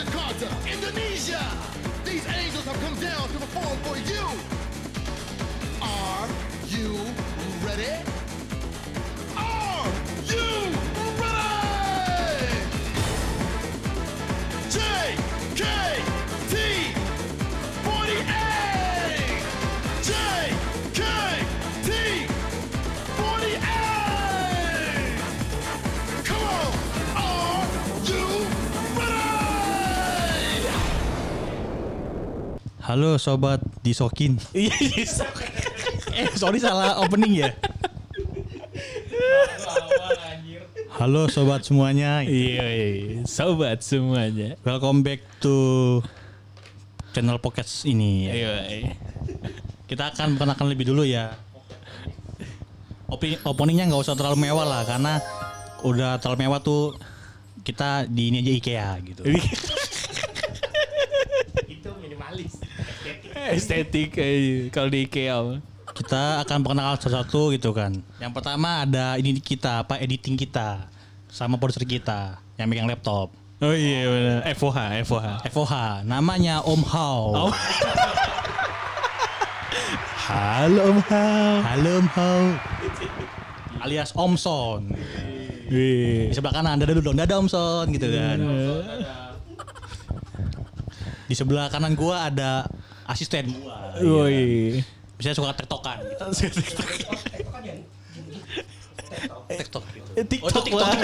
Jakarta, 0.00 0.48
Indonesia. 0.64 1.44
These 2.04 2.26
angels 2.28 2.64
have 2.64 2.80
come 2.80 2.98
down 3.00 3.28
to 3.28 3.36
perform 3.36 3.76
for 3.84 3.98
you. 4.08 4.24
Are 5.82 6.28
you 6.72 6.96
ready? 7.66 8.09
Halo 32.90 33.22
sobat 33.22 33.62
disokin. 33.86 34.34
Iya, 34.50 34.74
eh 36.18 36.26
sorry 36.34 36.58
salah 36.58 36.98
opening 36.98 37.38
ya. 37.38 37.54
Halo 40.98 41.30
sobat 41.30 41.62
semuanya. 41.62 42.26
Iya, 42.26 42.66
iya, 42.66 43.22
sobat 43.30 43.86
semuanya. 43.86 44.58
Welcome 44.66 45.06
back 45.06 45.22
to 45.38 45.54
channel 47.14 47.38
podcast 47.38 47.86
ini. 47.86 48.26
ya. 48.26 48.32
Iya, 48.34 48.54
iya. 48.66 48.92
Kita 49.86 50.10
akan 50.10 50.34
perkenalkan 50.34 50.66
lebih 50.66 50.90
dulu 50.90 51.06
ya. 51.06 51.38
Opi- 53.06 53.38
openingnya 53.46 53.86
nggak 53.86 54.02
usah 54.02 54.18
terlalu 54.18 54.50
mewah 54.50 54.66
lah 54.66 54.82
karena 54.82 55.22
udah 55.86 56.18
terlalu 56.18 56.42
mewah 56.42 56.58
tuh 56.58 56.98
kita 57.62 58.10
di 58.10 58.34
ini 58.34 58.42
aja 58.42 58.50
IKEA 58.50 58.90
gitu. 59.06 59.22
Estetik 63.56 64.16
eh, 64.20 64.68
kalau 64.68 64.92
di 64.92 65.08
IKEA. 65.08 65.60
Kita 65.90 66.38
akan 66.46 66.62
perkenalkan 66.62 66.96
satu-satu 67.02 67.50
gitu 67.56 67.74
kan. 67.74 67.98
Yang 68.22 68.32
pertama 68.32 68.86
ada 68.86 69.18
ini 69.18 69.36
kita 69.42 69.82
apa 69.82 69.98
editing 69.98 70.38
kita 70.38 70.86
sama 71.26 71.58
produser 71.58 71.82
kita 71.82 72.38
yang 72.54 72.70
megang 72.70 72.86
laptop. 72.86 73.34
Oh 73.60 73.74
iya 73.76 74.08
benar. 74.08 74.40
FOH, 74.56 74.78
FOH. 75.04 75.28
FOH 75.52 75.74
namanya 76.08 76.64
Om 76.64 76.82
Hao. 76.86 77.50
Oh. 77.50 77.52
Halo 80.30 80.94
Om 80.94 81.00
Hao. 81.10 81.52
Halo 81.60 81.90
Om 82.00 82.08
Hao. 82.16 82.40
Alias 83.82 84.14
Om 84.14 84.32
Son. 84.38 84.94
Di 85.70 85.74
Wih. 85.74 86.34
sebelah 86.34 86.54
kanan 86.54 86.78
ada 86.78 86.86
dulu 86.88 87.12
dong, 87.12 87.18
ada 87.18 87.36
Om 87.36 87.48
Son 87.50 87.86
gitu 87.90 88.08
kan. 88.08 88.38
Di 91.26 91.34
sebelah 91.34 91.66
kanan 91.68 91.98
gua 91.98 92.30
ada 92.30 92.64
asisten 93.10 93.44
gua. 93.50 93.98
Woi. 93.98 94.78
Biasanya 95.18 95.36
suka 95.36 95.52
tektokan 95.52 95.98
gitu. 96.06 96.24
Tektok 99.50 99.82
gitu. 99.90 100.06
TikTok, 100.22 100.46
Oh, 100.46 100.50
itu 100.50 100.60
TikTok. 100.70 100.86
lah. 100.86 100.94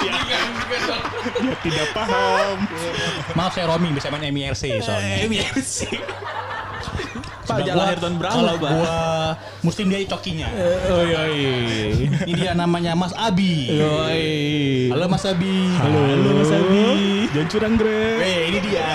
Dia 0.00 1.54
tidak 1.60 1.86
paham. 1.92 2.56
Maaf 3.36 3.52
saya 3.52 3.68
roaming 3.68 3.92
bisa 3.92 4.08
main 4.08 4.32
MIRC 4.32 4.80
soalnya. 4.80 5.28
MIRC. 5.28 5.92
Pak 7.44 7.66
gua, 7.66 7.74
lahir 7.74 7.98
tahun 7.98 8.14
berapa, 8.14 8.30
kalau? 8.32 8.54
Gua 8.62 8.70
muslim 9.60 9.90
dia 9.90 10.06
cokinya. 10.06 10.48
Oh 10.88 11.02
iya. 11.02 11.20
iya. 11.28 11.52
Ini 12.24 12.32
dia 12.32 12.52
namanya 12.54 12.94
Mas 12.94 13.10
Abi. 13.12 13.74
Yoi. 13.74 14.88
Halo 14.94 15.04
Mas 15.10 15.26
Abi. 15.26 15.56
Halo, 15.76 16.00
Mas 16.40 16.52
Abi. 16.54 16.84
Jangan 17.34 17.48
curang, 17.50 17.74
Bre. 17.74 18.22
Weh, 18.22 18.40
ini 18.54 18.58
dia. 18.64 18.90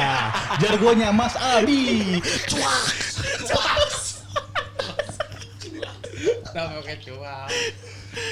Jargonya 0.60 1.12
Mas 1.12 1.36
Abi. 1.36 2.20
Cuak. 2.48 3.06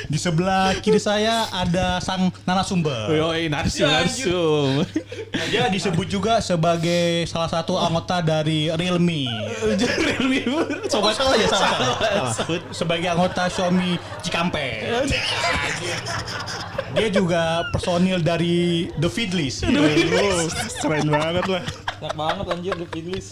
Di 0.07 0.15
sebelah 0.15 0.79
kiri 0.79 0.95
saya 0.95 1.43
ada 1.51 1.99
sang 1.99 2.31
narasumber. 2.47 3.11
Yoi, 3.11 3.51
narsum, 3.51 3.83
narsum. 3.83 4.87
Dia 5.51 5.67
disebut 5.67 6.07
juga 6.07 6.39
sebagai 6.39 7.27
salah 7.27 7.51
satu 7.51 7.75
anggota 7.75 8.23
dari 8.23 8.71
Realme. 8.71 9.27
Realme 10.07 10.39
Sobat 10.87 11.19
salah 11.19 11.35
ya 11.35 11.47
salah. 11.51 11.71
salah. 11.75 12.31
salah. 12.31 12.61
Sebagai 12.71 13.11
anggota 13.11 13.51
Xiaomi 13.51 13.99
Cikampek. 14.23 15.03
Dia 16.93 17.09
juga 17.11 17.67
personil 17.75 18.23
dari 18.23 18.87
The. 18.95 19.09
Oh, 19.11 20.47
keren 20.79 21.07
banget 21.11 21.45
lah. 21.49 21.82
Enak 22.03 22.19
banget 22.19 22.45
anjir 22.51 22.75
The 22.75 22.87
Fidlis. 22.91 23.27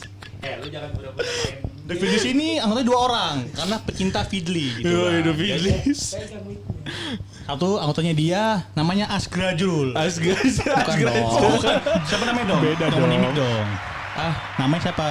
The 1.91 1.95
Feedless 1.99 2.23
ini 2.23 2.55
anggotanya 2.55 2.87
dua 2.87 2.99
orang 3.03 3.35
karena 3.51 3.75
pecinta 3.83 4.23
Feedly 4.23 4.79
gitu. 4.79 4.87
Yoi, 4.87 5.11
kan. 5.11 5.27
The 5.27 5.33
Feedless. 5.35 6.01
Satu 7.51 7.83
anggotanya 7.83 8.15
dia 8.15 8.63
namanya 8.71 9.11
Asgrajul. 9.11 9.91
Dong. 11.03 11.51
Bukan. 11.59 11.77
Siapa 12.07 12.23
namanya 12.23 12.47
dong? 12.47 12.61
Beda 12.63 12.85
Jangan 12.87 12.95
dong. 12.95 13.11
nimik 13.11 13.31
dong. 13.35 13.67
Ah, 14.15 14.33
namanya 14.55 14.81
siapa? 14.87 15.07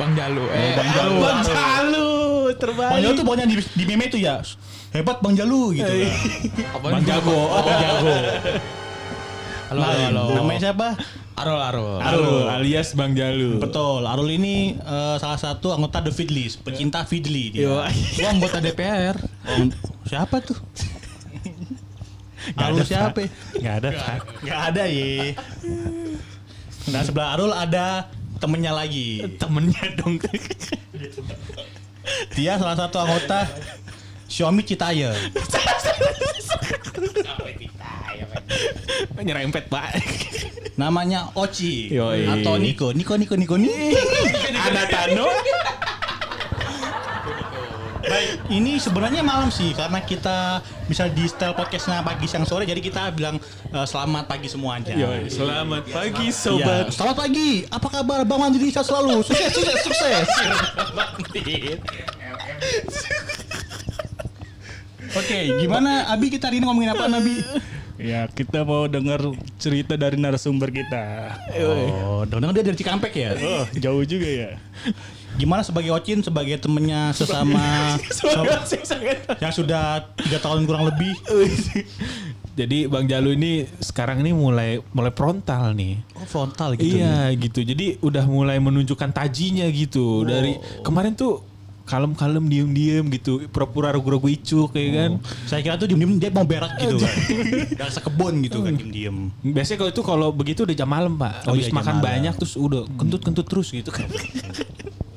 Bang 0.00 0.12
Jalu. 0.16 0.44
Eh, 0.48 0.72
Bang 0.72 0.90
Jalu. 0.96 1.16
Bang 1.20 1.40
Jalu, 1.44 2.10
terbaik. 2.56 2.92
Bang 2.96 3.00
Jalu 3.04 3.12
tuh 3.12 3.24
pokoknya 3.28 3.44
di, 3.44 3.56
di 3.60 3.84
meme 3.84 4.08
itu 4.08 4.16
ya. 4.24 4.40
Hebat 4.96 5.20
Bang 5.20 5.36
Jalu 5.36 5.76
gitu. 5.76 5.84
kan. 5.84 6.16
apa 6.80 6.86
Bang 6.96 7.04
Jago. 7.04 7.40
Oh, 7.44 7.60
Bang 7.60 7.76
Jago. 7.76 8.16
Halo, 9.70 9.86
halo, 9.86 10.02
halo. 10.02 10.22
Namanya 10.34 10.60
siapa? 10.66 10.98
Arul, 11.38 11.62
Arul. 11.62 12.02
Arul 12.02 12.50
alias 12.50 12.90
Bang 12.98 13.14
Jalu. 13.14 13.62
Betul. 13.62 14.02
Arul 14.02 14.26
ini 14.34 14.74
eh, 14.74 15.16
salah 15.22 15.38
satu 15.38 15.70
anggota 15.70 16.02
The 16.02 16.10
Feedless, 16.10 16.58
pecinta 16.58 17.06
Feedly 17.06 17.54
dia. 17.54 17.70
Gua 17.70 17.86
anggota 18.26 18.58
DPR. 18.58 19.14
Oh, 19.46 19.70
siapa 20.02 20.42
tuh? 20.42 20.58
Arul 22.58 22.82
siapa? 22.82 23.30
Gak 23.62 23.74
ada, 23.78 23.88
Pak. 23.94 24.42
Gak 24.42 24.60
ada 24.74 24.90
ye. 24.90 25.38
Nah 26.90 27.06
sebelah 27.06 27.38
Arul 27.38 27.54
ada 27.54 28.10
temennya 28.42 28.74
lagi. 28.74 29.22
Temennya 29.38 29.86
dong. 30.02 30.18
Dia 32.34 32.58
salah 32.58 32.74
satu 32.74 33.06
anggota 33.06 33.46
Xiaomi 34.26 34.66
Citaya. 34.66 35.14
Nyerempet, 39.16 39.68
Pak. 39.68 39.90
Namanya 40.74 41.28
Oci 41.36 41.92
Yoi. 41.92 42.24
atau 42.24 42.56
Niko. 42.56 42.90
Niko 42.90 43.14
Niko 43.14 43.36
Niko 43.36 43.56
Niko. 43.56 43.76
Ada 44.56 44.82
Tano. 44.88 45.28
Baik, 48.00 48.42
ini 48.50 48.80
sebenarnya 48.80 49.20
malam 49.20 49.52
sih 49.52 49.70
karena 49.70 50.02
kita 50.02 50.58
bisa 50.88 51.06
di 51.06 51.30
style 51.30 51.54
podcastnya 51.54 52.02
pagi 52.02 52.26
siang 52.26 52.42
sore 52.42 52.66
jadi 52.66 52.80
kita 52.80 53.12
bilang 53.14 53.38
eh, 53.70 53.86
selamat 53.86 54.24
pagi 54.26 54.48
semua 54.48 54.80
aja. 54.80 54.96
Yoi, 54.96 55.28
selamat 55.28 55.84
pagi 55.86 56.26
Iya, 56.26 56.34
sobat. 56.34 56.84
selamat 56.90 57.16
pagi. 57.20 57.50
Apa 57.68 57.88
kabar 57.92 58.24
Bang 58.24 58.40
Mandiri 58.40 58.72
selalu? 58.72 59.20
Sukses, 59.22 59.52
sukses, 59.52 59.78
sukses. 59.84 60.26
Oke, 65.10 65.38
gimana 65.60 66.08
Abi 66.08 66.30
kita 66.30 66.48
hari 66.48 66.58
ini 66.58 66.66
ngomongin 66.66 66.90
apa 66.90 67.04
Nabi? 67.06 67.36
Ya, 68.00 68.24
kita 68.32 68.64
mau 68.64 68.88
dengar 68.88 69.20
cerita 69.60 69.92
dari 69.92 70.16
narasumber 70.16 70.72
kita. 70.72 71.36
Oh, 72.00 72.24
dong 72.24 72.40
dia 72.56 72.64
dari 72.64 72.76
Cikampek 72.76 73.12
ya. 73.12 73.30
Oh, 73.36 73.64
jauh 73.76 74.04
juga 74.08 74.24
ya. 74.24 74.50
Gimana 75.36 75.60
sebagai 75.60 75.92
Ocin 75.92 76.24
sebagai 76.24 76.56
temennya 76.56 77.12
sesama 77.12 78.00
yang 79.44 79.52
sudah 79.52 80.10
tiga 80.16 80.40
tahun 80.40 80.64
kurang 80.64 80.88
lebih? 80.88 81.12
Jadi 82.56 82.90
Bang 82.90 83.06
Jalu 83.06 83.38
ini 83.38 83.64
sekarang 83.78 84.24
ini 84.24 84.32
mulai 84.34 84.80
mulai 84.90 85.12
frontal 85.14 85.76
nih. 85.76 86.00
Oh, 86.18 86.26
frontal 86.26 86.74
gitu. 86.80 86.98
iya 86.98 87.30
gitu. 87.36 87.62
Jadi 87.62 88.00
udah 88.00 88.24
mulai 88.26 88.56
menunjukkan 88.58 89.12
tajinya 89.12 89.68
gitu. 89.70 90.24
Dari 90.24 90.56
kemarin 90.82 91.14
tuh 91.14 91.49
kalem-kalem 91.90 92.46
diem-diem 92.46 93.04
gitu. 93.10 93.42
Pura-pura 93.50 93.90
ragu-ragu 93.90 94.30
icuk 94.30 94.70
kayak 94.70 94.90
kan. 94.94 95.12
Saya 95.50 95.60
kira 95.66 95.74
tuh 95.74 95.90
diem-diem 95.90 96.22
dia 96.22 96.30
mau 96.30 96.46
berak 96.46 96.78
gitu 96.78 97.02
kan. 97.02 97.14
Dari 97.82 97.90
sekebun 97.90 98.34
gitu 98.46 98.62
kan 98.62 98.78
diem-diem. 98.78 99.16
Biasanya 99.42 99.78
kalau 99.82 99.90
itu 99.90 100.02
kalau 100.06 100.28
begitu 100.30 100.62
udah 100.62 100.76
jam 100.78 100.86
malam 100.86 101.18
pak. 101.18 101.50
Oh 101.50 101.58
Habis 101.58 101.66
iya, 101.66 101.74
makan 101.74 101.94
malam. 101.98 102.06
banyak 102.06 102.34
terus 102.38 102.54
udah 102.54 102.82
kentut-kentut 102.94 103.46
terus 103.50 103.68
gitu 103.74 103.90
kan. 103.90 104.06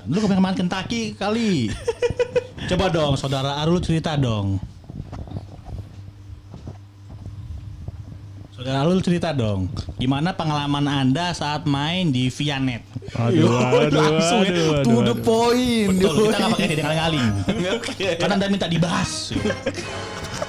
Lu 0.09 0.17
kemarin 0.17 0.41
makan 0.41 0.57
Kentucky 0.65 1.13
kali. 1.13 1.69
Coba 2.73 2.89
dong 2.89 3.13
saudara 3.19 3.61
Arul 3.61 3.77
cerita 3.83 4.17
dong. 4.17 4.57
Arul 8.63 9.03
cerita 9.03 9.35
dong. 9.35 9.67
Gimana 9.99 10.31
pengalaman 10.31 10.87
Anda 10.87 11.35
saat 11.35 11.67
main 11.67 12.15
di 12.15 12.31
Vianet? 12.31 12.83
Aduh, 13.19 13.51
aduh, 13.59 13.91
Langsung 13.91 14.41
ya, 14.47 14.55
aduh, 14.55 14.67
to 14.83 14.89
aduh, 14.89 14.99
the 15.03 15.15
aduh. 15.15 15.17
point. 15.19 15.89
Betul, 15.99 16.31
kita 16.31 16.37
nggak 16.39 16.51
pakai 16.55 16.67
dia 16.71 16.83
ngaling-ngaling. 16.87 17.29
Karena 18.19 18.33
Anda 18.39 18.47
minta 18.47 18.67
dibahas. 18.71 19.35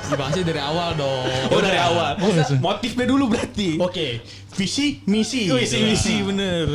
Dibahasnya 0.05 0.45
dari 0.47 0.61
awal 0.63 0.89
dong. 0.95 1.27
Oh 1.51 1.61
dari 1.65 1.79
awal. 1.81 2.13
Motifnya 2.63 3.07
dulu 3.09 3.25
berarti. 3.35 3.81
Oke, 3.83 4.23
visi 4.55 5.03
misi. 5.11 5.51
Visi 5.51 5.79
gitu. 5.81 5.87
misi 5.89 6.15
bener. 6.23 6.67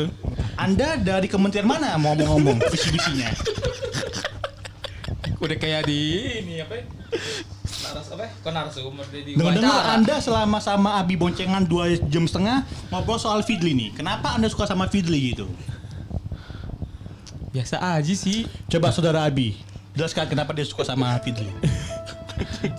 Anda 0.60 1.00
dari 1.00 1.24
kementerian 1.30 1.64
mana 1.64 1.96
mau 1.96 2.12
ngomong 2.12 2.60
visi 2.68 2.92
misinya? 2.92 3.32
Udah 5.44 5.56
kayak 5.56 5.88
di 5.88 6.00
ini 6.44 6.60
apa? 6.60 6.74
ya? 6.76 6.84
Naras 7.90 8.08
apa? 8.14 8.22
ya? 8.24 8.30
Kok 8.40 8.52
di 9.10 9.32
Dengar-dengar 9.34 9.70
wawancara. 9.74 9.94
Anda 9.98 10.14
selama 10.22 10.58
sama 10.62 10.90
Abi 11.02 11.14
boncengan 11.18 11.62
dua 11.66 11.90
jam 12.08 12.24
setengah 12.24 12.64
ngobrol 12.94 13.18
soal 13.18 13.42
Fidli 13.42 13.74
nih. 13.74 13.90
Kenapa 13.98 14.38
Anda 14.38 14.46
suka 14.46 14.64
sama 14.70 14.86
Fidli 14.86 15.34
gitu? 15.34 15.50
biasa 17.50 17.82
aja 17.82 18.14
sih. 18.14 18.46
Coba 18.70 18.94
saudara 18.94 19.26
Abi, 19.26 19.58
jelaskan 19.98 20.30
kenapa 20.30 20.54
dia 20.54 20.66
suka 20.66 20.86
sama 20.86 21.18
Fidli. 21.20 21.50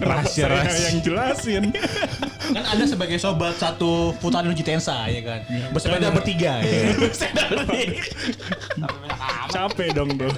Rahasia 0.01 0.49
rahasia. 0.49 0.89
yang 0.89 1.05
jelasin. 1.05 1.63
kan 2.55 2.63
Anda 2.65 2.89
sebagai 2.89 3.21
sobat 3.21 3.61
satu 3.61 4.09
putaran 4.17 4.49
Uji 4.49 4.65
Tensa 4.65 5.05
ya 5.05 5.21
kan. 5.21 5.39
Bersepeda 5.75 6.09
bertiga 6.09 6.65
ya. 6.65 6.97
Capek 9.53 9.93
dong 9.93 10.17
tuh. 10.17 10.33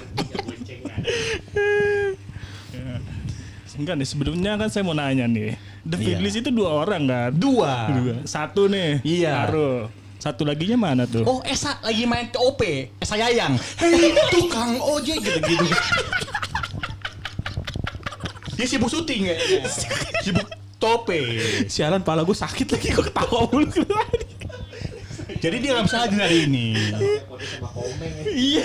Enggak 3.74 3.96
nih 3.98 4.08
sebelumnya 4.08 4.52
kan 4.54 4.70
saya 4.70 4.86
mau 4.86 4.94
nanya 4.94 5.26
nih. 5.26 5.58
The 5.82 5.98
Iya. 5.98 6.06
Figlis 6.18 6.36
itu 6.38 6.50
dua 6.54 6.86
orang 6.86 7.10
kan? 7.10 7.30
Dua. 7.34 7.90
Dua. 7.90 8.16
Satu 8.24 8.70
nih. 8.70 9.02
Iya. 9.02 9.50
Arul. 9.50 9.90
Satu 10.24 10.48
laginya 10.48 10.80
mana 10.80 11.04
tuh? 11.04 11.28
Oh 11.28 11.44
Esa 11.44 11.76
lagi 11.84 12.08
main 12.08 12.32
TOP 12.32 12.64
Esa 12.96 13.20
Yayang 13.20 13.60
Hei 13.76 14.16
tukang 14.32 14.80
ojek 14.80 15.20
gitu-gitu 15.20 15.68
Dia 18.56 18.64
sibuk 18.64 18.88
syuting 18.88 19.28
ya 19.28 19.36
Sibuk 20.24 20.48
tope 20.80 21.20
Sialan 21.68 22.08
pala 22.08 22.24
gue 22.24 22.32
sakit 22.32 22.72
lagi 22.72 22.96
gue 22.96 23.04
ketawa 23.04 23.52
mulu. 23.52 23.84
Jadi 25.44 25.56
dia 25.60 25.76
gak 25.76 25.92
bisa 25.92 26.08
hadir 26.08 26.24
hari 26.24 26.48
ini 26.48 26.72
Iya 28.32 28.64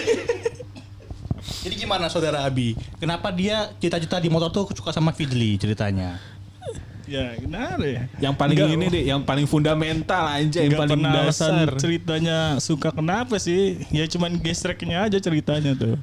Jadi 1.62 1.74
gimana 1.74 2.06
saudara 2.06 2.46
Abi? 2.46 2.78
Kenapa 3.02 3.34
dia 3.34 3.70
cita-cita 3.82 4.22
di 4.22 4.30
motor 4.30 4.50
tuh 4.54 4.64
suka 4.74 4.94
sama 4.94 5.10
Fidli 5.10 5.58
ceritanya? 5.58 6.18
Ya, 7.08 7.32
kenapa 7.40 7.88
ya? 7.88 8.04
Yang 8.20 8.34
paling 8.36 8.56
Enggak, 8.60 8.76
ini 8.76 8.86
deh, 8.92 9.04
yang 9.08 9.20
paling 9.24 9.48
fundamental 9.48 10.28
aja, 10.28 10.60
yang 10.60 10.76
paling 10.76 11.00
dasar. 11.00 11.72
ceritanya 11.80 12.60
suka 12.60 12.92
kenapa 12.92 13.40
sih? 13.40 13.80
Ya 13.88 14.04
cuman 14.04 14.36
gestreknya 14.36 15.08
aja 15.08 15.16
ceritanya 15.16 15.72
tuh. 15.72 15.96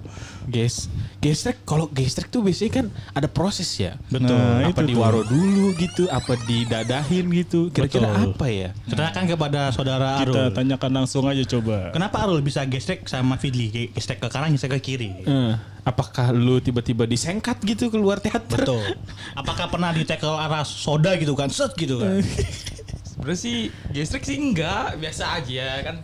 Guys, 0.45 0.88
gestrek 1.19 1.65
kalau 1.65 1.89
gestrek 1.89 2.30
tuh 2.30 2.45
biasanya 2.45 2.71
kan 2.81 2.86
ada 3.18 3.25
proses 3.25 3.69
ya. 3.77 3.97
Betul. 4.13 4.38
Nah, 4.38 4.69
apa 4.69 4.81
itu 4.86 4.94
diwaro 4.94 5.21
dulu 5.25 5.74
gitu, 5.77 6.06
apa 6.09 6.38
didadahin 6.45 7.25
gitu. 7.33 7.74
Kira-kira 7.74 8.13
apa 8.13 8.45
ya? 8.47 8.69
Tanyakan 8.86 9.24
kepada 9.25 9.62
saudara 9.74 10.21
Kita 10.21 10.30
Arul 10.30 10.53
tanyakan 10.53 10.92
langsung 11.03 11.25
aja 11.25 11.44
coba. 11.44 11.89
Kenapa 11.92 12.25
Arul 12.25 12.45
bisa 12.45 12.62
gestek 12.69 13.09
sama 13.09 13.42
Fidli? 13.42 13.89
Gestek 13.92 14.21
ke 14.21 14.27
kanan, 14.30 14.53
gestek 14.53 14.77
ke 14.77 14.94
kiri 14.94 15.12
Eh, 15.25 15.53
apakah 15.86 16.30
lu 16.33 16.62
tiba-tiba 16.62 17.09
disengkat 17.09 17.57
gitu 17.65 17.89
keluar 17.89 18.21
teater? 18.21 18.62
Betul 18.62 18.81
Apakah 19.39 19.69
pernah 19.69 19.89
di 19.94 20.06
tackle 20.06 20.38
arah 20.38 20.65
soda 20.65 21.18
gitu 21.18 21.33
kan? 21.33 21.50
Set 21.50 21.74
gitu 21.77 21.97
kan? 22.01 22.21
Sebenarnya 23.15 23.39
sih 23.39 23.57
gestrek 23.94 24.24
sih 24.27 24.38
enggak, 24.38 25.01
biasa 25.01 25.42
aja 25.42 25.81
kan. 25.81 25.97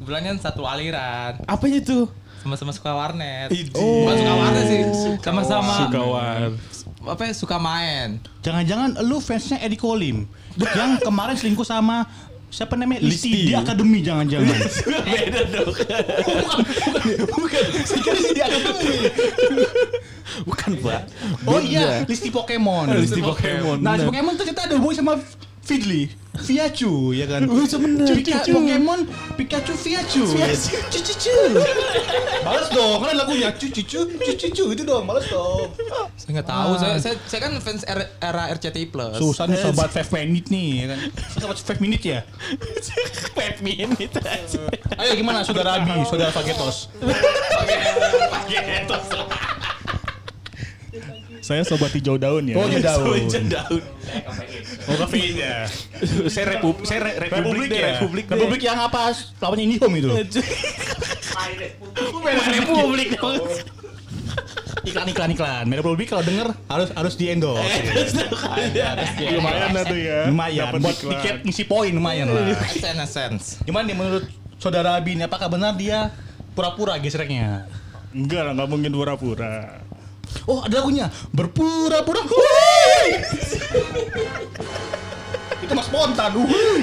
Kan 0.00 0.36
satu 0.40 0.64
aliran, 0.64 1.44
Apanya 1.44 1.84
tuh? 1.84 2.08
Sama-sama 2.40 2.72
suka 2.72 2.90
warnet. 2.90 3.48
Idi. 3.50 3.70
Bukan 3.70 4.14
suka 4.16 4.32
warnet 4.34 4.64
sih, 4.64 4.80
sama-sama 5.20 5.74
Suka 5.86 6.02
war. 6.02 6.42
apa 7.02 7.22
ya, 7.22 7.32
suka 7.32 7.56
main. 7.56 8.20
Jangan-jangan 8.40 9.00
lu 9.00 9.18
fansnya 9.18 9.56
Eddie 9.58 9.76
Kolim 9.76 10.24
yang 10.58 10.96
kemarin 10.98 11.32
selingkuh 11.32 11.64
sama 11.64 12.04
siapa 12.50 12.74
namanya 12.74 13.00
Listi, 13.00 13.30
Listi. 13.30 13.46
di 13.46 13.54
Akademi 13.54 14.02
jangan-jangan. 14.02 14.58
Beda 15.06 15.40
dong. 15.46 15.70
bukan, 15.70 16.02
bukan, 17.30 17.62
bukan. 17.70 18.14
Di 18.34 18.42
Akademi. 18.42 18.96
Bukan, 20.42 20.70
Pak. 20.78 21.00
Oh 21.44 21.60
iya, 21.60 22.02
Listi 22.04 22.28
Pokemon. 22.28 22.90
Listi 22.96 23.20
Pokemon, 23.20 23.78
Nah. 23.80 23.96
Pokemon 23.96 24.34
tuh 24.34 24.44
ternyata 24.44 24.66
ada 24.66 24.74
hubungan 24.76 24.96
sama 24.96 25.12
Fidli. 25.70 26.10
Piachu, 26.30 27.10
ya 27.14 27.26
kan? 27.30 27.46
Oh, 27.46 27.62
sebenernya. 27.62 28.10
Pikachu 28.10 28.58
Pokemon, 28.58 29.06
Pikachu 29.38 29.74
Piachu. 29.78 30.26
Cucu 30.90 31.34
Balas 32.42 32.66
dong, 32.74 32.98
kan 33.02 33.14
lagunya 33.14 33.54
cucu 33.54 33.82
cucu 34.18 34.64
itu 34.74 34.82
dong, 34.82 35.06
balas 35.06 35.30
dong. 35.30 35.70
Saya 36.18 36.30
nggak 36.38 36.48
tahu, 36.50 36.70
saya, 36.78 36.94
saya 36.98 37.14
saya 37.26 37.40
kan 37.46 37.52
fans 37.62 37.82
era, 37.86 38.02
era 38.18 38.42
RCTI 38.50 38.86
Plus. 38.90 39.14
Susah 39.18 39.46
nih 39.46 39.58
sobat 39.62 39.94
5 39.94 40.10
minute 40.26 40.50
nih, 40.50 40.68
ya 40.74 40.86
kan? 40.90 40.98
Sobat 41.38 41.56
5 41.58 41.82
minute 41.82 42.02
ya? 42.02 42.20
5 43.38 43.62
minute 43.62 44.18
aja. 44.22 44.62
Ayo 44.98 45.12
gimana 45.18 45.42
saudara 45.46 45.78
Abi, 45.82 46.02
saudara 46.06 46.30
Fagetos? 46.34 46.90
Saya 51.40 51.64
sobat 51.64 51.90
hijau 51.96 52.20
daun 52.20 52.44
ya. 52.44 52.54
Oh, 52.56 52.68
hijau 52.68 52.84
daun. 52.84 53.16
Sojan 53.26 53.44
daun. 53.48 53.82
Oh 54.88 54.96
kafein 55.00 55.34
ya. 55.40 55.64
saya 56.28 56.56
republik, 56.56 56.84
saya 56.84 57.00
re- 57.00 57.16
republik, 57.16 57.40
Republik 57.40 57.68
deh, 57.72 57.80
ya. 57.80 57.92
republik 57.96 58.24
deh. 58.28 58.34
Republik 58.36 58.60
yang 58.64 58.78
apa? 58.80 59.02
Lawannya 59.40 59.64
Indihome 59.64 59.96
itu. 60.00 60.08
republik 62.60 63.08
dong. 63.16 63.40
Iklan 64.80 65.06
iklan 65.12 65.30
iklan. 65.36 65.64
Merah 65.68 65.82
Republik 65.84 66.08
kalau 66.08 66.24
denger 66.24 66.48
harus 66.68 66.88
harus 66.96 67.14
di 67.18 67.28
endorse. 67.28 67.68
Lumayan 69.36 69.70
lah 69.76 69.84
tuh 69.84 69.98
ya. 69.98 70.18
Lumayan. 70.30 70.72
Buat 70.80 70.96
tiket 70.96 71.36
ngisi 71.44 71.64
poin 71.68 71.92
lumayan 71.92 72.32
lah. 72.32 72.56
Sense, 72.68 73.10
sense. 73.10 73.44
Gimana 73.64 73.84
nih 73.90 73.96
menurut 73.96 74.24
saudara 74.56 74.96
Abi 74.96 75.16
ini? 75.18 75.24
Apakah 75.28 75.52
benar 75.52 75.76
dia 75.76 76.08
pura-pura 76.56 76.96
gesreknya? 76.96 77.68
Enggak 78.10 78.42
lah, 78.42 78.52
nggak 78.56 78.68
mungkin 78.72 78.90
pura-pura. 78.90 79.84
Oh 80.46 80.64
ada 80.64 80.82
lagunya. 80.82 81.10
Berpura-pura! 81.30 82.22
Itu 85.60 85.72
mas 85.76 85.86
spontan 85.86 86.30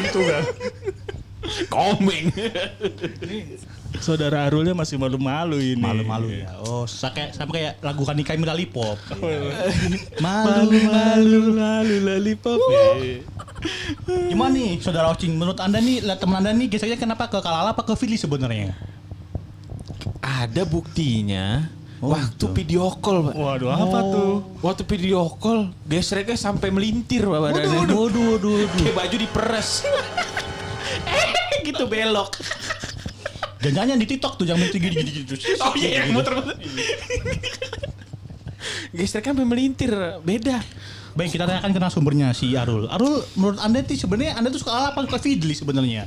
gitu 0.05 0.21
kan. 0.23 0.43
Komeng. 1.71 2.27
Saudara 4.03 4.45
Arulnya 4.45 4.75
masih 4.75 4.99
malu-malu 4.99 5.57
ini. 5.63 5.79
Malu-malu 5.79 6.43
ya. 6.43 6.51
Oh 6.67 6.83
sama 6.85 7.15
kayak, 7.15 7.31
sama 7.33 7.55
kayak 7.55 7.79
lagu 7.79 8.03
Kanika 8.03 8.35
Mira 8.35 8.53
Lipop 8.53 8.99
Malu 10.19 10.75
malu 10.91 11.41
lalu 11.55 11.95
lollipop. 12.03 12.59
Gimana 14.07 14.53
nih 14.53 14.77
saudara 14.83 15.09
Ocing? 15.09 15.33
Menurut 15.39 15.57
anda 15.63 15.79
nih 15.79 16.03
lihat 16.03 16.19
teman 16.19 16.43
anda 16.43 16.51
nih 16.53 16.67
Geseknya 16.67 16.99
kenapa 16.99 17.31
ke 17.31 17.39
Kalala 17.39 17.71
apa 17.73 17.81
ke 17.81 17.95
Fili 17.95 18.19
sebenarnya? 18.19 18.75
Ada 20.21 20.67
buktinya. 20.67 21.65
Oh, 21.97 22.13
waktu 22.13 22.37
gitu. 22.37 22.53
video 22.53 22.93
call, 23.01 23.25
Pak. 23.25 23.33
Waduh, 23.33 23.69
apa 23.73 23.99
tuh? 24.05 24.31
Waktu 24.61 24.83
video 24.85 25.25
call, 25.41 25.73
gesreknya 25.89 26.37
sampai 26.37 26.69
melintir 26.69 27.25
Pak 27.25 27.39
badannya. 27.41 27.73
Waduh, 27.73 27.97
waduh, 28.05 28.23
waduh, 28.37 28.53
waduh. 28.61 28.81
Kayak 28.85 28.95
baju 29.01 29.15
diperes. 29.17 29.69
eh, 31.09 31.59
gitu 31.65 31.83
belok. 31.89 32.37
Jangan-jangan 33.57 33.97
di 33.97 34.05
TikTok 34.05 34.33
tuh 34.37 34.45
Jangan 34.45 34.69
gini 34.69 34.93
gini 34.93 35.11
gini 35.25 35.57
Oh 35.65 35.73
iya, 35.73 36.05
yang 36.05 36.13
muter-muter. 36.13 36.53
Gesreknya 38.93 39.33
sampai 39.33 39.49
melintir, 39.49 39.91
beda. 40.21 40.61
Baik 41.17 41.33
kita 41.33 41.49
tanyakan 41.49 41.73
ke 41.73 41.79
sumbernya 41.89 42.29
si 42.37 42.53
Arul 42.53 42.85
Arul 42.93 43.25
menurut 43.33 43.57
anda 43.57 43.81
tuh 43.81 43.97
sebenarnya 43.97 44.37
Anda 44.37 44.53
tuh 44.53 44.61
suka 44.61 44.93
apa 44.93 45.01
suka 45.01 45.17
Fidli 45.17 45.57
sebenarnya 45.57 46.05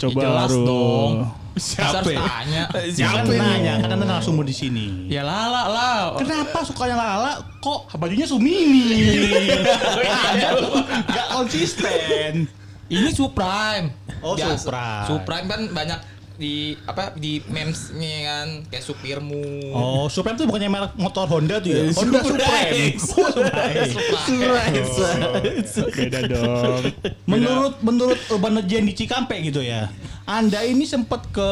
Coba 0.00 0.18
Ya 0.18 0.24
jelas 0.24 0.50
Arul. 0.50 0.64
dong. 0.64 1.14
Siapa? 1.56 2.04
Harus 2.04 2.12
tanya. 2.12 2.68
Jangan 2.92 3.24
Siapa? 3.24 3.40
nanya 3.40 3.72
Kan 3.80 3.88
anda 3.96 4.04
narasumber 4.04 4.44
di 4.44 4.52
sini 4.52 5.08
Ya 5.08 5.24
lala 5.24 5.62
lah. 5.72 6.00
Kenapa 6.20 6.60
sukanya 6.60 7.00
Lala 7.00 7.32
kok 7.64 7.88
bajunya 7.96 8.28
Sumini? 8.28 9.08
Gak 11.08 11.28
konsisten. 11.32 12.44
Ini 12.86 13.10
Supreme. 13.10 13.90
Oh, 14.22 14.36
Supreme. 14.38 15.06
Supreme 15.08 15.46
kan 15.50 15.60
banyak 15.72 15.98
di 16.36 16.76
apa 16.84 17.16
di 17.16 17.40
memes-nya 17.48 18.14
kan 18.24 18.46
kayak 18.68 18.84
supirmu. 18.84 19.72
Oh, 19.72 20.06
Supreme 20.06 20.36
tuh 20.36 20.46
bukannya 20.46 20.68
merek 20.68 20.92
motor 20.94 21.24
Honda 21.26 21.58
tuh 21.58 21.72
ya? 21.72 21.82
Honda 21.92 22.20
Supreme. 22.22 22.96
Oh, 23.16 23.32
Supreme. 25.64 26.08
Beda 26.08 26.20
dong. 26.28 26.82
Menurut 27.24 27.74
menurut 27.80 28.20
Urban 28.28 28.60
Legend 28.60 28.84
di 28.88 28.94
Cikampek 28.94 29.40
gitu 29.44 29.60
ya. 29.60 29.88
Anda 30.24 30.62
ini 30.62 30.84
sempat 30.84 31.28
ke 31.32 31.50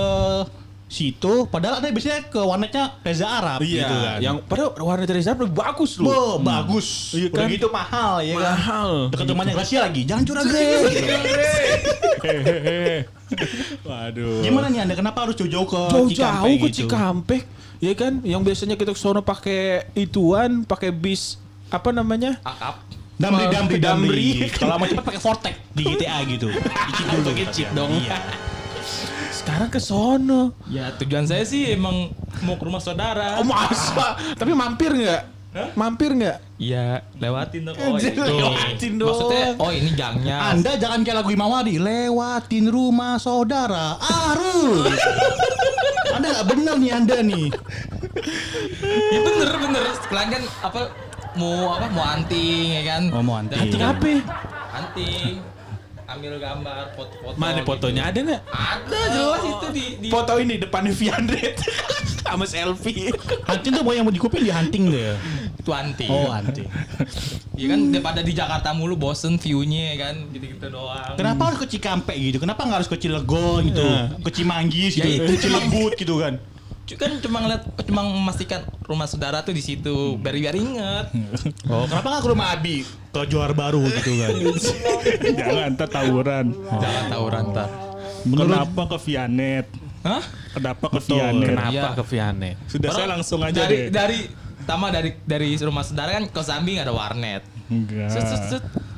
situ 0.85 1.49
padahal 1.51 1.81
Anda 1.83 1.91
biasanya 1.91 2.29
ke 2.31 2.39
warnetnya 2.39 3.01
Reza 3.03 3.27
Arab 3.27 3.59
Iya, 3.65 3.83
gitu 3.83 3.95
kan. 3.99 4.19
yang 4.23 4.37
padahal 4.47 4.71
warna 4.79 5.05
dari 5.09 5.25
lebih 5.25 5.51
bagus 5.51 5.99
loh. 5.99 6.07
Wah, 6.07 6.35
bagus. 6.39 7.17
Iya 7.17 7.33
Udah 7.35 7.43
kan? 7.43 7.51
gitu 7.51 7.67
mahal 7.73 8.13
ya 8.23 8.35
kan. 8.39 8.55
Mahal. 8.55 8.91
Dekat 9.11 9.27
rumahnya 9.33 9.53
Gracia 9.57 9.81
lagi. 9.83 10.01
Jangan 10.07 10.23
curang, 10.23 10.47
Gre. 10.47 10.67
Waduh. 13.87 14.43
Gimana 14.43 14.67
nih 14.71 14.81
Anda 14.87 14.95
kenapa 14.95 15.25
harus 15.27 15.35
jauh-jauh 15.37 15.67
ke 15.67 15.81
Jauh-jauh 15.91 16.11
Cikampek 16.11 16.59
ke 16.59 16.67
gitu? 16.71 16.79
Cikampek, 16.87 17.43
ya 17.79 17.93
kan? 17.95 18.13
Yang 18.23 18.41
biasanya 18.47 18.77
kita 18.79 18.93
ke 18.95 19.01
sono 19.01 19.21
pakai 19.21 19.91
ituan, 19.95 20.63
pakai 20.65 20.91
bis 20.95 21.37
apa 21.69 21.91
namanya? 21.91 22.39
Akap. 22.47 22.81
Damri, 23.15 23.45
damri, 23.47 23.77
damri. 23.79 24.29
Kalau 24.59 24.75
mau 24.75 24.87
cepat 24.91 25.05
pakai 25.07 25.21
Vortex 25.23 25.55
di 25.71 25.83
GTA 25.87 26.19
gitu. 26.27 26.51
Dikit 26.51 27.07
dulu. 27.15 27.31
Pakai 27.31 27.47
cheat 27.55 27.71
dong. 27.71 27.91
Iya. 27.95 28.19
Sekarang 29.31 29.71
ke 29.71 29.79
sono. 29.79 30.55
Ya 30.67 30.91
tujuan 30.99 31.27
saya 31.27 31.47
sih 31.47 31.71
emang 31.75 32.11
mau 32.43 32.59
ke 32.59 32.65
rumah 32.67 32.83
saudara. 32.83 33.39
Oh 33.39 33.47
masa? 33.47 34.19
Tapi 34.35 34.51
mampir 34.55 34.91
nggak? 34.91 35.34
Mampir 35.55 36.11
nggak? 36.19 36.59
Iya, 36.59 37.07
lewatin 37.23 37.63
dong. 37.71 37.77
Oh, 37.79 37.95
Anjir, 37.95 38.11
itu. 38.11 38.23
lewatin 38.27 38.93
dong. 38.99 39.07
Maksudnya, 39.07 39.47
oh 39.63 39.71
ini 39.71 39.91
gangnya. 39.95 40.37
Anda 40.51 40.73
jangan 40.75 41.07
kayak 41.07 41.17
lagu 41.23 41.31
Imawadi, 41.31 41.79
lewatin 41.79 42.67
rumah 42.67 43.23
saudara. 43.23 43.95
Arul. 44.03 44.83
anda 46.15 46.27
nggak 46.31 46.47
benar 46.51 46.75
nih 46.79 46.91
Anda 46.95 47.17
nih. 47.23 47.47
Ya 49.15 49.21
bener 49.23 49.51
bener. 49.63 49.83
Kalian 50.11 50.29
kan 50.31 50.43
apa 50.63 50.81
mau 51.39 51.75
apa 51.75 51.87
mau 51.91 52.05
anting 52.07 52.67
ya 52.75 52.83
kan? 52.87 53.03
Oh, 53.15 53.23
mau 53.23 53.39
anting. 53.39 53.59
Anting 53.59 53.83
Apa? 53.83 54.11
Anting. 54.75 55.54
Ambil 56.15 56.39
gambar, 56.39 56.95
foto-foto. 56.95 57.35
Mana 57.35 57.61
gitu. 57.61 57.69
fotonya 57.69 58.03
ada 58.07 58.19
nggak? 58.23 58.41
Ada 58.47 59.01
jelas 59.11 59.43
itu 59.43 59.67
di, 59.75 59.85
di 59.99 60.09
Foto 60.09 60.33
ini 60.39 60.55
depannya 60.57 60.95
Viandret 61.01 61.59
sama 62.25 62.47
selfie. 62.47 63.11
Hunting 63.45 63.73
tuh 63.75 63.83
mau 63.83 63.93
yang 63.93 64.07
mau 64.07 64.15
dikupin 64.15 64.41
di 64.41 64.53
hunting 64.55 64.95
deh. 64.95 65.19
itu 65.59 65.71
anting. 65.73 66.09
Oh 66.09 66.31
hunting. 66.31 66.69
Iya 67.57 67.67
kan 67.73 67.79
daripada 67.91 68.21
di 68.21 68.33
Jakarta 68.33 68.71
mulu 68.73 68.95
bosen 68.95 69.37
view-nya 69.37 69.95
ya 69.95 70.09
kan 70.09 70.15
gitu-gitu 70.31 70.67
doang. 70.71 71.17
Kenapa 71.17 71.51
harus 71.51 71.59
ke 71.61 71.67
Cikampek 71.69 72.17
gitu? 72.17 72.39
Kenapa 72.39 72.63
nggak 72.63 72.79
harus 72.85 72.91
ke 72.91 72.97
Cilegon 72.97 73.63
gitu? 73.69 73.85
Ke 74.23 74.31
Cimanggis 74.31 74.95
Ya 74.97 75.05
gitu? 75.09 75.25
itu. 75.25 75.31
Ke 75.31 75.37
Cilebut 75.41 75.93
gitu 75.97 76.15
kan? 76.21 76.37
Kan 76.85 77.17
cuma 77.25 77.41
ngeliat, 77.41 77.65
cuma 77.89 78.05
memastikan 78.05 78.61
rumah 78.85 79.09
saudara 79.09 79.41
tuh 79.41 79.57
di 79.57 79.65
situ, 79.65 80.21
biar 80.21 80.37
biar 80.37 80.57
inget. 80.57 81.07
Oh, 81.73 81.89
kenapa 81.89 82.13
nggak 82.13 82.23
ke 82.23 82.31
rumah 82.31 82.49
Abi? 82.53 82.77
Ke 83.09 83.25
Johar 83.25 83.57
Baru 83.57 83.81
gitu 83.89 84.13
kan? 84.21 84.37
Jangan 85.41 85.73
ntar 85.81 85.89
tawuran. 85.89 86.53
Jangan 86.53 87.05
tawuran 87.09 87.45
ntar. 87.57 87.69
Kenapa 88.25 88.83
ke 88.93 88.97
Vianet? 89.09 89.67
Hah? 90.05 90.25
Kenapa 90.53 90.87
ke 90.93 91.01
Betul. 91.01 91.17
Vianet? 91.17 91.49
Kenapa 91.49 91.73
Iya. 91.73 91.89
ke 91.97 92.05
Vianet? 92.05 92.57
Sudah 92.69 92.91
saya 92.93 93.09
langsung 93.09 93.41
aja 93.41 93.65
dari, 93.65 93.77
deh. 93.77 93.85
Dari 93.89 94.19
pertama 94.61 94.93
dari 94.93 95.11
dari 95.25 95.57
rumah 95.61 95.85
saudara 95.85 96.21
kan 96.21 96.25
ke 96.29 96.41
samping 96.45 96.77
ada 96.77 96.93
warnet. 96.93 97.41
Enggak. 97.73 98.13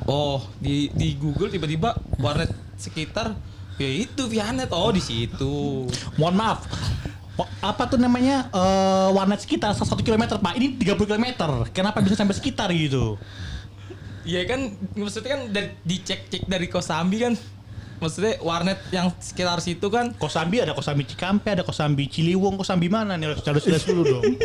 Oh 0.07 0.43
di 0.59 0.91
di 0.91 1.15
Google 1.15 1.51
tiba-tiba 1.51 1.95
warnet 2.19 2.51
sekitar 2.75 3.35
ya 3.79 3.87
itu 3.87 4.27
Vianet 4.27 4.71
oh 4.75 4.91
di 4.91 4.99
situ. 4.99 5.87
Mohon 6.19 6.35
maaf. 6.35 6.59
Apa 7.61 7.85
tuh 7.85 8.01
namanya 8.01 8.49
eh, 8.49 9.09
warnet 9.13 9.41
sekitar 9.41 9.73
1 9.77 9.83
km 10.01 10.37
pak? 10.41 10.53
Ini 10.57 10.77
30 10.81 11.05
km. 11.05 11.27
Kenapa 11.69 12.01
bisa 12.01 12.17
sampai 12.17 12.33
sekitar 12.33 12.73
gitu? 12.73 13.17
Iya 14.27 14.43
kan 14.43 14.75
maksudnya 14.99 15.39
kan 15.39 15.41
dari 15.55 15.71
dicek-cek 15.87 16.51
dari 16.51 16.67
Kosambi 16.67 17.23
kan 17.23 17.33
maksudnya 17.97 18.35
warnet 18.43 18.75
yang 18.91 19.07
sekitar 19.23 19.57
situ 19.63 19.87
kan 19.87 20.11
Kosambi 20.19 20.59
ada 20.59 20.75
Kosambi 20.75 21.07
Cikampek, 21.07 21.55
ada 21.55 21.63
Kosambi 21.63 22.11
Ciliwung, 22.11 22.59
Kosambi 22.59 22.91
mana 22.91 23.15
nih? 23.15 23.31
Harus 23.31 23.41
harus 23.47 23.63
jelas 23.63 23.87
dulu 23.87 24.03
dong. 24.03 24.23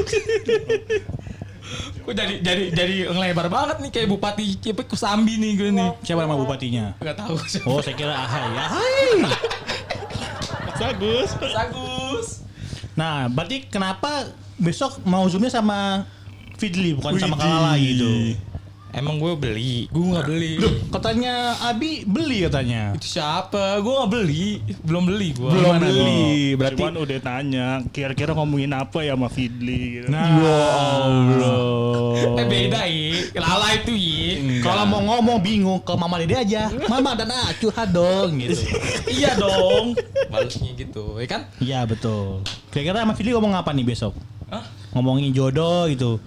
Kok 2.02 2.14
jadi 2.14 2.42
jadi 2.42 2.64
jadi 2.74 2.94
ngelebar 3.10 3.46
banget 3.46 3.78
nih 3.82 3.90
kayak 3.90 4.06
Bupati 4.10 4.44
apa 4.70 4.82
Kosambi 4.86 5.34
nih 5.38 5.50
gue 5.58 5.70
nih. 5.74 5.90
Siapa 6.06 6.26
nama 6.26 6.38
bupatinya? 6.38 6.98
Gak 7.02 7.18
tahu 7.18 7.34
siapa. 7.46 7.66
Oh, 7.66 7.82
saya 7.82 7.94
kira 7.94 8.14
Ahai. 8.14 8.50
Ahai. 8.66 9.10
Bagus. 10.78 11.30
Agus. 11.38 12.41
Nah, 12.92 13.28
berarti 13.32 13.64
kenapa 13.68 14.28
besok 14.60 15.00
mau 15.08 15.24
zoomnya 15.28 15.50
sama 15.50 16.04
Fidli 16.60 16.94
bukan 16.94 17.16
sama 17.18 17.36
Kalala 17.40 17.74
gitu? 17.80 18.36
Emang 18.92 19.16
gue 19.16 19.32
beli, 19.34 19.88
gue 19.88 20.04
nggak 20.04 20.26
beli. 20.28 20.60
Katanya 20.92 21.32
Abi 21.64 22.04
beli 22.04 22.44
katanya. 22.44 22.92
Itu 22.92 23.08
siapa? 23.10 23.80
Gue 23.80 23.88
nggak 23.88 24.10
beli, 24.10 24.60
belum 24.84 25.02
beli 25.08 25.28
gue. 25.32 25.48
Belum 25.48 25.64
Gimana 25.64 25.86
beli, 25.88 25.96
dong? 25.96 26.58
berarti- 26.60 26.76
Cuman 26.78 26.96
udah 27.00 27.18
tanya, 27.18 27.66
kira-kira 27.88 28.30
ngomongin 28.32 28.68
apa 28.70 29.00
ya 29.00 29.16
sama 29.16 29.32
Fidli 29.32 29.80
gitu. 29.96 30.12
Nah, 30.12 30.28
ya 30.28 30.56
Allah. 31.08 32.36
Eh 32.36 32.46
beda 32.46 32.80
i, 32.84 33.04
lala 33.32 33.68
itu 33.72 33.92
i. 33.92 34.12
Kalau 34.60 34.84
mau 34.84 35.00
ngomong 35.00 35.40
bingung 35.40 35.80
ke 35.80 35.92
Mama 35.92 36.20
Dede 36.20 36.36
aja. 36.36 36.68
Mama 36.84 37.16
dan 37.16 37.32
ah 37.32 37.48
curhat 37.56 37.88
dong 37.88 38.36
gitu. 38.38 38.60
iya 39.16 39.32
dong. 39.34 39.96
Balasnya 40.28 40.68
gitu, 40.76 41.16
ya 41.16 41.26
kan? 41.26 41.40
Iya 41.58 41.88
betul. 41.88 42.44
Kira-kira 42.68 43.02
sama 43.02 43.16
Fidli 43.16 43.32
ngomong 43.32 43.56
apa 43.56 43.72
nih 43.72 43.88
besok? 43.88 44.12
Hah? 44.46 44.68
Ngomongin 44.92 45.32
jodoh 45.32 45.88
gitu. 45.88 46.20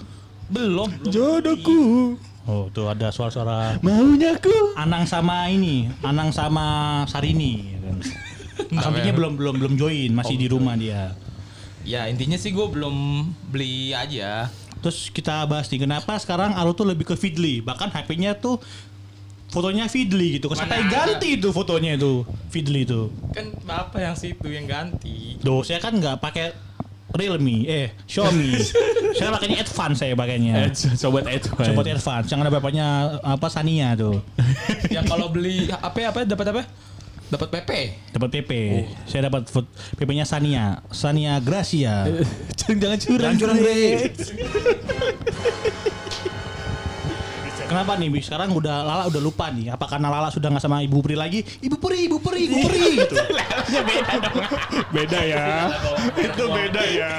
Belum. 0.45 0.89
Jodohku, 1.05 2.17
Oh 2.45 2.69
tuh 2.69 2.85
ada 2.85 3.09
suara-suara 3.09 3.81
maunya 3.81 4.37
ku. 4.37 4.53
Anang 4.77 5.09
sama 5.09 5.49
ini, 5.49 5.89
Anang 6.05 6.29
sama 6.29 7.01
Sarini. 7.09 7.73
Sampingnya 8.85 9.17
belum 9.17 9.33
belum 9.33 9.55
belum 9.57 9.73
join, 9.81 10.13
masih 10.13 10.37
di 10.37 10.45
rumah 10.45 10.77
dia. 10.77 11.17
Ya 11.85 12.05
intinya 12.05 12.37
sih 12.37 12.53
gue 12.53 12.65
belum 12.69 13.27
beli 13.49 13.97
aja. 13.97 14.49
Terus 14.81 15.09
kita 15.09 15.45
bahas 15.49 15.65
nih 15.73 15.89
kenapa 15.89 16.17
sekarang 16.21 16.53
Aru 16.53 16.77
tuh 16.77 16.85
lebih 16.85 17.09
ke 17.09 17.15
Fidli, 17.17 17.65
bahkan 17.65 17.89
HP-nya 17.89 18.37
tuh 18.37 18.61
fotonya 19.49 19.89
Fidli 19.89 20.37
gitu. 20.37 20.49
Sampai 20.53 20.85
ganti 20.85 21.41
itu 21.41 21.49
fotonya 21.49 21.97
itu 21.97 22.25
Fidli 22.53 22.85
itu. 22.85 23.09
Kan 23.33 23.57
bapak 23.65 24.01
yang 24.01 24.13
situ 24.13 24.45
yang 24.53 24.69
ganti. 24.69 25.41
Duh, 25.41 25.65
saya 25.65 25.81
kan 25.81 25.97
nggak 25.97 26.21
pakai 26.21 26.53
Realme, 27.15 27.63
eh 27.65 27.87
Xiaomi. 28.05 28.51
saya 29.17 29.31
pakainya 29.31 29.57
advance 29.63 29.97
saya 30.03 30.13
pakainya. 30.13 30.53
Sobat 30.75 31.25
Edwan. 31.31 31.65
Sobat 31.71 31.87
advance, 31.87 32.27
yang 32.27 32.39
ada 32.43 32.51
bapaknya 32.51 32.87
apa 33.23 33.47
Sania 33.47 33.95
tuh. 33.95 34.19
yang 34.95 35.07
kalau 35.07 35.31
beli 35.31 35.71
apa 35.71 35.95
apa 36.11 36.27
dapat 36.27 36.47
apa? 36.51 36.63
Dapat 37.25 37.49
PP. 37.49 37.71
Dapat 38.13 38.29
PP. 38.37 38.51
Saya 39.09 39.33
dapat 39.33 39.49
PP-nya 39.97 40.29
Sania, 40.29 40.85
Sania 40.93 41.41
Gracia. 41.41 42.05
Jangan 42.61 42.99
curang, 43.01 43.33
Jangan 43.33 43.57
curang. 43.57 43.65
Kenapa 47.75 47.99
nih, 47.99 48.07
Bi? 48.07 48.23
Sekarang 48.23 48.55
udah 48.55 48.87
Lala 48.87 49.03
udah 49.11 49.19
lupa 49.19 49.51
nih. 49.51 49.67
Apa 49.75 49.83
karena 49.91 50.07
Lala 50.07 50.31
sudah 50.31 50.47
nggak 50.47 50.63
sama 50.63 50.79
Ibu 50.87 51.03
Pri 51.03 51.19
lagi? 51.19 51.43
Ibu 51.43 51.75
Pri, 51.75 52.07
Ibu 52.07 52.23
Pri, 52.23 52.39
Ibu 52.47 52.57
Pri 52.71 52.79
gitu. 53.03 53.15
Beda 54.95 55.19
ya. 55.19 55.67
Itu 56.15 56.43
beda 56.47 56.83
ya. 56.87 57.11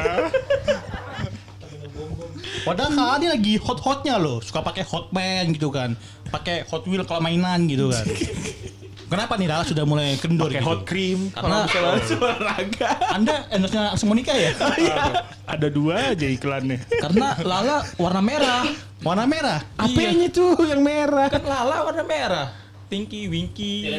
Padahal 2.64 3.20
dia 3.20 3.36
lagi 3.36 3.60
hot-hotnya 3.60 4.16
loh. 4.16 4.40
Suka 4.40 4.64
pakai 4.64 4.88
Hotman 4.88 5.52
gitu 5.52 5.68
kan. 5.68 5.92
Pakai 6.32 6.64
Hot 6.72 6.88
Wheel 6.88 7.04
kalau 7.04 7.20
mainan 7.20 7.68
gitu 7.68 7.92
kan. 7.92 8.08
Kenapa 9.06 9.38
nih 9.38 9.46
Lala 9.46 9.62
sudah 9.62 9.84
mulai 9.84 10.18
kendor 10.18 10.50
Pakai 10.50 10.58
gitu? 10.58 10.66
hot 10.66 10.82
cream. 10.82 11.30
Karena 11.30 11.62
olahraga. 11.62 12.90
Anda 13.12 13.34
endorse-nya 13.48 13.82
langsung 13.88 14.10
menikah 14.10 14.34
ya? 14.34 14.50
Ada 15.54 15.70
dua 15.70 16.10
aja 16.10 16.26
iklannya. 16.26 16.82
karena 16.98 17.38
lala 17.40 17.86
warna 17.96 18.18
merah. 18.18 18.66
Warna 18.98 19.24
merah. 19.24 19.62
Apanya 19.76 20.26
tuh 20.28 20.58
yang 20.60 20.82
merah? 20.82 21.30
Kan 21.30 21.42
lala 21.42 21.86
warna 21.86 22.02
merah. 22.02 22.46
Tinky 22.86 23.26
Winky. 23.26 23.90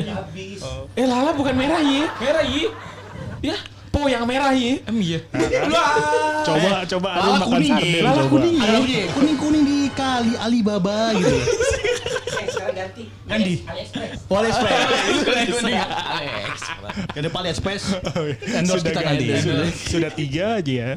Eh 0.94 1.06
Lala 1.06 1.32
bukan 1.32 1.52
merah 1.52 1.80
ye. 1.80 2.08
Merah 2.18 2.44
i. 2.44 2.72
Ya, 3.40 3.56
Po 3.88 4.08
yang 4.08 4.24
merah 4.24 4.52
ye. 4.52 4.80
em 4.84 4.96
iya. 4.98 5.20
Coba 6.44 6.84
coba 6.86 7.08
Arun 7.14 7.24
Lala 7.26 7.38
makan 7.38 7.48
kuning 7.50 7.68
ya. 7.68 7.80
sarden 7.80 8.04
Lala 8.04 8.16
coba. 8.18 8.32
kuning 8.32 8.56
ya. 8.56 9.06
Kuning-kuning 9.12 9.64
di 9.64 9.80
kali 9.92 10.34
Alibaba 10.38 11.12
gitu. 11.16 11.36
Ganti. 13.28 13.56
Oh, 14.30 14.38
AliExpress. 14.38 14.78
Alex. 16.14 16.60
Yang 17.18 17.24
depan 17.28 17.40
AliExpress. 17.44 17.84
Endorse 18.54 18.82
Sudah 18.86 18.94
kita 18.94 19.02
ada. 19.02 19.36
Sudah, 19.42 19.68
sudah 19.74 20.12
tiga 20.14 20.44
aja 20.62 20.74
ya. 20.74 20.92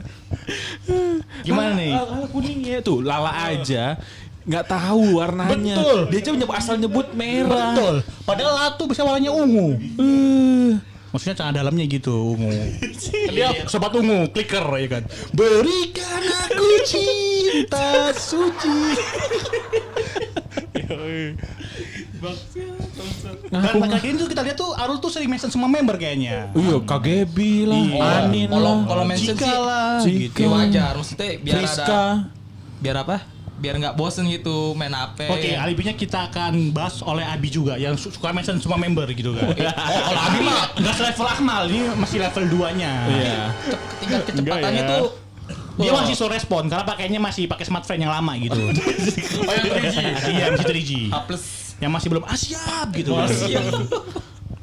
Gimana 1.43 1.75
nih? 1.81 1.93
Lala, 1.97 2.13
Lala 2.21 2.27
kuning 2.29 2.61
ya 2.61 2.79
tuh. 2.85 3.01
Lala 3.01 3.33
aja 3.49 3.97
nggak 4.41 4.67
tahu 4.67 5.21
warnanya. 5.21 5.77
Betul. 5.79 6.01
Dia 6.11 6.21
cuma 6.25 6.37
nyebut 6.41 6.57
asal 6.57 6.75
nyebut 6.81 7.07
merah. 7.13 7.77
Betul. 7.77 7.97
Padahal 8.25 8.53
latu 8.57 8.89
bisa 8.89 9.05
warnanya 9.05 9.31
ungu. 9.37 9.77
Eh, 10.01 10.73
Maksudnya 11.11 11.37
celana 11.43 11.55
dalamnya 11.61 11.85
gitu 11.91 12.35
ungu. 12.39 12.51
Dia 13.35 13.67
sobat 13.67 13.93
ungu, 13.95 14.31
clicker 14.33 14.65
ya 14.79 14.89
kan. 14.89 15.03
Berikan 15.35 16.23
aku 16.51 16.67
cinta 16.89 18.15
suci. 18.17 18.79
Dan 23.51 23.75
pada 23.77 23.99
ini 24.01 24.15
tuh 24.15 24.29
kita 24.29 24.43
lihat 24.43 24.57
tuh 24.57 24.71
Arul 24.73 24.99
tuh 24.99 25.11
sering 25.11 25.27
mention 25.27 25.49
semua 25.49 25.67
member 25.67 25.97
kayaknya. 25.97 26.51
Iya, 26.53 26.77
KGB 26.81 27.37
lah, 27.67 27.79
Iya. 27.81 28.01
Anin 28.23 28.49
Kalau 28.49 28.63
lah, 28.63 28.79
kalau 28.87 29.05
mention 29.05 29.35
sih 29.35 29.51
lah, 29.51 29.99
gitu. 30.03 30.39
ya 30.39 30.49
wajar. 30.49 30.93
Maksudnya 30.95 31.29
biar 31.39 31.55
Friska. 31.57 31.83
ada 31.83 32.03
biar 32.79 32.97
apa? 32.99 33.17
Biar 33.61 33.77
nggak 33.77 33.93
bosen 33.93 34.25
gitu 34.25 34.73
main 34.73 34.89
HP. 34.89 35.29
Oke, 35.29 35.51
alibinya 35.53 35.93
kita 35.93 36.31
akan 36.31 36.71
bahas 36.71 37.03
oleh 37.03 37.21
Abi 37.23 37.49
juga 37.49 37.77
yang 37.77 37.93
su- 37.93 38.09
suka 38.09 38.31
mention 38.31 38.57
semua 38.57 38.79
member 38.79 39.05
gitu 39.11 39.35
kan. 39.35 39.51
oh, 39.51 39.55
kalau 40.07 40.21
Abi 40.23 40.39
mah 40.41 40.73
nggak 40.77 40.95
selevel 40.95 41.27
Akmal, 41.27 41.63
ini 41.67 41.93
masih 41.93 42.19
level 42.19 42.45
2-nya. 42.49 42.93
Iya. 43.11 43.41
tingkat 44.01 44.23
kecepatannya 44.25 44.83
ya. 44.83 44.91
tuh 44.97 45.05
Dia 45.81 45.93
masih 45.97 46.15
slow 46.15 46.31
respon 46.31 46.69
karena 46.69 46.85
pakainya 46.85 47.19
masih 47.19 47.49
pakai 47.49 47.65
smartphone 47.65 48.05
yang 48.05 48.13
lama 48.13 48.37
gitu. 48.37 48.61
Oh 48.61 49.53
yang 49.53 49.67
3G. 49.67 49.97
Iya, 50.31 50.45
masih 50.53 50.67
3G. 50.69 50.93
A 51.11 51.19
plus. 51.25 51.75
Yang 51.81 51.93
masih 51.97 52.09
belum 52.13 52.25
ah 52.29 52.37
siap 52.37 52.89
gitu 52.93 53.17
kan. 53.17 53.29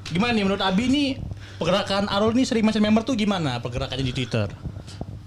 Gimana 0.07 0.31
nih 0.31 0.43
menurut 0.45 0.63
Abi 0.63 0.85
nih 0.87 1.09
pergerakan 1.57 2.05
Arul 2.07 2.37
nih 2.37 2.45
sering 2.45 2.63
mention 2.63 2.85
member 2.85 3.01
tuh 3.01 3.17
gimana 3.17 3.57
pergerakannya 3.59 4.05
di 4.05 4.13
Twitter? 4.13 4.47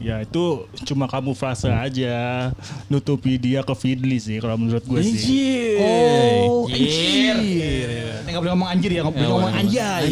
Ya 0.01 0.25
itu 0.25 0.65
cuma 0.89 1.05
kamuflase 1.05 1.69
aja 1.69 2.49
nutupi 2.89 3.37
dia 3.37 3.61
ke 3.61 3.75
Fidli 3.77 4.17
sih 4.17 4.41
kalau 4.41 4.57
menurut 4.57 4.81
gue 4.81 5.01
sih. 5.05 5.77
Oh, 5.77 6.65
Anjir. 6.65 7.37
anjir. 7.37 7.89
Ini 8.25 8.29
nggak 8.33 8.41
boleh 8.41 8.53
ngomong 8.57 8.71
anjir 8.71 8.91
ya, 8.91 9.01
nggak 9.05 9.13
boleh 9.13 9.29
ngomong 9.29 9.53
anjay. 9.53 10.05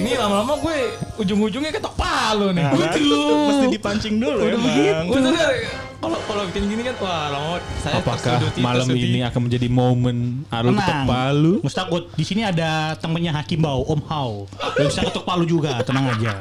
Ini 0.00 0.10
lama-lama 0.16 0.56
gue 0.56 0.76
ujung-ujungnya 1.20 1.68
ketok 1.70 1.94
palu 1.94 2.48
nih. 2.50 2.64
Nah, 2.64 2.72
kan? 2.72 2.96
Mesti 2.96 3.66
dipancing 3.68 4.14
dulu 4.16 4.40
emang. 4.40 5.04
Gue 5.04 5.18
tuh 5.20 5.32
dari- 5.36 5.68
kalau 6.00 6.16
kalau 6.24 6.42
bikin 6.48 6.64
gini 6.64 6.80
kan 6.80 6.96
wah 6.96 7.28
lama 7.28 7.60
saya 7.84 8.00
Apakah 8.00 8.40
tersuduti, 8.40 8.58
malam 8.64 8.88
tersuduti. 8.88 9.04
ini 9.04 9.20
akan 9.20 9.40
menjadi 9.44 9.68
momen 9.68 10.16
Arul 10.48 10.72
ketok 10.72 11.00
palu? 11.04 11.52
Mustakut. 11.60 12.02
Di 12.16 12.24
sini 12.24 12.40
ada 12.40 12.96
temennya 12.96 13.36
Hakim 13.36 13.60
Bau, 13.60 13.84
Om 13.84 14.00
Hao. 14.08 14.48
Dia 14.80 14.88
bisa 14.88 15.04
ketuk 15.04 15.28
palu 15.28 15.44
juga, 15.44 15.76
tenang 15.84 16.08
aja. 16.08 16.40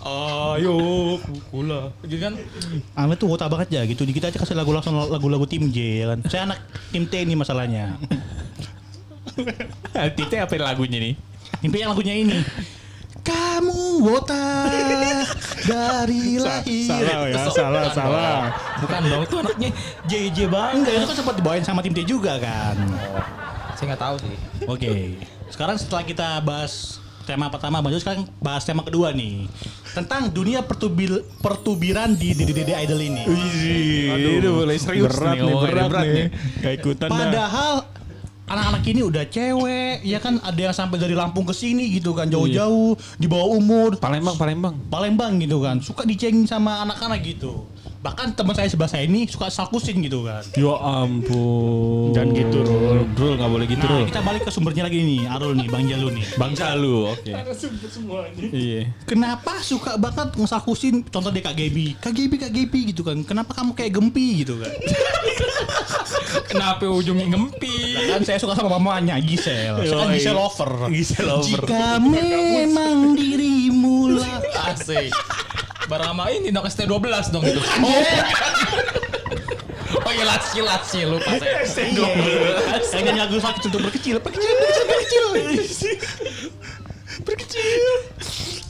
Ayo 0.00 0.76
kula. 1.52 1.92
Gitu 2.08 2.24
kan 2.24 2.32
Ame 2.96 3.20
tuh 3.20 3.28
wota 3.28 3.44
banget 3.52 3.68
ya 3.76 3.82
gitu. 3.84 4.08
Kita 4.08 4.32
aja 4.32 4.40
kasih 4.40 4.56
lagu 4.56 4.72
langsung 4.72 4.96
lagu-lagu 4.96 5.44
tim 5.44 5.68
J 5.68 6.04
ya 6.04 6.06
kan. 6.16 6.18
Saya 6.24 6.42
anak 6.48 6.58
tim 6.88 7.04
T 7.04 7.12
ini 7.20 7.36
masalahnya. 7.36 8.00
Tite 10.16 10.36
apa 10.40 10.52
lagunya 10.56 10.98
nih? 11.00 11.14
Mimpi 11.60 11.76
yang 11.84 11.92
lagunya 11.92 12.14
ini. 12.16 12.40
Kamu 13.20 14.00
wota 14.00 14.72
dari 15.68 16.40
lahir. 16.40 16.88
salah 16.88 17.28
ya, 17.28 17.44
salah, 17.52 17.84
salah. 17.92 18.40
bukan 18.80 19.00
dong 19.04 19.24
tuh 19.28 19.38
anaknya 19.44 19.70
JJ 20.08 20.48
banget. 20.48 20.72
Enggak, 20.80 20.92
itu 20.96 21.06
kan 21.12 21.16
sempat 21.20 21.34
dibawain 21.36 21.64
sama 21.64 21.84
tim 21.84 21.92
T 21.92 22.00
juga 22.08 22.40
kan. 22.40 22.80
Saya 23.76 23.92
nggak 23.92 24.00
tahu 24.00 24.16
sih. 24.24 24.36
Oke. 24.64 24.90
Sekarang 25.52 25.76
setelah 25.76 26.04
kita 26.08 26.40
bahas 26.40 26.99
tema 27.30 27.46
pertama, 27.46 27.78
Bang 27.78 27.94
Jo, 27.94 28.02
sekarang 28.02 28.26
bahas 28.42 28.66
tema 28.66 28.82
kedua 28.82 29.14
nih. 29.14 29.46
Tentang 29.94 30.26
dunia 30.34 30.66
pertubil, 30.66 31.22
pertubiran 31.38 32.10
di 32.18 32.34
DDD 32.34 32.74
Idol 32.74 33.00
ini. 33.06 33.22
Aduh, 34.10 34.32
itu 34.42 34.50
mulai 34.50 34.78
serius 34.82 35.14
berat 35.14 35.38
nih, 35.38 35.46
ngomongnya, 35.46 35.86
berat, 35.86 36.06
nih. 36.10 36.26
Gak 36.58 36.72
ikutan 36.82 37.06
dah. 37.06 37.14
Padahal 37.14 37.74
anak-anak 38.50 38.82
ini 38.82 39.00
udah 39.06 39.24
cewek, 39.30 40.02
ya 40.02 40.18
kan 40.18 40.42
ada 40.42 40.58
yang 40.58 40.74
sampai 40.74 40.98
dari 40.98 41.14
Lampung 41.14 41.46
ke 41.46 41.54
sini 41.54 41.86
gitu 41.94 42.10
kan, 42.18 42.26
jauh-jauh, 42.26 42.98
di 43.14 43.30
bawah 43.30 43.54
umur, 43.54 43.94
Palembang, 43.94 44.34
Palembang. 44.34 44.74
Palembang 44.90 45.38
gitu 45.38 45.62
kan, 45.62 45.78
suka 45.78 46.02
dicengin 46.02 46.50
sama 46.50 46.82
anak-anak 46.82 47.22
gitu. 47.22 47.69
Bahkan 48.00 48.32
teman 48.32 48.56
saya 48.56 48.64
sebelah 48.64 48.88
saya 48.88 49.04
ini 49.04 49.28
suka 49.28 49.52
salkusin 49.52 50.00
gitu 50.00 50.24
kan. 50.24 50.40
Ya 50.56 50.72
ampun. 50.72 52.16
Jangan 52.16 52.32
gitu, 52.32 52.64
Rul. 52.64 53.04
Rul 53.12 53.32
nggak 53.36 53.50
boleh 53.50 53.66
gitu, 53.68 53.84
Nah, 53.84 53.92
Rul. 53.92 54.04
kita 54.08 54.20
balik 54.20 54.42
ke 54.42 54.50
sumbernya 54.50 54.88
lagi 54.88 55.04
nih, 55.04 55.28
Arul 55.28 55.52
nih, 55.52 55.68
Bang 55.68 55.84
Jalu 55.84 56.08
nih. 56.16 56.24
Bang 56.34 56.56
Jalu, 56.56 57.12
oke. 57.12 57.28
Iya. 58.50 58.88
Kenapa 59.04 59.60
suka 59.60 60.00
banget 60.00 60.32
ngesakusin 60.32 61.04
contoh 61.04 61.28
deh 61.28 61.38
Kak 61.38 61.52
Gaby 61.52 62.00
Kak 62.00 62.12
Gaby, 62.12 62.36
Kak 62.38 62.50
Gaby 62.50 62.80
gitu 62.90 63.02
kan 63.02 63.20
Kenapa 63.22 63.52
kamu 63.52 63.76
kayak 63.76 63.92
gempi 63.92 64.42
gitu 64.42 64.56
kan 64.56 64.72
Kenapa 66.50 66.86
ujungnya 66.86 67.26
ngempi? 67.28 68.08
Kan 68.08 68.22
saya 68.24 68.38
suka 68.38 68.54
sama 68.54 68.72
mamanya 68.72 69.20
Gisel 69.20 69.76
Saya 69.84 70.06
kan. 70.06 70.14
Gisel 70.14 70.34
lover 70.34 70.72
Gisel 70.88 71.24
lover. 71.26 71.62
Jika 71.66 72.00
memang 72.00 73.14
dirimu 73.14 74.16
lah 74.16 74.40
Asik. 74.72 75.12
Barama 75.90 76.30
ini 76.30 76.54
dong 76.54 76.62
ST12 76.70 77.34
dong 77.34 77.42
itu. 77.42 77.58
Oh. 77.58 78.02
Oh 80.06 80.12
iya 80.14 80.22
Latsi 80.22 80.62
Latsi 80.62 81.02
lupa 81.02 81.34
saya. 81.34 81.66
Saya 82.90 83.00
nyanyi 83.02 83.20
lagu 83.26 83.42
sakit 83.42 83.62
untuk 83.68 83.90
berkecil 83.90 84.22
Berkecil, 84.22 84.54
berkecil, 84.54 85.24
berkecil 85.34 85.94
Berkecil 87.26 87.82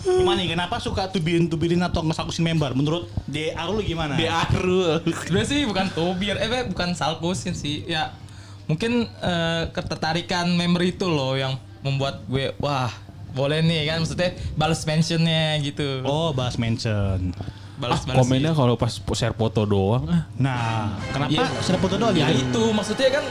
Gimana 0.00 0.40
nih, 0.40 0.56
kenapa 0.56 0.80
suka 0.80 1.12
tubirin-tubirin 1.12 1.80
atau 1.85 2.00
ngesakusin 2.00 2.40
member? 2.40 2.72
Menurut 2.72 3.04
De 3.28 3.52
Arul 3.52 3.85
gimana? 3.85 4.16
Di 4.16 4.24
Arul. 4.24 5.04
Sebenarnya 5.04 5.48
sih 5.48 5.61
bukan 5.68 5.92
tubir, 5.92 6.40
eh 6.40 6.48
eh, 6.48 6.64
bukan 6.64 6.96
salkusin 6.96 7.52
sih. 7.52 7.85
Ya 7.85 8.16
mungkin 8.64 9.04
eh, 9.04 9.62
ketertarikan 9.76 10.48
member 10.56 10.80
itu 10.88 11.04
loh 11.04 11.37
yang 11.37 11.61
membuat 11.85 12.24
gue 12.28 12.56
wah 12.62 12.88
boleh 13.31 13.59
nih 13.61 13.87
kan 13.87 13.97
maksudnya 13.99 14.31
balas 14.55 14.83
mentionnya 14.83 15.43
gitu. 15.61 16.03
Oh, 16.03 16.31
bahas 16.31 16.55
mention 16.55 17.31
balas 17.77 18.05
Ah, 18.05 18.12
komennya 18.14 18.53
kalau 18.53 18.77
pas 18.77 18.93
share 19.11 19.33
foto 19.33 19.64
doang 19.64 20.05
ah. 20.05 20.29
Nah, 20.37 21.01
kenapa 21.09 21.33
Iya. 21.33 21.49
sudah 21.61 21.81
foto 21.81 21.97
doang 21.97 22.12
ya 22.12 22.29
gitu? 22.29 22.45
itu 22.45 22.62
maksudnya 22.71 23.09
kan 23.11 23.25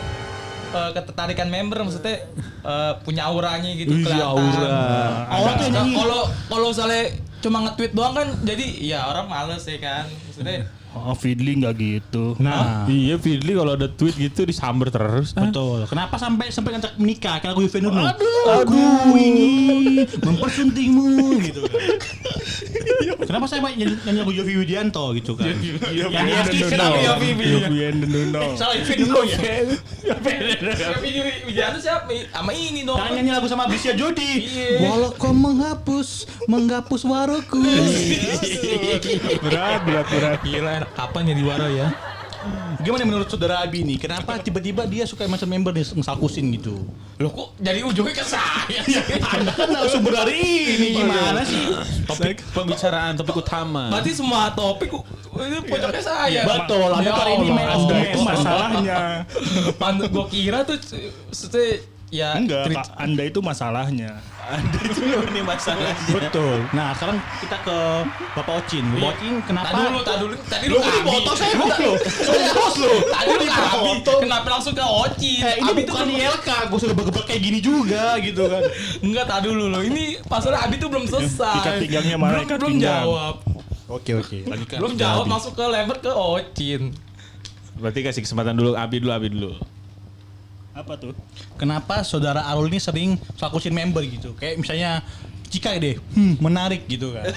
eh, 0.70 0.90
ketertarikan 0.92 1.48
member 1.48 1.80
maksudnya 1.82 2.26
eh, 2.60 2.94
punya 3.00 3.26
auranya 3.26 3.70
gitu 3.72 3.94
Iya, 3.94 4.26
kelihatan. 4.26 4.26
aura. 4.26 4.74
Aura 5.30 5.52
tuh 5.54 5.68
Nah. 5.70 5.86
Kalau 5.86 6.22
kalau 6.50 6.66
misalnya 6.70 7.04
cuma 7.40 7.58
nge-tweet 7.64 7.92
doang 7.96 8.14
kan 8.14 8.28
jadi 8.44 8.66
ya 8.80 9.00
orang 9.08 9.28
males 9.28 9.64
ya 9.64 9.80
kan. 9.80 10.06
Maksudnya 10.28 10.68
Oh, 10.90 11.14
Fidli 11.14 11.54
nggak 11.54 11.76
gitu. 11.78 12.34
Nah, 12.42 12.90
Iya, 12.90 13.22
Fidli 13.22 13.54
kalau 13.54 13.78
ada 13.78 13.86
tweet 13.86 14.18
gitu 14.18 14.42
disamber 14.42 14.90
terus. 14.90 15.38
Ah. 15.38 15.46
Betul. 15.46 15.86
Kenapa 15.86 16.18
sampai 16.18 16.50
sampai 16.50 16.74
ngajak 16.76 16.98
menikah? 16.98 17.38
Kayak 17.38 17.54
lagu 17.54 17.62
Yovie 17.62 17.82
Nurul. 17.86 18.06
Aku 18.66 18.82
ingin 19.14 20.02
mempersuntingmu 20.18 21.38
gitu 21.46 21.62
kan. 21.70 21.78
Kenapa 23.20 23.46
saya 23.52 23.60
nyanyi, 23.76 24.00
nyanyi 24.08 24.20
lagu 24.24 24.32
Yovie 24.32 24.58
Widianto 24.64 25.12
gitu 25.12 25.36
kan? 25.36 25.52
Yang 25.92 26.12
di 26.12 26.34
FTV 26.34 26.70
kenapa 26.72 26.98
Yovie 27.04 27.34
Widianto? 27.36 27.76
Yofi 27.76 28.08
Nuno. 28.08 28.42
Salah 28.56 28.76
Yovie 28.80 28.96
Nurul 29.04 29.28
ya. 29.28 29.40
Tapi 30.96 31.08
Widianto 31.48 31.80
siapa? 31.84 32.08
Sama 32.32 32.52
ini 32.56 32.88
dong. 32.88 32.96
Jangan 32.96 33.12
nyanyi 33.20 33.32
lagu 33.36 33.48
sama 33.52 33.68
Bisya 33.68 33.94
Jody. 33.96 34.48
Iya. 34.48 34.88
Walau 34.88 35.12
kau 35.20 35.36
menghapus, 35.36 36.32
menghapus 36.48 37.02
waroku. 37.04 37.60
Berat, 39.44 39.84
berat, 39.84 40.08
berat. 40.08 40.40
Gila, 40.44 40.88
kapan 40.96 41.22
jadi 41.36 41.42
waro 41.44 41.68
ya? 41.68 41.88
Gimana 42.80 43.04
menurut 43.04 43.28
saudara 43.28 43.60
Abi 43.60 43.84
nih? 43.84 44.00
Kenapa 44.00 44.40
tiba-tiba 44.40 44.88
dia 44.88 45.04
suka 45.04 45.28
macam 45.28 45.44
member 45.46 45.76
nih 45.76 45.84
ngesakusin 45.92 46.48
gitu? 46.56 46.80
Loh 47.20 47.28
kok 47.28 47.60
jadi 47.60 47.84
ujungnya 47.84 48.16
ke 48.16 48.24
saya? 48.24 48.80
Anda 49.36 49.52
kan 49.52 49.68
sumber 49.92 50.16
dari 50.16 50.40
ini 50.80 50.88
gimana 50.96 51.44
sih? 51.44 51.60
Topik 52.08 52.40
pembicaraan, 52.56 53.20
topik 53.20 53.36
utama. 53.36 53.92
Berarti 53.92 54.16
semua 54.16 54.56
topik 54.56 54.96
uh, 54.96 55.04
itu 55.36 55.60
pojoknya 55.68 56.00
saya. 56.00 56.42
Betul, 56.48 56.88
Anda 56.96 57.04
Ya 57.04 57.14
kali 57.20 57.32
ini 57.36 57.48
main 57.52 57.68
of 57.68 57.84
Anda 57.84 57.92
the 57.92 58.00
itu 58.00 58.20
match. 58.24 58.38
masalahnya. 58.40 58.98
Pan- 59.76 60.08
gua 60.08 60.26
kira 60.32 60.64
tuh 60.64 60.80
ya 62.10 62.34
Enggak, 62.34 62.66
cerit- 62.66 62.78
Kak, 62.80 62.88
Anda 62.98 63.24
itu 63.24 63.40
masalahnya. 63.40 64.12
ini 65.30 65.42
masalah. 65.42 65.94
Betul. 66.10 66.66
Nah, 66.72 66.90
sekarang 66.92 67.22
kita 67.38 67.58
ke 67.62 67.78
Bapak 68.34 68.54
Ocin. 68.60 68.82
Bapak 68.92 69.14
Ocin 69.14 69.34
kenapa? 69.46 69.70
Tadi 69.70 69.82
dulu, 69.86 70.00
tadi 70.02 70.18
dulu, 70.20 70.36
tadi 70.44 70.66
Lu 70.66 70.74
lu 70.74 70.82
Abi. 70.82 70.98
dipoto 70.98 71.32
saya 71.36 71.54
lo. 71.54 71.92
Saya 72.02 72.50
host 72.52 72.78
lo. 72.80 72.90
Tadi 73.06 73.30
lu 73.30 73.46
Abi. 73.46 73.92
Kenapa 74.20 74.48
langsung 74.50 74.74
ke 74.74 74.82
Oci? 74.82 75.32
Eh, 75.40 75.54
ini 75.56 75.70
Abi 75.70 75.82
bukan 75.86 76.08
ILK, 76.10 76.50
gue 76.66 76.80
sudah 76.80 76.96
bergerak 76.96 77.26
kayak 77.26 77.42
gini 77.42 77.60
juga 77.62 78.18
gitu 78.18 78.44
kan. 78.44 78.62
Enggak, 79.00 79.26
tadi 79.28 79.46
dulu 79.48 79.66
loh. 79.70 79.82
Ini 79.82 80.04
pasalnya 80.26 80.66
Abi 80.66 80.76
tuh 80.76 80.90
belum 80.90 81.06
selesai. 81.06 81.56
Ikat 81.62 81.74
pinggangnya 81.80 82.18
mana, 82.18 82.34
Belum, 82.36 82.46
ikat 82.46 82.58
belum 82.58 82.72
pinggang. 82.74 83.04
jawab. 83.06 83.36
Oke 83.88 84.12
oke, 84.16 84.38
lanjutkan. 84.46 84.78
Belum 84.78 84.94
jawab 84.96 85.26
masuk 85.26 85.54
ke 85.54 85.64
level 85.64 85.98
ke 86.00 86.12
Ocin. 86.12 86.82
Berarti 87.76 88.00
kasih 88.02 88.22
kesempatan 88.22 88.54
dulu 88.54 88.74
Abi 88.74 88.98
dulu, 88.98 89.12
Abi 89.12 89.30
dulu. 89.30 89.54
Apa 90.80 90.96
tuh? 90.96 91.12
Kenapa 91.60 92.08
saudara 92.08 92.48
Arul 92.48 92.72
ini 92.72 92.80
sering 92.80 93.20
sakusin 93.36 93.76
member 93.76 94.00
gitu? 94.08 94.32
Kayak 94.40 94.64
misalnya 94.64 95.04
jika 95.52 95.76
deh, 95.76 96.00
hmm, 96.16 96.40
menarik 96.40 96.88
gitu 96.88 97.12
kan. 97.12 97.28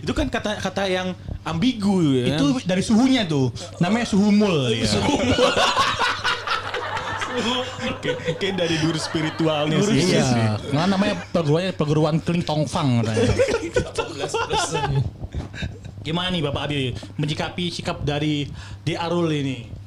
Itu 0.00 0.16
kan 0.16 0.32
kata-kata 0.32 0.88
yang 0.88 1.12
ambigu 1.44 2.24
ya. 2.24 2.40
Itu 2.40 2.64
dari 2.64 2.80
suhunya 2.80 3.28
tuh. 3.28 3.52
Namanya 3.84 4.08
suhu 4.08 4.32
mul 4.32 4.72
ya. 4.72 4.88
Kayak, 8.00 8.40
kayak 8.40 8.54
dari 8.56 8.76
guru 8.80 8.98
spiritualnya 8.98 9.78
sih. 9.84 10.16
Iya. 10.16 10.56
Nah, 10.72 10.88
namanya 10.88 11.20
perguruan 11.28 11.70
perguruan 11.76 12.16
Kling 12.24 12.42
Tongfang 12.48 13.04
katanya. 13.04 13.34
Gimana 16.00 16.32
nih 16.32 16.40
Bapak 16.48 16.62
Abi 16.72 16.96
menyikapi 17.20 17.68
sikap 17.68 18.00
dari 18.00 18.48
De 18.88 18.96
Arul 18.96 19.28
ini? 19.36 19.77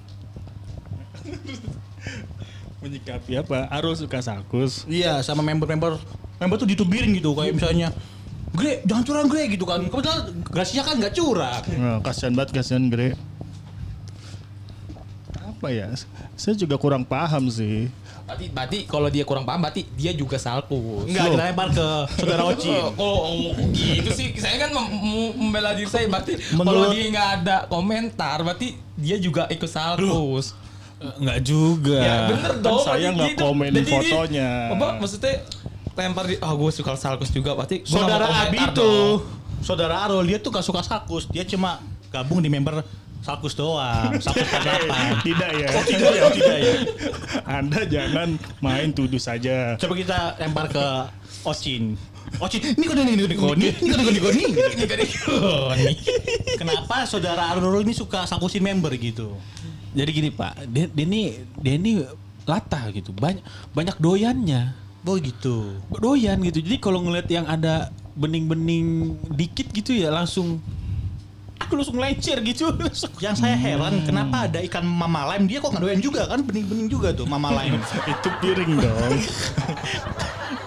Menyikapi 2.81 3.38
apa? 3.38 3.69
Arul 3.69 3.93
suka 3.93 4.17
sakus. 4.19 4.89
Iya, 4.89 5.21
sama 5.21 5.45
member-member 5.45 6.01
member 6.41 6.57
tuh 6.57 6.65
ditubirin 6.65 7.13
gitu 7.13 7.38
kayak 7.38 7.53
misalnya 7.53 7.93
Gre, 8.51 8.84
jangan 8.84 9.03
curang 9.05 9.27
Gre 9.29 9.43
gitu 9.47 9.63
kan. 9.63 9.79
Kebetulan 9.86 10.19
Gracia 10.43 10.81
kan 10.81 10.99
nggak 10.99 11.13
curang. 11.13 11.62
Nah, 11.71 11.97
kasihan 12.03 12.34
banget, 12.34 12.51
kasihan 12.51 12.84
Gre. 12.89 13.15
Apa 15.38 15.69
ya? 15.69 15.88
Saya 16.34 16.57
juga 16.57 16.75
kurang 16.75 17.05
paham 17.05 17.47
sih. 17.47 17.88
Berarti, 18.25 18.45
berarti 18.49 18.77
kalau 18.84 19.07
dia 19.07 19.23
kurang 19.23 19.45
paham 19.45 19.62
berarti 19.62 19.86
dia 19.93 20.12
juga 20.12 20.36
salkus. 20.36 21.05
Enggak 21.05 21.31
dilempar 21.31 21.67
ke 21.69 21.88
saudara 22.17 22.43
Ocin. 22.49 22.75
Oh, 22.99 23.17
oh, 23.29 23.53
gitu 23.71 24.10
sih. 24.10 24.34
Saya 24.36 24.57
kan 24.57 24.73
mem- 24.73 24.89
mem- 24.89 25.36
membela 25.38 25.71
diri 25.71 25.88
saya 25.88 26.10
berarti 26.10 26.36
kalau 26.51 26.89
dia 26.89 27.07
nggak 27.07 27.29
ada 27.39 27.57
komentar 27.67 28.41
berarti 28.41 28.73
dia 28.97 29.15
juga 29.15 29.45
ikut 29.47 29.69
salkus. 29.69 30.57
Enggak 31.02 31.40
juga. 31.42 31.98
Ya 32.00 32.16
bener 32.30 32.52
Kan 32.58 32.64
dong. 32.64 32.84
saya 32.86 33.08
nggak 33.12 33.30
gitu. 33.34 33.42
komen 33.42 33.70
Jadi 33.74 33.82
dia- 33.82 33.94
fotonya. 33.94 34.50
Apa 34.74 34.88
maksudnya 35.02 35.34
lempar 35.92 36.26
di 36.26 36.36
ah 36.40 36.54
gue 36.56 36.72
suka 36.72 36.94
salkus 36.96 37.30
juga 37.30 37.58
nggak 37.58 37.84
Saudara 37.86 38.26
Abi 38.48 38.58
itu, 38.58 38.92
saudara 39.62 39.96
Arul 40.08 40.26
dia 40.26 40.40
tuh 40.42 40.50
gak 40.50 40.66
suka 40.66 40.82
Salkus, 40.82 41.30
dia 41.30 41.46
cuma 41.46 41.78
gabung 42.10 42.42
di 42.42 42.50
member 42.50 42.82
Salkus 43.22 43.54
doang, 43.54 44.18
Salkus 44.18 44.50
48. 44.50 45.22
Tidak 45.22 45.52
ya. 45.54 45.68
Oh 45.78 45.84
tidak 45.86 46.12
ya, 46.18 46.22
oh, 46.26 46.34
tidak 46.34 46.58
ya. 46.58 46.74
Anda 47.46 47.80
jangan 47.86 48.42
main 48.66 48.90
tuduh 48.98 49.22
saja. 49.22 49.78
Coba 49.78 49.94
kita 49.94 50.18
lempar 50.42 50.66
ke 50.74 50.86
Ocin. 51.46 51.94
Ocin, 52.42 52.62
ini 52.74 52.86
kode 52.90 53.02
ini 53.06 53.22
kode 53.22 53.36
kode 53.38 53.68
ini 53.78 53.90
kode 53.94 54.04
kode 54.08 54.20
kode 54.26 54.42
Ini 54.42 54.86
kan 54.90 54.98
ini. 54.98 55.94
Kenapa 56.58 57.06
saudara 57.06 57.54
Arul 57.54 57.86
ini 57.86 57.94
suka 57.94 58.26
Salkusin 58.26 58.66
member 58.66 58.90
gitu? 58.98 59.38
Jadi 59.91 60.10
gini 60.12 60.30
Pak, 60.32 60.71
dia, 60.71 60.88
dia 60.88 61.06
ini 61.06 61.21
dia 61.60 61.73
ini 61.75 62.04
latah 62.47 62.89
gitu. 62.91 63.12
Banyak 63.12 63.43
banyak 63.75 63.95
doyannya. 63.99 64.71
Oh 65.01 65.17
gitu. 65.17 65.75
Doyan 65.89 66.38
gitu. 66.45 66.62
Jadi 66.62 66.77
kalau 66.77 67.01
ngeliat 67.01 67.25
yang 67.27 67.49
ada 67.49 67.89
bening-bening 68.13 69.17
dikit 69.34 69.71
gitu 69.71 69.95
ya 69.95 70.12
langsung 70.13 70.62
aku 71.58 71.73
langsung 71.80 71.97
lencer 71.97 72.38
gitu. 72.43 72.69
Yang 73.23 73.36
saya 73.41 73.56
heran 73.56 74.04
kenapa 74.04 74.45
ada 74.49 74.60
ikan 74.65 74.84
mama 74.84 75.23
lime 75.34 75.47
dia 75.47 75.58
kok 75.63 75.71
nggak 75.71 75.84
doyan 75.84 76.01
juga 76.04 76.27
kan 76.27 76.43
bening-bening 76.43 76.89
juga 76.89 77.15
tuh 77.15 77.25
mama 77.25 77.49
lime. 77.54 77.80
Itu 78.13 78.30
piring 78.41 78.71
dong. 78.77 79.13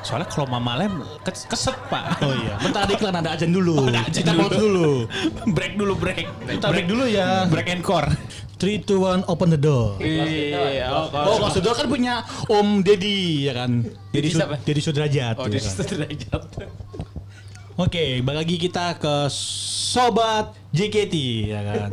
Soalnya 0.05 0.29
kalau 0.29 0.45
Mama 0.53 0.77
Lem 0.77 1.01
kes- 1.25 1.49
keset 1.49 1.73
Pak. 1.89 2.21
Oh 2.21 2.37
iya. 2.37 2.61
Bentar 2.61 2.85
ada 2.85 2.93
iklan 2.93 3.17
ada 3.17 3.31
ajan 3.33 3.49
dulu. 3.49 3.89
Ada 3.89 4.05
ajan 4.05 4.21
Kita 4.21 4.33
dulu. 4.61 5.09
break 5.57 5.81
dulu 5.81 5.93
break. 5.97 6.29
Kita 6.45 6.67
break 6.69 6.87
dulu 6.93 7.05
ya. 7.09 7.49
Break 7.49 7.73
and 7.73 7.81
core. 7.81 8.13
3 8.65 8.81
2 8.89 9.29
1 9.29 9.29
open 9.29 9.49
the 9.53 9.61
door. 9.61 10.01
Iya, 10.01 10.89
oh, 10.89 11.13
Oh, 11.13 11.37
Mas 11.37 11.53
Sudra 11.53 11.77
kan 11.77 11.85
punya 11.85 12.25
Om 12.49 12.81
Deddy 12.81 13.45
ya 13.45 13.53
kan. 13.53 13.85
Deddy 14.09 14.33
siapa? 14.33 14.57
Deddy 14.65 14.81
Sudrajat. 14.81 15.37
Oh, 15.37 15.45
ya 15.45 15.61
dia 15.61 15.69
kan? 15.69 15.85
derajat. 15.85 16.43
Oke, 17.77 18.25
balik 18.25 18.49
lagi 18.49 18.57
kita 18.57 18.97
ke 18.97 19.29
sobat 19.29 20.57
JKT 20.73 21.15
ya 21.53 21.61
kan. 21.61 21.91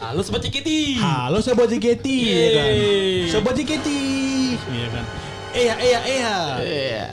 Halo 0.00 0.24
sobat 0.24 0.42
CKT. 0.48 0.96
Halo 0.96 1.38
sobat 1.44 1.68
JKT 1.68 2.06
ya 2.08 2.48
kan. 2.56 2.70
Yeay. 2.72 3.28
Sobat 3.28 3.52
JKT 3.52 3.88
ya 4.64 4.88
kan. 4.88 5.04
Iya, 5.54 5.74
iya, 5.78 6.00
iya. 6.08 6.34
Iya. 6.64 7.06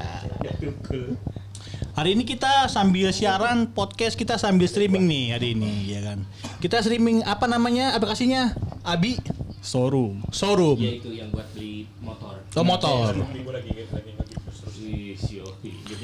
Hari 1.91 2.15
ini 2.15 2.23
kita 2.23 2.71
sambil 2.71 3.11
siaran 3.11 3.67
podcast 3.75 4.15
kita 4.15 4.39
sambil 4.39 4.63
streaming 4.71 5.11
nih 5.11 5.35
hari 5.35 5.59
ini 5.59 5.91
ya 5.91 5.99
kan. 5.99 6.23
Kita 6.63 6.79
streaming 6.79 7.19
apa 7.27 7.51
namanya 7.51 7.91
aplikasinya? 7.91 8.55
Abi 8.87 9.19
Showroom. 9.59 10.23
Showroom. 10.31 10.79
Ya 10.79 10.91
itu 10.95 11.11
yang 11.11 11.27
buat 11.35 11.51
beli 11.51 11.91
motor. 11.99 12.39
Oh 12.55 12.63
motor. 12.63 13.11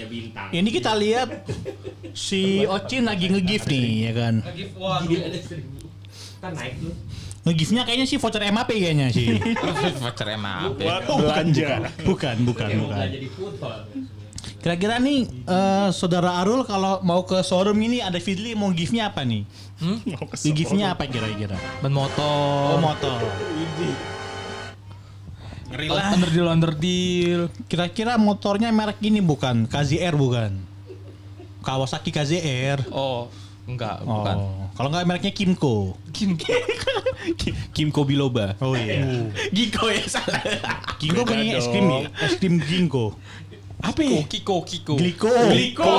Bintang. 0.08 0.48
Ini 0.52 0.70
kita 0.72 0.92
lihat 0.96 1.48
si 2.16 2.64
Ocin 2.68 3.08
lagi 3.08 3.32
nge-gift 3.32 3.68
nih 3.72 3.88
ya 4.08 4.12
kan. 4.12 4.36
Wah. 4.80 5.04
Kan 6.44 6.52
naik 6.52 6.84
tuh. 6.84 6.96
Nge-giftnya 7.48 7.88
kayaknya 7.88 8.08
sih 8.12 8.20
voucher 8.20 8.44
MAP 8.52 8.76
kayaknya 8.76 9.08
sih. 9.08 9.40
Voucher? 10.04 10.28
Buat 10.76 11.04
belanja. 11.08 11.92
Bukan, 12.04 12.36
bukan, 12.44 12.70
bukan. 12.76 12.92
belanja 12.92 13.20
di 13.24 13.30
football. 13.32 13.88
Kira-kira 14.58 14.98
nih 14.98 15.30
eh, 15.30 15.90
saudara 15.94 16.42
Arul 16.42 16.66
kalau 16.66 17.00
mau 17.06 17.22
ke 17.24 17.40
showroom 17.46 17.78
ini 17.78 18.02
ada 18.02 18.18
Fidli 18.18 18.58
mau 18.58 18.74
giftnya 18.74 19.14
apa 19.14 19.22
nih? 19.22 19.46
Mau 20.18 20.26
ke 20.26 20.38
giftnya 20.58 20.98
apa 20.98 21.06
kira-kira? 21.06 21.54
Ban 21.86 21.94
motor. 21.94 22.74
Oh 22.74 22.82
motor. 22.82 23.22
Ngeri 25.68 25.86
Under 25.92 26.32
deal 26.32 26.48
under 26.48 26.74
deal. 26.74 27.42
Kira-kira 27.68 28.18
motornya 28.18 28.72
merek 28.74 28.98
ini 29.04 29.20
bukan? 29.20 29.68
KZR 29.70 30.16
bukan? 30.16 30.58
Kawasaki 31.62 32.16
KZR. 32.16 32.88
Oh, 32.96 33.28
enggak, 33.68 34.00
bukan. 34.08 34.36
Oh, 34.40 34.72
kalau 34.80 34.88
nggak 34.88 35.04
mereknya 35.04 35.34
Kimco. 35.36 36.00
Kim 36.16 36.40
Kimco 37.76 38.08
Biloba. 38.08 38.56
Oh 38.64 38.72
iya. 38.72 39.28
Giko 39.52 39.92
ya 39.92 40.08
salah. 40.08 40.40
Kimco 40.96 41.28
Beda 41.28 41.36
punya 41.36 41.60
es 41.60 41.68
krim 41.68 41.88
ya? 41.92 42.00
Es 42.24 42.34
krim 42.40 42.56
Ginko. 42.64 43.20
Apa 43.78 44.02
ya? 44.02 44.26
Kiko 44.26 44.66
Kiko. 44.66 44.98
Gliko. 44.98 45.30
Gliko. 45.30 45.94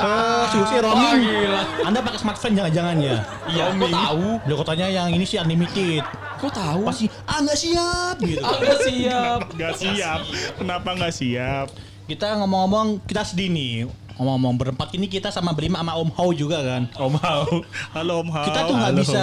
Ah, 0.00 0.48
susi 0.48 0.76
roaming. 0.80 1.20
gila. 1.20 1.62
Anda 1.84 2.00
pakai 2.00 2.18
smartphone 2.20 2.56
jangan-jangan 2.56 2.96
ya? 2.96 3.16
Iya, 3.52 3.64
kok 3.76 3.90
tahu? 3.92 4.26
Dia 4.48 4.54
kotanya 4.56 4.86
yang 4.88 5.08
ini 5.12 5.24
sih 5.28 5.36
unlimited. 5.36 6.00
Kok 6.40 6.52
tahu? 6.52 6.80
Pasti 6.88 7.06
ah 7.28 7.38
nggak 7.44 7.58
siap 7.60 8.16
gitu. 8.24 8.40
Agak 8.40 8.78
siap. 8.88 9.40
Gak 9.60 9.74
siap. 9.76 10.20
Kenapa 10.56 10.88
nggak 10.96 11.12
siap? 11.12 11.66
Kita 12.08 12.40
ngomong-ngomong 12.40 13.04
kita 13.04 13.22
sedih 13.24 13.52
nih. 13.52 13.74
Ngomong-ngomong 14.16 14.54
berempat 14.56 14.96
ini 14.96 15.10
kita 15.12 15.28
sama 15.28 15.52
berlima 15.52 15.84
sama 15.84 15.98
Om 16.00 16.10
Hao 16.16 16.30
juga 16.32 16.64
kan. 16.64 16.82
Om 16.88 17.14
Hao. 17.20 17.48
Halo 17.92 18.12
Om 18.24 18.30
Hao. 18.32 18.46
Kita 18.48 18.60
tuh 18.64 18.74
nggak 18.80 18.94
bisa. 18.96 19.22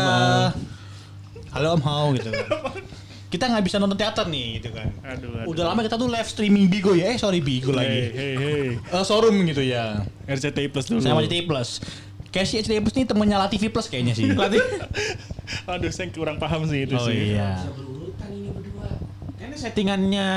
Halo 1.50 1.68
Om 1.78 1.82
Hao 1.82 2.06
gitu 2.14 2.30
kan. 2.30 2.46
Kita 3.32 3.48
nggak 3.48 3.64
bisa 3.64 3.80
nonton 3.80 3.96
teater 3.96 4.28
nih 4.28 4.60
gitu 4.60 4.70
kan. 4.70 4.92
Aduh, 5.08 5.32
aduh. 5.34 5.48
Udah 5.48 5.64
lama 5.66 5.80
kita 5.80 5.96
tuh 5.96 6.06
live 6.06 6.28
streaming 6.28 6.68
Bigo 6.68 6.92
ya. 6.92 7.10
Eh 7.10 7.18
sorry 7.18 7.40
Bigo 7.40 7.72
Hey, 7.72 7.80
lagi. 7.80 8.00
hey, 8.12 8.34
hey. 8.36 8.68
Eh, 8.92 9.04
showroom 9.04 9.40
gitu 9.48 9.64
ya. 9.64 10.04
RCTI 10.28 10.68
Plus 10.68 10.86
dulu. 10.86 11.00
Sama 11.00 11.24
RCTI 11.24 11.48
Plus. 11.48 11.80
Kayak 12.28 12.46
si 12.46 12.60
RCTI 12.60 12.80
Plus 12.80 12.92
ini 12.94 13.06
temennya 13.06 13.40
Latifi 13.40 13.68
Plus 13.68 13.88
kayaknya 13.88 14.12
sih. 14.14 14.28
Aduh, 15.72 15.88
saya 15.90 16.12
kurang 16.12 16.38
paham 16.38 16.68
sih 16.68 16.84
itu 16.84 16.94
Oh 16.94 17.08
sih. 17.08 17.34
iya. 17.34 17.64
Berurutan 17.66 18.30
ini 18.30 18.50
berdua. 18.52 18.88
Ini 19.38 19.56
settingannya 19.56 20.28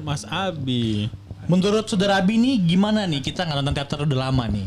Mas 0.00 0.22
Abi. 0.24 1.10
Menurut 1.46 1.84
saudara 1.84 2.18
Abi 2.18 2.38
nih 2.38 2.62
gimana 2.64 3.02
nih 3.04 3.18
kita 3.20 3.42
nggak 3.42 3.58
nonton 3.58 3.74
teater 3.74 3.98
udah 4.00 4.18
lama 4.24 4.46
nih? 4.46 4.66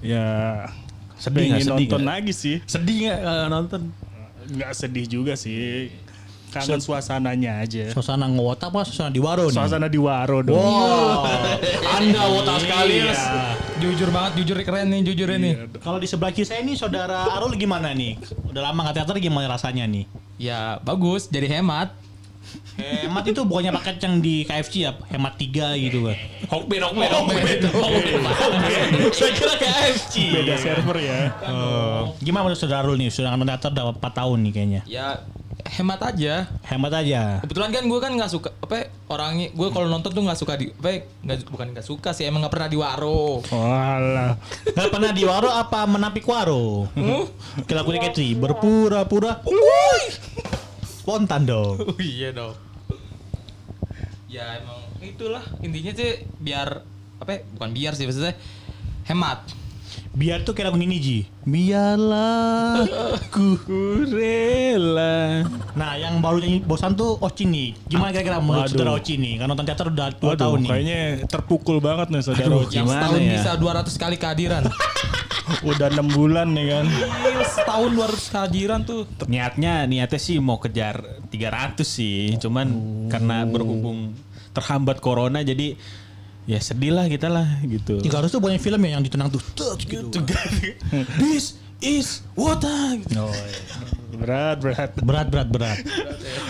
Ya, 0.00 0.28
Sedih 1.16 1.50
nggak? 1.50 1.60
Sedih 1.60 1.72
nonton 1.88 2.00
nggak? 2.00 2.12
lagi 2.16 2.32
sih. 2.32 2.56
Sedih 2.64 2.96
nggak 3.04 3.18
kalau 3.20 3.46
nonton? 3.50 3.80
Nggak 4.50 4.72
sedih 4.74 5.06
juga 5.06 5.34
sih. 5.34 5.90
Kangen 6.46 6.80
suasananya 6.80 7.60
aja. 7.60 7.92
Suasana 7.92 8.30
ngewot 8.30 8.56
apa 8.62 8.86
suasana 8.86 9.10
di 9.12 9.20
waro 9.20 9.50
nih? 9.50 9.58
Suasana 9.60 9.86
di 9.92 10.00
Waro 10.00 10.40
dong. 10.40 10.56
Wow, 10.56 11.26
Anda 12.00 12.22
wota 12.32 12.54
sekali. 12.62 13.02
Iya. 13.02 13.52
Jujur 13.76 14.08
banget, 14.08 14.40
jujur 14.40 14.56
keren 14.64 14.88
nih, 14.88 15.00
jujur 15.04 15.28
ini. 15.36 15.68
Kalau 15.84 16.00
di 16.00 16.08
sebelah 16.08 16.32
kiri 16.32 16.48
saya 16.48 16.64
ini 16.64 16.72
saudara 16.78 17.28
Arul 17.36 17.58
gimana 17.60 17.92
nih? 17.92 18.16
Udah 18.48 18.72
lama 18.72 18.88
nggak 18.88 19.04
teater 19.04 19.20
gimana 19.20 19.52
rasanya 19.52 19.84
nih? 19.84 20.08
Ya 20.40 20.80
bagus, 20.80 21.28
jadi 21.28 21.60
hemat. 21.60 21.92
Hemat 22.76 23.24
itu 23.32 23.40
bukannya 23.48 23.72
paket 23.72 23.96
yang 24.04 24.20
di 24.20 24.44
KFC 24.44 24.84
ya, 24.84 24.92
hemat 25.08 25.40
tiga 25.40 25.72
gitu 25.80 26.04
kan. 26.06 26.16
Hokben, 26.52 26.84
hokben, 26.84 27.08
hokben. 27.08 27.42
Saya 29.16 29.32
kira 29.32 29.54
KFC. 29.56 30.14
Beda 30.30 30.54
server 30.60 30.96
ya. 31.00 31.32
Gimana 32.20 32.50
menurut 32.50 32.60
saudara 32.60 32.84
Arul 32.84 33.00
nih? 33.00 33.08
Sudah 33.08 33.32
nonton 33.32 33.48
teater 33.48 33.72
udah 33.72 33.96
4 33.96 34.18
tahun 34.20 34.38
nih 34.44 34.52
kayaknya. 34.52 34.80
Ya 34.84 35.24
hemat 35.66 35.98
aja. 35.98 36.46
Hemat 36.68 36.92
aja. 37.00 37.40
Kebetulan 37.42 37.72
kan 37.72 37.82
gue 37.88 37.98
kan 37.98 38.12
nggak 38.12 38.30
suka 38.30 38.52
apa 38.60 38.92
orangnya 39.08 39.50
gue 39.50 39.68
kalau 39.72 39.88
nonton 39.88 40.12
tuh 40.12 40.22
nggak 40.22 40.38
suka 40.38 40.54
di 40.60 40.68
apa 40.70 41.08
nggak 41.24 41.48
bukan 41.48 41.66
nggak 41.74 41.86
suka 41.86 42.12
sih 42.12 42.28
emang 42.28 42.44
nggak 42.44 42.54
pernah 42.54 42.68
di 42.70 42.76
waro. 42.78 43.40
Walah. 43.50 44.36
Gak 44.62 44.92
pernah 44.92 45.10
di 45.16 45.24
waro 45.24 45.48
apa 45.50 45.88
menapik 45.88 46.28
waro? 46.28 46.86
Kita 47.64 47.82
kulit 47.82 48.04
Ketri 48.04 48.36
berpura-pura. 48.36 49.40
Spontan 51.06 51.46
dong. 51.46 51.78
Oh 51.86 51.94
iya 52.02 52.34
dong. 52.34 52.58
Ya 54.26 54.58
emang 54.58 54.82
itulah 54.98 55.46
intinya 55.62 55.94
sih 55.94 56.18
biar 56.42 56.82
apa 57.22 57.30
ya, 57.30 57.40
bukan 57.54 57.70
biar 57.70 57.94
sih 57.94 58.10
maksudnya 58.10 58.34
hemat. 59.06 59.46
Biar 60.16 60.40
tuh 60.40 60.56
kayak 60.56 60.72
lagu 60.72 60.80
ini 60.80 60.96
Ji. 60.96 61.18
Biarlah 61.44 62.88
ku. 63.34 63.60
Rela. 64.02 65.44
Nah 65.76 65.92
yang 65.94 66.24
baru 66.24 66.40
nyanyi 66.40 66.64
bosan 66.64 66.96
tuh 66.96 67.20
Ocin 67.20 67.52
nih. 67.52 67.76
Gimana 67.84 68.10
kira-kira 68.10 68.40
menurut 68.40 68.64
Waduh. 68.64 68.72
saudara 68.72 68.92
Ocin 68.96 69.20
nih? 69.20 69.36
Kan 69.36 69.46
nonton 69.46 69.68
teater 69.68 69.92
udah 69.92 70.08
2 70.10 70.24
Waduh, 70.24 70.40
tahun 70.40 70.58
nih. 70.58 70.68
kayaknya 70.72 71.00
terpukul 71.28 71.78
banget 71.78 72.08
nih 72.08 72.22
saudara. 72.24 72.48
Aduh, 72.48 72.64
Oci. 72.64 72.74
Yang 72.74 72.86
Gimana 72.88 72.96
setahun 72.98 73.20
ya? 73.20 73.32
bisa 73.36 73.50
200 73.54 73.92
kali 73.98 74.16
kehadiran. 74.16 74.62
Udah 75.68 75.86
enam 75.88 76.08
bulan 76.08 76.48
nih 76.50 76.66
kan. 76.66 76.84
Iya, 76.88 77.08
setahun 77.44 77.90
200 77.92 78.32
kehadiran 78.32 78.80
tuh. 78.82 79.04
Niatnya, 79.26 79.84
niatnya 79.84 80.18
sih 80.18 80.40
mau 80.40 80.56
kejar 80.56 80.96
300 81.28 81.84
sih. 81.84 82.34
Cuman 82.40 82.66
karena 83.06 83.44
berhubung 83.44 84.16
terhambat 84.50 84.98
corona 84.98 85.44
jadi 85.44 85.76
ya 86.46 86.58
sedih 86.62 86.94
lah 86.94 87.10
kita 87.10 87.26
lah 87.26 87.46
gitu. 87.66 87.98
300 88.00 88.30
tuh 88.30 88.40
banyak 88.40 88.62
film 88.62 88.80
ya 88.86 88.90
yang 88.96 89.02
ditenang 89.02 89.28
tuh. 89.34 89.42
Tuh, 89.58 89.74
gitu. 89.82 90.22
Bis, 91.20 91.58
is 91.82 92.22
water. 92.38 92.96
Gitu. 93.02 93.18
Oh, 93.18 93.34
iya. 93.34 93.96
Berat, 94.16 94.56
berat. 94.64 94.90
Berat 94.96 95.26
berat 95.28 95.48
berat. 95.52 95.78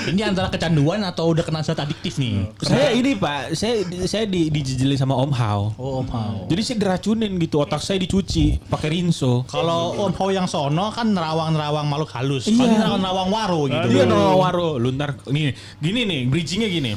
Ini 0.07 0.23
antara 0.23 0.47
kecanduan 0.55 1.03
atau 1.03 1.35
udah 1.35 1.43
kena 1.43 1.67
zat 1.67 1.83
adiktif 1.83 2.15
nih? 2.15 2.47
Saya 2.63 2.95
ini 2.95 3.19
Pak, 3.19 3.59
saya 3.59 3.83
saya 4.07 4.23
di, 4.23 4.55
dijejelin 4.55 4.95
sama 4.95 5.19
Om 5.19 5.33
Hao. 5.35 5.75
Oh, 5.75 5.99
Om 6.05 6.09
Hao. 6.15 6.37
Jadi 6.47 6.63
saya 6.63 6.77
diracunin 6.79 7.33
gitu, 7.43 7.59
otak 7.59 7.83
saya 7.83 7.99
dicuci 7.99 8.63
pakai 8.71 8.95
rinso. 8.95 9.43
Kalau 9.51 9.99
Om 9.99 10.15
Hao 10.15 10.31
yang 10.31 10.47
sono 10.47 10.95
kan 10.95 11.11
nerawang-nerawang 11.11 11.91
makhluk 11.91 12.15
halus. 12.15 12.47
Iya. 12.47 12.55
Kalau 12.55 12.75
nerawang-nerawang 12.79 13.29
waro 13.35 13.61
gitu. 13.67 13.87
Dia 13.91 14.05
no 14.07 14.39
waro, 14.39 14.79
lu 14.79 14.95
ntar 14.95 15.19
nih 15.27 15.51
gini 15.83 16.07
nih 16.07 16.21
bridgingnya 16.31 16.69
gini. 16.71 16.93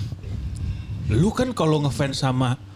Lu 1.09 1.33
kan 1.33 1.49
kalau 1.57 1.81
ngefans 1.81 2.21
sama 2.21 2.68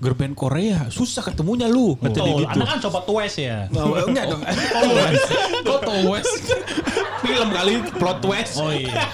girl 0.00 0.16
band 0.16 0.32
Korea 0.32 0.88
susah 0.88 1.20
ketemunya 1.20 1.68
lu. 1.68 1.94
Kata 2.00 2.16
dia 2.16 2.32
Betul. 2.32 2.40
gitu. 2.48 2.52
Anda 2.56 2.66
kan 2.66 2.78
sobat 2.80 3.06
West 3.12 3.36
ya. 3.36 3.68
Oh, 3.76 4.00
enggak 4.00 4.24
dong. 4.32 4.42
Kok 5.68 5.80
tuh 5.84 5.98
West? 6.08 6.32
Film 7.20 7.48
kali 7.52 7.74
plot 8.00 8.18
twist. 8.24 8.56
Oh 8.56 8.72
iya. 8.72 9.12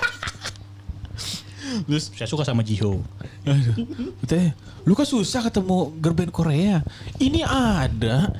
Terus 1.91 2.15
saya 2.15 2.31
suka 2.31 2.47
sama 2.47 2.63
Jiho. 2.63 3.03
Katanya, 4.23 4.55
lu 4.87 4.95
kan 4.95 5.07
susah 5.07 5.43
ketemu 5.43 5.91
girl 5.99 6.15
band 6.15 6.33
Korea. 6.33 6.87
Ini 7.19 7.43
ada 7.43 8.31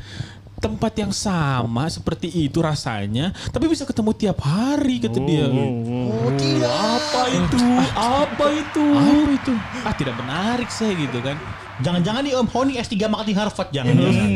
tempat 0.57 0.93
yang 0.97 1.13
sama 1.13 1.85
seperti 1.87 2.27
itu 2.31 2.59
rasanya, 2.59 3.31
tapi 3.51 3.67
bisa 3.67 3.85
ketemu 3.85 4.11
tiap 4.13 4.41
hari 4.41 4.99
kata 4.99 5.21
dia. 5.21 5.47
Oh 5.47 6.33
tidak. 6.35 6.71
Apa 6.71 7.23
itu? 7.29 7.59
Apa 7.93 8.47
itu? 8.51 8.85
Apa 8.89 9.31
itu? 9.31 9.53
Ah 9.83 9.93
tidak 9.93 10.15
menarik 10.17 10.69
saya 10.69 10.93
gitu 10.93 11.21
kan. 11.21 11.37
Jangan-jangan 11.77 12.25
nih 12.25 12.33
Om 12.35 12.49
Hao 12.49 12.65
nih 12.65 12.81
S3 12.81 13.05
marketing 13.05 13.37
Harvard 13.37 13.69
jangan-jangan. 13.69 14.29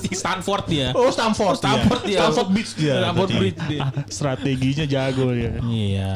di 0.00 0.12
Stanford 0.16 0.64
dia. 0.66 0.88
Oh 0.92 1.12
Stanford. 1.12 1.60
Stanford 1.60 2.00
dia. 2.02 2.18
Stanford 2.18 2.48
Beach 2.50 2.72
dia. 2.74 2.94
Stanford. 2.98 3.30
Bridge 3.30 3.60
dia. 3.68 3.80
Strateginya 4.08 4.84
jago 4.84 5.28
dia. 5.30 5.52
Iya. 5.60 6.12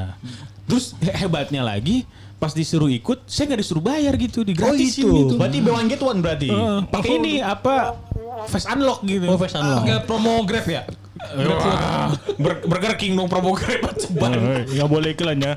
Terus 0.64 0.96
he- 0.98 1.12
hebatnya 1.14 1.60
lagi 1.60 2.08
pas 2.34 2.52
disuruh 2.52 2.88
ikut, 2.88 3.24
saya 3.24 3.48
nggak 3.48 3.60
disuruh 3.60 3.80
bayar 3.80 4.12
gitu, 4.16 4.40
Oh 4.40 4.44
digratisin 4.44 5.04
itu. 5.06 5.12
gitu. 5.14 5.34
Berarti 5.36 5.58
one 5.60 5.88
get 5.88 6.00
one 6.00 6.20
berarti. 6.20 6.48
Heeh, 6.48 6.78
pakai 6.88 7.12
ini 7.14 7.34
apa? 7.40 7.96
Face 8.44 8.66
unlock 8.66 9.00
gitu. 9.02 9.24
Oh 9.24 9.36
face 9.36 9.54
unlock. 9.54 9.82
Nggak 9.82 10.00
promo 10.04 10.42
Grab 10.42 10.66
ya? 10.66 10.82
Wah, 11.24 12.12
Bur- 12.36 12.60
Burger 12.64 12.94
King 12.94 13.14
dong 13.14 13.26
promo 13.26 13.52
Grab 13.52 13.80
ceban. 13.96 14.30
Oh, 14.34 14.60
Nggak 14.62 14.88
boleh 14.88 15.10
iklan 15.12 15.38
ya. 15.38 15.52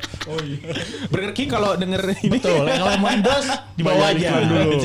Burger 1.08 1.34
King 1.34 1.50
kalau 1.50 1.74
denger 1.74 2.00
ini 2.16 2.30
Betul. 2.32 2.64
Kalau 2.64 2.96
mau 2.96 3.10
endorse 3.10 3.52
di 3.78 3.82
bawah 3.82 4.00
Bayar 4.00 4.14
aja. 4.14 4.28
iklan 4.28 4.46
dulu. 4.48 4.78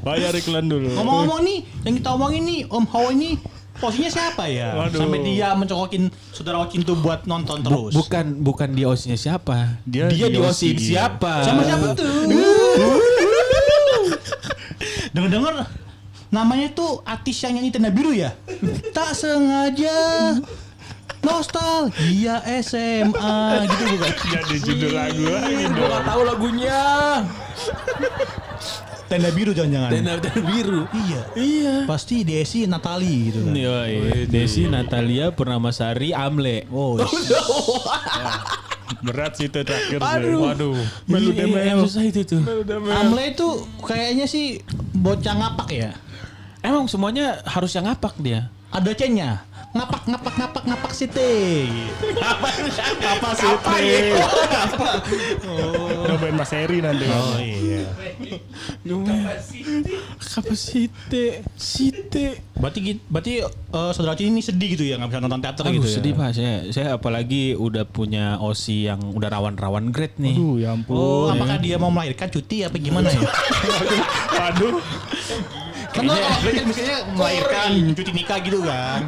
Bayar 0.00 0.32
iklan 0.32 0.64
dulu. 0.66 0.88
Ngomong-ngomong 0.92 1.40
nih, 1.42 1.58
yang 1.82 1.94
kita 1.96 2.08
omongin 2.10 2.42
nih 2.44 2.60
Om 2.66 2.84
Hao 2.86 3.06
ini 3.10 3.30
posisinya 3.74 4.10
siapa 4.10 4.44
ya? 4.46 4.74
Waduh. 4.74 4.98
Sampai 5.00 5.22
dia 5.22 5.48
mencokokin 5.52 6.02
saudara 6.30 6.58
Ocin 6.60 6.82
tuh 6.82 6.94
buat 6.96 7.24
nonton 7.24 7.58
Bu- 7.58 7.66
terus. 7.88 7.92
bukan 7.96 8.24
bukan 8.38 8.68
di 8.70 8.82
osinya 8.82 9.14
siapa? 9.14 9.80
Dia 9.84 10.06
Dia, 10.06 10.26
di 10.28 10.38
osin 10.38 10.74
OSI. 10.74 10.86
siapa? 10.88 11.42
Sama 11.42 11.62
siapa 11.62 11.94
tuh? 11.94 12.06
Dengar-dengar 15.08 15.66
namanya 16.28 16.68
tuh 16.70 17.00
artis 17.02 17.40
yang 17.40 17.56
nyanyi 17.56 17.70
tenda 17.70 17.88
biru 17.88 18.12
ya? 18.12 18.36
tak 18.90 19.12
sengaja 19.12 20.36
nostalgia 21.18 22.40
SMA 22.62 23.36
gitu 23.66 23.84
bukan? 23.90 24.12
Jadi 24.14 24.56
judul 24.60 24.92
lagu 24.92 25.24
lagi 25.24 25.54
Gue 25.66 25.86
gak 25.86 26.04
tahu 26.04 26.20
lagunya. 26.24 26.80
Tenda 29.08 29.32
biru 29.32 29.56
jangan-jangan. 29.56 29.90
Dan 29.90 30.04
dan 30.20 30.36
biru. 30.44 30.84
Iya. 30.92 31.20
Iya. 31.32 31.74
Pasti 31.88 32.22
Desi 32.22 32.68
Natali 32.68 33.32
gitu 33.32 33.40
kan. 33.40 33.56
Yoi, 33.56 34.28
Desi 34.28 34.68
Natalia 34.68 35.32
Purnamasari 35.32 36.12
Amle. 36.12 36.68
Oh, 36.68 37.00
Berat 38.98 39.36
sih 39.36 39.48
itu 39.48 39.60
terakhir. 39.64 40.00
Aduh. 40.00 40.44
Waduh. 40.44 40.76
Melu 41.08 41.30
Iya, 41.32 41.40
demel. 41.40 41.64
yang 41.64 41.78
susah 41.84 42.04
itu 42.04 42.20
tuh. 42.24 42.42
Amle 42.92 43.32
itu 43.32 43.48
kayaknya 43.80 44.28
sih 44.28 44.60
bocah 44.92 45.34
ngapak 45.34 45.68
ya. 45.72 45.90
Emang 46.68 46.84
semuanya 46.84 47.40
harus 47.42 47.72
yang 47.72 47.88
ngapak 47.88 48.12
dia. 48.20 48.52
Ada 48.68 48.92
C-nya. 48.92 49.40
Ngapak 49.68 50.04
ngapak 50.04 50.34
ngapak 50.36 50.62
ngapak 50.64 50.92
site. 50.92 51.64
Apa 52.20 52.48
sih? 53.32 53.52
Udah 56.04 56.16
main 56.18 56.34
Mas 56.34 56.52
Eri 56.52 56.80
nanti. 56.80 57.04
Oh 57.04 57.36
iya. 57.36 57.84
Kapasite, 60.18 61.44
site. 61.54 62.26
Berarti 62.52 62.78
gi- 62.82 63.02
berarti 63.02 63.32
eh, 63.44 63.90
saudara 63.92 64.16
Cini 64.16 64.30
ini 64.30 64.42
sedih 64.42 64.68
gitu 64.72 64.84
ya 64.84 64.96
nggak 64.96 65.10
bisa 65.10 65.20
nonton 65.20 65.40
teater 65.40 65.64
Aduh, 65.64 65.74
gitu 65.78 65.88
ya. 65.88 65.94
sedih 66.00 66.12
pak 66.12 66.28
saya. 66.32 66.54
Saya 66.68 66.88
apalagi 66.96 67.54
udah 67.54 67.84
punya 67.84 68.36
osi 68.38 68.84
yang 68.84 69.00
udah 69.12 69.28
rawan-rawan 69.30 69.88
grade 69.88 70.16
nih. 70.18 70.36
Aduh 70.36 70.54
ya 70.58 70.68
ampun. 70.72 70.92
Oh, 70.92 71.28
apakah 71.28 71.56
dia 71.56 71.76
mau 71.76 71.88
melahirkan 71.88 72.28
cuti 72.28 72.64
apa 72.64 72.76
gimana 72.76 73.08
ya? 73.08 73.20
Waduh. 74.42 74.76
Lo 75.96 76.12
kalau 76.12 76.40
kan 76.44 76.64
misalnya 76.68 76.96
melahirkan 77.16 77.70
cuti 77.96 78.10
nikah 78.12 78.38
gitu 78.44 78.58
kan. 78.62 79.00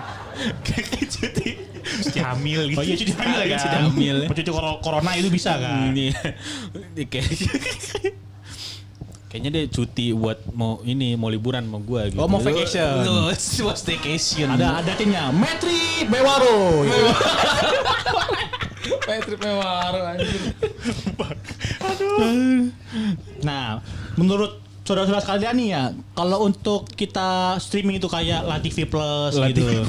cuti 1.14 1.48
cuti 2.04 2.18
hamil 2.20 2.60
gitu. 2.72 2.78
Oh 2.80 2.84
iya 2.84 2.94
cuti 2.96 3.12
hamil 3.12 3.40
kan. 3.44 3.58
Cuti 3.60 3.76
hamil. 3.76 4.16
Cuti 4.32 4.50
kor- 4.50 4.80
corona 4.80 5.10
itu 5.16 5.28
bisa 5.28 5.60
kan. 5.60 5.92
Ini 5.92 6.06
ini 6.96 7.02
kayak 7.06 7.28
Kayaknya 9.30 9.50
dia 9.54 9.64
cuti 9.70 10.10
buat 10.10 10.42
mau 10.58 10.82
ini 10.82 11.14
mau 11.14 11.30
liburan 11.30 11.62
sama 11.62 11.78
gua 11.78 12.10
gitu. 12.10 12.18
Oh, 12.18 12.26
mau 12.26 12.42
vacation. 12.42 13.06
Mau 13.62 13.74
staycation. 13.78 14.50
Ada 14.58 14.82
ada 14.82 14.92
timnya 14.98 15.30
Metri 15.30 16.02
Bewaro. 16.10 16.82
Patrick 19.06 19.40
Mewaro 19.42 20.00
anjir. 20.06 20.40
Nah, 23.42 23.80
menurut 24.14 24.59
saudara-saudara 24.90 25.22
sekalian 25.22 25.54
nih 25.54 25.68
ya, 25.70 25.82
kalau 26.18 26.50
untuk 26.50 26.90
kita 26.98 27.54
streaming 27.62 28.02
itu 28.02 28.10
kayak 28.10 28.42
LaTV 28.42 28.78
Plus 28.90 29.38
gitu. 29.38 29.86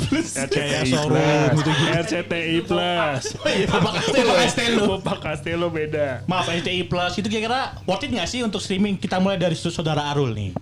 Kayak 0.53 0.85
RCTI 0.85 0.93
Plus. 1.09 1.49
gitu. 1.57 1.71
RCTI 1.73 2.57
Plus. 2.69 3.23
Bapak 3.65 3.91
Castello. 3.97 4.33
Castello. 4.37 4.83
Bapak 5.01 5.17
Castello 5.25 5.67
beda. 5.73 6.21
Maaf, 6.29 6.45
RCTI 6.45 6.85
Plus 6.85 7.17
itu 7.17 7.25
kira-kira 7.33 7.81
worth 7.89 8.05
it 8.05 8.13
nggak 8.13 8.29
sih 8.29 8.45
untuk 8.45 8.61
streaming? 8.61 9.01
Kita 9.01 9.17
mulai 9.17 9.41
dari 9.41 9.57
saudara 9.57 10.13
Arul 10.13 10.37
nih. 10.37 10.53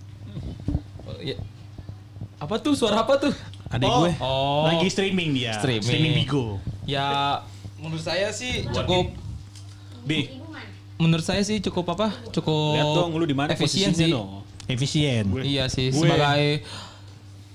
Ya. 1.20 1.36
Apa 2.40 2.64
tuh 2.64 2.80
suara 2.80 3.04
apa 3.04 3.20
tuh? 3.20 3.36
Adik 3.68 3.92
oh, 3.92 4.08
gue. 4.08 4.12
Oh. 4.24 4.64
Lagi 4.72 4.88
streaming 4.88 5.36
dia. 5.36 5.60
Streaming. 5.60 6.16
Bigo. 6.24 6.64
Ya 6.88 7.44
menurut 7.80 8.04
saya 8.04 8.32
sih 8.36 8.68
cukup 8.72 9.12
Bi, 10.00 10.39
menurut 11.00 11.24
saya 11.24 11.40
sih 11.42 11.58
cukup 11.60 11.96
apa? 11.96 12.12
Cukup 12.30 12.76
lihat 12.76 12.92
dong 12.94 13.12
lu 13.14 13.24
di 13.24 13.34
mana 13.34 13.50
efisien 13.50 13.90
posisinya 13.90 13.98
sih. 13.98 14.12
dong. 14.12 14.30
Efisien. 14.68 15.24
Iya 15.40 15.66
sih 15.66 15.90
Gue. 15.90 16.06
sebagai 16.06 16.62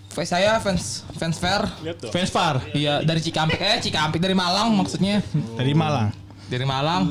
fans 0.09 0.29
saya 0.29 0.59
fans 0.59 0.85
fans 1.13 1.37
fair. 1.37 1.63
Fans 2.09 2.31
Far 2.31 2.63
Iya 2.71 3.03
dari 3.03 3.19
Cikampek 3.19 3.59
eh 3.59 3.79
Cikampek 3.81 4.19
dari 4.19 4.33
Malang 4.33 4.73
maksudnya. 4.73 5.21
dari 5.55 5.71
Malang. 5.73 6.11
Dari 6.45 6.65
Malang. 6.65 7.03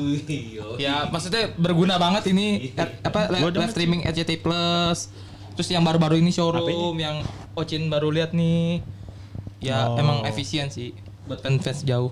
Ya 0.76 1.06
maksudnya 1.06 1.54
berguna 1.54 1.96
banget 1.96 2.28
ini 2.28 2.70
eh, 2.70 2.88
apa 3.00 3.30
live, 3.30 3.54
live 3.54 3.70
streaming 3.70 4.02
RCTI 4.02 4.38
Plus. 4.38 5.08
Terus 5.54 5.68
yang 5.68 5.82
baru-baru 5.82 6.18
ini 6.18 6.28
showroom 6.28 6.98
yang 6.98 7.22
Ocin 7.54 7.86
baru 7.86 8.10
lihat 8.10 8.34
nih. 8.34 8.82
Ya 9.62 9.86
Oh. 9.86 9.96
emang 9.96 10.26
efisien 10.26 10.66
sih 10.68 10.92
buat 11.24 11.40
fans 11.40 11.80
jauh. 11.82 12.10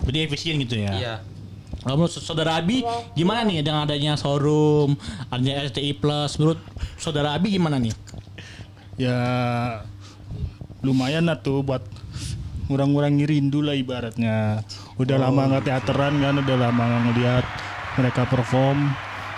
Berarti 0.00 0.20
efisien 0.22 0.56
gitu 0.58 0.78
ya. 0.78 0.92
Iya. 0.94 1.14
Kalau 1.84 2.00
menurut 2.00 2.16
saudara 2.16 2.56
Abi 2.56 2.80
gimana 3.12 3.44
nih 3.44 3.60
dengan 3.60 3.84
adanya 3.84 4.16
showroom, 4.16 4.96
adanya 5.28 5.68
RCTI 5.68 6.00
Plus, 6.00 6.40
menurut 6.40 6.60
saudara 6.96 7.36
Abi 7.36 7.52
gimana 7.52 7.76
nih? 7.76 7.92
Ya 8.96 9.20
lumayan 10.80 11.28
lah 11.28 11.44
tuh 11.44 11.60
buat 11.60 11.84
ngurang-ngurangi 12.72 13.28
rindu 13.28 13.60
lah 13.60 13.76
ibaratnya. 13.76 14.64
Udah 14.96 15.20
lama 15.20 15.44
nggak 15.44 15.68
teateran 15.68 16.24
kan, 16.24 16.40
udah 16.40 16.56
lama 16.56 16.82
nggak 16.88 17.02
ngeliat 17.12 17.44
mereka 18.00 18.22
perform. 18.32 18.88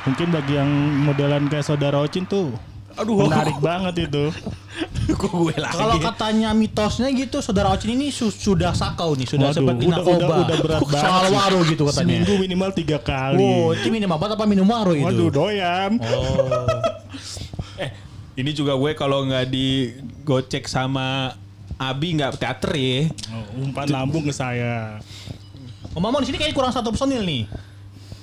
Mungkin 0.06 0.30
bagi 0.30 0.54
yang 0.54 0.70
modelan 1.02 1.50
kayak 1.50 1.66
saudara 1.66 1.98
Ocin 1.98 2.30
tuh 2.30 2.54
Aduh, 2.96 3.16
menarik 3.22 3.58
banget 3.58 4.08
itu. 4.08 4.24
Kok 5.16 5.32
gue 5.32 5.54
lagi? 5.54 5.72
Kalau 5.72 5.96
katanya 5.96 6.50
mitosnya 6.50 7.08
gitu, 7.08 7.38
saudara 7.38 7.70
Ocin 7.70 7.92
ini 7.92 8.08
su- 8.08 8.28
sudah 8.28 8.72
sakau 8.72 9.12
nih, 9.12 9.24
sudah 9.24 9.48
Waduh, 9.48 9.58
seperti 9.62 9.82
udah- 9.82 9.96
narkoba. 9.96 10.16
udah- 10.18 10.38
udah 10.42 10.56
berat 10.58 10.80
banget 10.82 11.04
Soal 11.04 11.26
waro 11.30 11.58
gitu 11.62 11.82
katanya. 11.84 12.00
Seminggu 12.02 12.32
minimal 12.36 12.70
tiga 12.72 12.98
kali. 12.98 13.38
Wow, 13.38 13.72
itu 13.72 13.88
minum 13.88 14.10
apa 14.10 14.24
apa 14.30 14.44
minum 14.44 14.66
waro 14.66 14.92
itu? 14.92 15.04
Waduh 15.04 15.28
doyan. 15.30 15.92
eh, 17.76 17.90
ini 18.34 18.50
juga 18.50 18.72
gue 18.74 18.92
kalau 18.92 19.24
nggak 19.24 19.46
digocek 19.46 20.64
sama 20.64 21.36
Abi 21.76 22.16
nggak 22.16 22.36
teater 22.36 22.72
ya. 22.72 22.98
Oh, 23.30 23.62
umpan 23.62 23.86
lambung 23.86 24.24
ke 24.24 24.32
saya. 24.32 24.96
Ngomong-ngomong 25.92 26.24
di 26.24 26.28
sini 26.28 26.38
kayak 26.38 26.52
kurang 26.52 26.72
satu 26.72 26.88
personil 26.88 27.20
nih. 27.20 27.44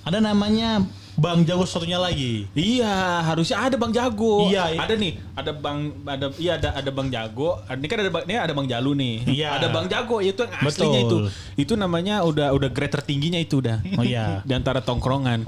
Ada 0.03 0.17
namanya 0.19 0.81
Bang 1.13 1.45
Jago 1.45 1.61
satunya 1.69 2.01
lagi. 2.01 2.49
Iya, 2.57 3.21
harusnya 3.21 3.61
ada 3.61 3.77
Bang 3.77 3.93
Jago. 3.93 4.49
Iya, 4.49 4.73
iya. 4.73 4.81
ada 4.81 4.93
nih, 4.97 5.11
ada 5.37 5.51
Bang 5.53 5.79
ada 6.09 6.27
iya 6.41 6.57
ada 6.57 6.69
ada 6.73 6.89
Bang 6.89 7.13
Jago. 7.13 7.61
Ini 7.69 7.85
kan 7.85 7.97
ada 8.01 8.09
Bang- 8.09 8.25
ini 8.25 8.33
ada 8.33 8.53
Bang 8.57 8.65
Jalu 8.65 8.91
nih. 8.97 9.15
Iya. 9.29 9.49
Ada 9.61 9.67
Bang 9.69 9.85
Jago 9.85 10.17
itu 10.25 10.41
yang 10.41 10.53
aslinya 10.65 10.99
itu. 11.05 11.17
Betul. 11.29 11.53
Itu 11.53 11.73
namanya 11.77 12.25
udah 12.25 12.49
udah 12.57 12.69
grade 12.73 12.97
tertingginya 12.97 13.37
itu 13.37 13.61
udah. 13.61 13.77
Oh 13.99 14.01
iya. 14.01 14.41
Di 14.41 14.57
antara 14.57 14.81
tongkrongan. 14.81 15.45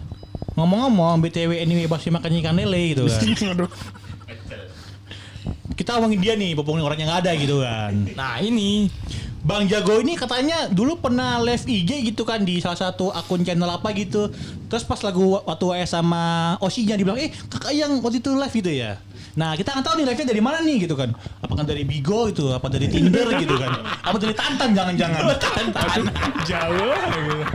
Ngomong-ngomong 0.55 1.19
BTW 1.25 1.59
anime 1.59 1.89
pasti 1.89 2.13
makan 2.13 2.31
ikan 2.39 2.55
lele 2.55 2.93
gitu 2.93 3.09
kan. 3.09 3.19
Kita 5.75 5.99
ngomongin 5.99 6.23
dia 6.23 6.33
nih, 6.39 6.55
popongin 6.55 6.87
orangnya 6.87 7.05
nggak 7.11 7.21
ada 7.27 7.31
gitu 7.35 7.59
kan. 7.59 7.91
Nah 8.15 8.39
ini 8.39 8.87
Bang 9.45 9.69
Jago 9.69 10.01
ini 10.01 10.17
katanya 10.17 10.65
dulu 10.73 10.97
pernah 10.97 11.37
live 11.37 11.69
IG 11.69 12.09
gitu 12.09 12.25
kan 12.25 12.41
di 12.41 12.57
salah 12.57 12.89
satu 12.89 13.13
akun 13.13 13.45
channel 13.45 13.69
apa 13.69 13.93
gitu. 13.93 14.33
Terus 14.65 14.81
pas 14.81 14.97
lagu 15.05 15.37
waktu 15.37 15.65
WS 15.69 15.93
sama 15.93 16.57
Osinya 16.57 16.97
dibilang, 16.97 17.21
"Eh, 17.21 17.29
kakak 17.29 17.77
yang 17.77 18.01
waktu 18.01 18.25
itu 18.25 18.33
live 18.33 18.49
gitu 18.57 18.73
ya." 18.73 18.97
Nah, 19.37 19.53
kita 19.53 19.77
nggak 19.77 19.85
tahu 19.85 19.95
nih 20.01 20.05
live-nya 20.09 20.27
dari 20.33 20.41
mana 20.41 20.57
nih 20.65 20.89
gitu 20.89 20.97
kan. 20.97 21.13
Apakah 21.45 21.61
dari 21.61 21.85
Bigo 21.85 22.25
gitu, 22.33 22.57
apa 22.57 22.71
dari 22.73 22.89
Tinder 22.89 23.37
gitu 23.37 23.53
kan. 23.61 23.85
Apa 24.01 24.17
dari 24.17 24.33
Tantan 24.33 24.73
jangan-jangan. 24.73 25.21
Tantan. 25.43 26.01
Jauh. 26.41 27.45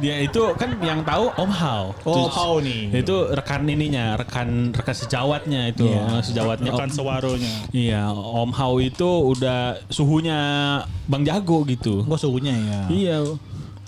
Dia 0.00 0.16
itu 0.20 0.42
kan 0.54 0.70
yang 0.80 1.00
tahu 1.02 1.30
Om 1.34 1.50
Hao. 1.50 1.84
Oh, 2.04 2.26
Hao 2.26 2.58
nih. 2.58 2.90
Itu 2.94 3.30
rekan 3.30 3.62
ininya, 3.64 4.14
rekan 4.14 4.70
rekan 4.70 4.94
sejawatnya 4.94 5.70
itu, 5.70 5.86
Iya. 5.86 6.20
sejawatnya. 6.20 6.70
Bukan 6.72 6.90
Om- 6.90 6.96
sewaronya. 6.96 7.54
Iya, 7.70 8.10
Om 8.12 8.50
Hao 8.52 8.78
itu 8.78 9.06
udah 9.06 9.78
suhunya 9.88 10.38
Bang 11.06 11.22
Jago 11.22 11.62
gitu. 11.64 12.02
Gua 12.02 12.16
suhunya 12.16 12.54
ya. 12.54 12.80
Iya. 12.88 13.18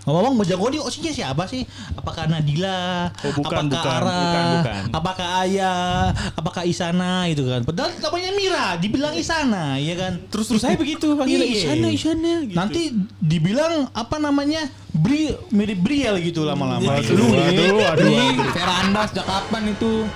Ngomong-ngomong 0.07 0.39
Bang 0.39 0.47
Jago 0.47 0.71
ini 0.71 0.79
Osinya 0.79 1.11
siapa 1.11 1.51
sih? 1.51 1.67
Apakah 1.99 2.31
Nadila? 2.31 3.11
Oh, 3.27 3.43
bukan, 3.43 3.67
apakah 3.67 3.67
bukan. 3.67 3.91
Ara? 3.91 4.07
Bukan, 4.07 4.45
bukan. 4.55 4.83
Apakah 4.95 5.29
Ayah? 5.43 6.15
Apakah 6.39 6.63
Isana 6.63 7.27
gitu 7.27 7.51
kan? 7.51 7.67
Padahal 7.67 7.91
namanya 7.99 8.31
Mira, 8.39 8.67
dibilang 8.79 9.19
Isana, 9.19 9.83
ya 9.83 9.99
kan? 9.99 10.23
Terus-terus 10.31 10.63
saya 10.63 10.79
begitu 10.79 11.11
panggilnya 11.19 11.51
Iya. 11.51 11.59
Isyana, 11.59 11.89
Isyana 11.91 12.33
gitu. 12.47 12.55
Nanti 12.55 12.83
dibilang 13.19 13.91
apa 13.91 14.23
namanya? 14.23 14.71
Bri 14.95 15.35
mirip 15.51 15.83
Briel 15.83 16.23
gitu 16.23 16.47
lama-lama. 16.47 16.87
Waduh, 16.87 17.11
Lu 17.11 17.27
waduh, 17.27 17.51
nih. 17.51 17.71
waduh. 17.75 17.99
Bri, 17.99 18.23
veranda 18.55 19.03
sejak 19.11 19.27
kapan 19.27 19.75
itu? 19.75 20.07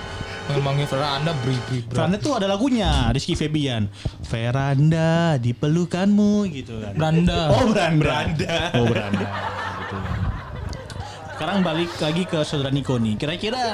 Ngomongin 0.51 0.87
veranda 0.87 1.31
bri 1.43 1.55
bri 1.67 1.79
bri. 1.83 1.95
Veranda 1.95 2.17
tuh 2.17 2.33
ada 2.35 2.47
lagunya 2.47 3.11
Rizky 3.11 3.35
Febian. 3.35 3.91
Veranda 4.25 5.35
di 5.35 5.51
pelukanmu 5.51 6.47
gitu 6.49 6.79
kan. 6.79 6.93
Beranda. 6.95 7.39
Oh 7.51 7.63
beranda. 7.69 8.55
Oh 8.73 8.85
beranda. 8.87 9.27
Sekarang 11.41 11.65
balik 11.65 11.89
lagi 11.97 12.21
ke 12.29 12.37
saudara 12.45 12.69
Niko 12.69 13.01
nih. 13.01 13.17
Kira-kira 13.17 13.73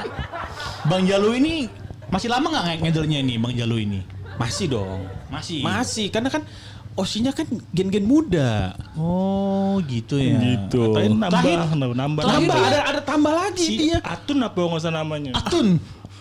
Bang 0.88 1.04
Jalu 1.04 1.36
ini 1.36 1.68
masih 2.08 2.32
lama 2.32 2.48
nggak 2.48 2.64
nge- 2.64 2.80
ngedelnya 2.80 3.20
ini 3.20 3.36
Bang 3.36 3.52
Jalu 3.52 3.84
ini? 3.84 4.00
Masih 4.40 4.72
dong. 4.72 5.04
Masih. 5.28 5.60
Masih, 5.60 6.08
karena 6.08 6.32
kan 6.32 6.48
Osinya 6.96 7.28
kan 7.28 7.44
gen-gen 7.76 8.08
muda. 8.08 8.72
Oh 8.96 9.76
gitu 9.84 10.16
ya. 10.16 10.40
Gitu. 10.40 10.80
Katanya 10.80 11.28
nambah, 11.28 11.28
Terakhir- 11.44 11.60
nambah, 11.76 11.94
nambah. 11.94 12.22
Nambah. 12.24 12.56
ada 12.56 12.78
ada 12.88 13.00
tambah 13.04 13.32
lagi 13.36 13.62
Si 13.62 13.74
dia. 13.76 14.00
Atun 14.00 14.40
apa 14.40 14.56
nggak 14.56 14.80
usah 14.80 14.94
namanya? 14.96 15.30
Atun. 15.36 15.76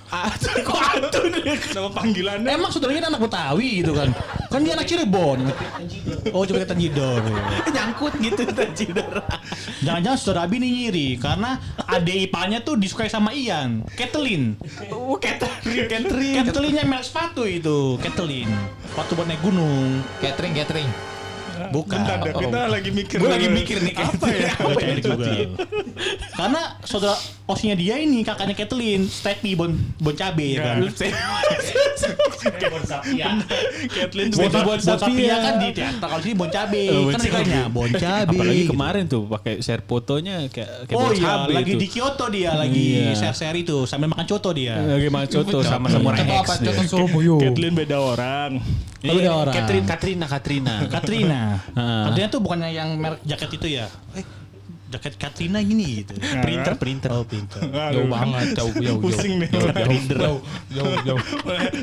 Atun 0.07 0.55
kok 0.63 0.79
Atun? 0.79 1.31
Nama 1.75 1.89
panggilannya. 1.91 2.47
Emang 2.47 2.71
saudaranya 2.71 3.11
anak 3.11 3.27
Betawi 3.27 3.83
gitu 3.83 3.91
kan? 3.91 4.09
Kan 4.47 4.63
dia 4.63 4.79
anak 4.79 4.87
Cirebon. 4.87 5.51
Oh 6.31 6.47
coba 6.47 6.63
kita 6.63 6.71
Tanjidor. 6.71 7.23
Nyangkut 7.75 8.13
gitu 8.23 8.47
Tanjidor. 8.47 9.19
Jangan-jangan 9.83 10.17
saudara 10.17 10.47
Abi 10.47 10.63
nih 10.63 10.69
ngiri 10.71 11.07
karena 11.19 11.59
adik 11.83 12.31
ipanya 12.31 12.63
tuh 12.63 12.79
disukai 12.79 13.11
sama 13.11 13.35
Ian, 13.35 13.83
Kathleen. 13.99 14.55
Oh, 14.87 15.19
Catherine, 15.19 15.87
Catherine. 15.91 16.35
Kathleen-nya 16.47 16.83
merek 16.87 17.03
sepatu 17.03 17.43
itu, 17.43 17.99
Kathleen. 17.99 18.47
Sepatu 18.87 19.19
buat 19.19 19.27
naik 19.27 19.43
gunung. 19.43 19.99
Catering 20.23 20.55
catering. 20.55 21.16
Bukan. 21.69 21.97
Bentar 21.97 22.17
dah, 22.19 22.33
kita 22.33 22.59
lagi 22.67 22.89
mikir. 22.89 23.17
Gue 23.17 23.29
lagi 23.29 23.47
mikir 23.47 23.77
nih 23.81 23.93
Apa 23.93 24.27
ya? 24.27 24.51
Gue 24.53 24.73
cari 24.75 24.93
di 24.93 25.03
Google. 25.03 25.49
Karena 26.29 26.61
saudara 26.81 27.15
osnya 27.45 27.73
dia 27.73 27.95
ini 27.97 28.21
kakaknya 28.21 28.53
Kathleen, 28.53 29.05
Stepi 29.05 29.53
Bon 29.53 29.71
Bon 29.97 30.13
Cabe 30.13 30.53
ya 30.53 30.59
kan. 30.63 30.77
Kathleen 33.87 34.27
tuh 34.29 34.37
Bon, 34.39 34.49
bon, 34.49 34.63
bon 34.65 34.79
Sapia 34.79 35.35
kan 35.37 35.53
di 35.59 35.69
teater 35.71 36.07
kalau 36.07 36.21
sini 36.21 36.35
Bon 36.35 36.49
Cabe. 36.49 36.83
Oh, 36.89 37.03
Bon 37.03 37.11
kan 37.11 37.17
Cabe. 37.17 37.25
nikahnya 37.25 37.61
Bon 37.69 37.89
Cabe. 38.03 38.35
Apalagi 38.35 38.63
kemarin 38.65 39.03
tuh 39.05 39.23
pakai 39.27 39.53
share 39.59 39.83
fotonya 39.83 40.47
kayak 40.47 40.87
kayak 40.87 40.97
Oh 40.97 41.07
Bon 41.07 41.13
iya, 41.13 41.33
lagi 41.49 41.73
di 41.75 41.87
Kyoto 41.87 42.25
dia, 42.29 42.51
lagi 42.53 42.85
Iya. 42.97 43.13
share-share 43.15 43.57
itu 43.57 43.83
sambil 43.83 44.07
makan 44.07 44.25
coto 44.25 44.49
dia. 44.51 44.79
lagi 44.79 45.07
main 45.07 45.27
coto 45.27 45.59
sama 45.61 45.87
samurai 45.87 46.23
X. 46.23 46.47
apa? 46.47 46.53
Surabaya. 46.87 47.35
Kathleen 47.41 47.73
beda 47.73 47.97
orang. 47.97 48.51
Oh, 49.05 49.13
beda 49.13 49.31
orang. 49.33 49.53
Katrina, 49.85 50.25
Katrina. 50.25 50.73
Katrina. 50.95 51.39
Heeh. 51.77 52.03
Katrina 52.09 52.27
tuh 52.33 52.41
bukannya 52.41 52.69
yang 52.73 52.89
merek 52.97 53.21
jaket 53.21 53.49
itu 53.61 53.67
ya? 53.77 53.85
Eh, 54.17 54.25
jaket 54.87 55.13
Katrina 55.15 55.59
gini 55.59 56.01
gitu. 56.01 56.15
printer, 56.39 56.73
printer. 56.75 57.09
Oh, 57.11 57.23
pinter. 57.23 57.59
Jauh 57.93 58.07
banget, 58.07 58.55
jauh 58.55 58.71
jauh 58.71 58.83
jauh. 58.83 58.99
Pusing 58.99 59.33
nih. 59.43 59.49
Jauh 59.51 60.39
jauh 60.71 60.97
jauh. 61.03 61.21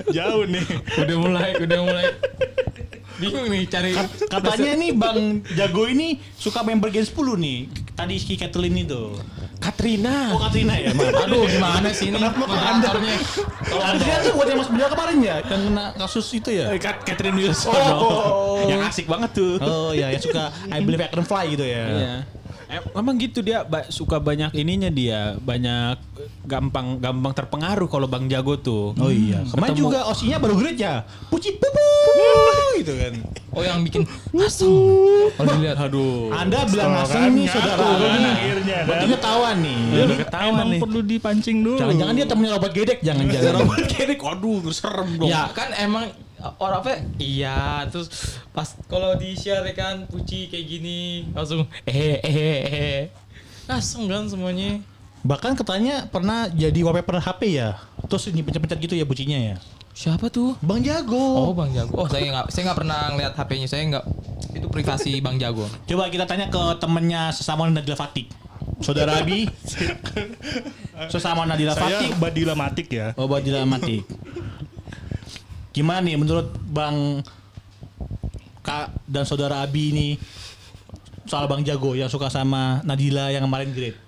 Jauh 0.08 0.42
nih. 0.52 0.64
Udah 0.98 1.16
mulai, 1.16 1.50
udah 1.58 1.78
mulai. 1.80 2.06
Bingung 3.14 3.46
nih 3.46 3.62
cari 3.70 3.94
Katanya 4.26 4.74
nih 4.82 4.90
Bang 4.90 5.38
Jago 5.54 5.86
ini 5.86 6.18
suka 6.34 6.66
member 6.66 6.90
Gen 6.90 7.06
10 7.06 7.14
nih. 7.38 7.58
Tadi 7.94 8.14
si 8.18 8.34
Kathleen 8.34 8.74
itu. 8.74 9.14
Katrina. 9.62 10.34
Oh 10.34 10.40
Katrina 10.42 10.74
ya, 10.76 10.90
maaf. 10.92 11.24
Aduh 11.24 11.46
gimana 11.46 11.88
sih 11.88 12.10
ini 12.10 12.18
moderatornya? 12.20 13.16
Katrina 13.64 14.16
tuh 14.20 14.32
buat 14.34 14.46
yang 14.50 14.58
Mas 14.60 14.68
Beliau 14.68 14.88
kemarin 14.90 15.18
ya, 15.22 15.36
yang 15.40 15.62
kena 15.62 15.84
kasus 15.96 16.26
itu 16.34 16.50
ya. 16.52 16.68
Eh, 16.68 16.76
Kat- 16.76 17.00
Catherine 17.06 17.38
Wilson. 17.38 17.72
Oh. 17.72 18.60
Yang 18.66 18.92
asik 18.92 19.06
banget 19.08 19.30
tuh. 19.32 19.56
Oh 19.62 19.94
iya, 19.94 20.12
yang 20.12 20.20
suka 20.20 20.52
I 20.68 20.82
Believe 20.82 21.00
I 21.00 21.08
Can 21.08 21.24
Fly 21.24 21.44
gitu 21.54 21.64
ya. 21.64 21.84
Iya. 21.86 22.14
Eh, 22.74 22.82
Emang 22.92 23.14
gitu 23.16 23.38
dia 23.38 23.62
ba- 23.62 23.86
suka 23.86 24.18
banyak 24.18 24.50
ininya 24.52 24.88
dia, 24.88 25.20
banyak 25.36 25.96
eh, 26.16 26.28
gampang 26.42 26.98
gampang 26.98 27.30
terpengaruh 27.32 27.86
kalau 27.86 28.04
Bang 28.04 28.26
Jago 28.26 28.56
tuh. 28.56 28.92
Oh 28.94 29.08
iya, 29.08 29.46
kemarin 29.46 29.72
Ketemu- 29.72 29.82
juga 29.84 29.98
osinya 30.06 30.36
baru 30.36 30.54
grade 30.54 30.76
ya. 30.76 30.94
Puci 31.28 31.54
pupu 31.54 31.86
gitu 32.76 32.92
kan. 32.92 33.14
Oh 33.50 33.62
yang 33.62 33.80
bikin 33.80 34.02
asem. 34.44 34.70
Kalau 35.32 35.48
dilihat. 35.52 35.76
Aduh. 35.80 36.30
Anda 36.30 36.66
bilang 36.66 37.04
kan, 37.04 37.30
nih 37.30 37.46
saudara 37.46 37.86
nih. 37.86 38.26
akhirnya? 38.28 38.78
Berarti 38.84 39.06
ketahuan 39.08 39.56
nih. 39.60 39.78
Ya, 39.86 40.02
udah 40.04 40.18
ketahuan 40.20 40.54
Emang 40.56 40.68
nih. 40.68 40.80
perlu 40.82 41.00
dipancing 41.00 41.56
dulu. 41.60 41.78
Jangan-jangan 41.78 42.14
dia 42.14 42.26
temennya 42.26 42.52
Robert 42.52 42.74
Gedek, 42.74 42.98
jangan-jangan. 43.00 43.52
Robert 43.56 43.86
Kerik, 43.88 44.20
waduh 44.20 44.58
serem 44.68 45.08
dong. 45.16 45.28
Ya 45.28 45.46
kan 45.50 45.70
emang 45.72 46.10
orang 46.60 46.78
apa? 46.84 47.00
Iya, 47.16 47.88
terus 47.88 48.38
pas 48.52 48.76
kalau 48.86 49.16
di 49.16 49.32
share 49.38 49.64
kan 49.72 50.04
puji 50.06 50.52
kayak 50.52 50.66
gini 50.68 51.28
langsung 51.32 51.64
eh 51.88 52.20
eh 52.20 52.20
eh 52.20 52.60
eh. 52.68 53.02
Langsung 53.64 54.06
kan 54.06 54.28
semuanya. 54.28 54.80
Bahkan 55.24 55.56
katanya 55.56 56.04
pernah 56.12 56.52
jadi 56.52 56.84
wallpaper 56.84 57.16
HP 57.16 57.56
ya. 57.56 57.80
Terus 58.04 58.28
ini 58.28 58.44
pencet-pencet 58.44 58.78
gitu 58.84 58.94
ya 58.94 59.08
bucinya 59.08 59.38
ya. 59.40 59.56
Siapa 59.94 60.28
tuh? 60.28 60.58
Bang 60.60 60.84
Jago. 60.84 61.48
Oh 61.48 61.54
Bang 61.56 61.72
Jago. 61.72 61.94
Oh 61.96 62.06
saya 62.10 62.28
nggak 62.28 62.52
saya 62.52 62.68
nggak 62.68 62.78
pernah 62.82 63.00
ngeliat 63.14 63.32
HP-nya. 63.32 63.68
Saya 63.70 63.82
nggak 63.88 64.04
itu 64.52 64.66
privasi 64.68 65.22
Bang 65.24 65.40
Jago. 65.40 65.64
Coba 65.88 66.12
kita 66.12 66.28
tanya 66.28 66.52
ke 66.52 66.62
temennya 66.82 67.32
sesama 67.32 67.70
Nadila 67.70 67.96
Fatik. 67.96 68.28
Saudara 68.82 69.22
Abi. 69.22 69.46
sesama 71.12 71.46
Nadila 71.48 71.72
Saya 71.72 72.04
Fatik. 72.04 72.10
Badila 72.20 72.54
Matik 72.58 72.88
ya. 72.90 73.14
Oh, 73.14 73.30
Badila 73.30 73.62
Matik. 73.64 74.04
Gimana 75.74 76.06
nih 76.06 76.14
menurut 76.14 76.54
Bang 76.70 77.26
Kak 78.62 78.94
dan 79.10 79.26
saudara 79.26 79.60
Abi 79.66 79.90
ini 79.90 80.08
soal 81.26 81.50
Bang 81.50 81.66
Jago 81.66 81.98
yang 81.98 82.06
suka 82.06 82.30
sama 82.30 82.78
Nadila 82.86 83.34
yang 83.34 83.42
kemarin 83.44 83.74
grade? 83.74 83.98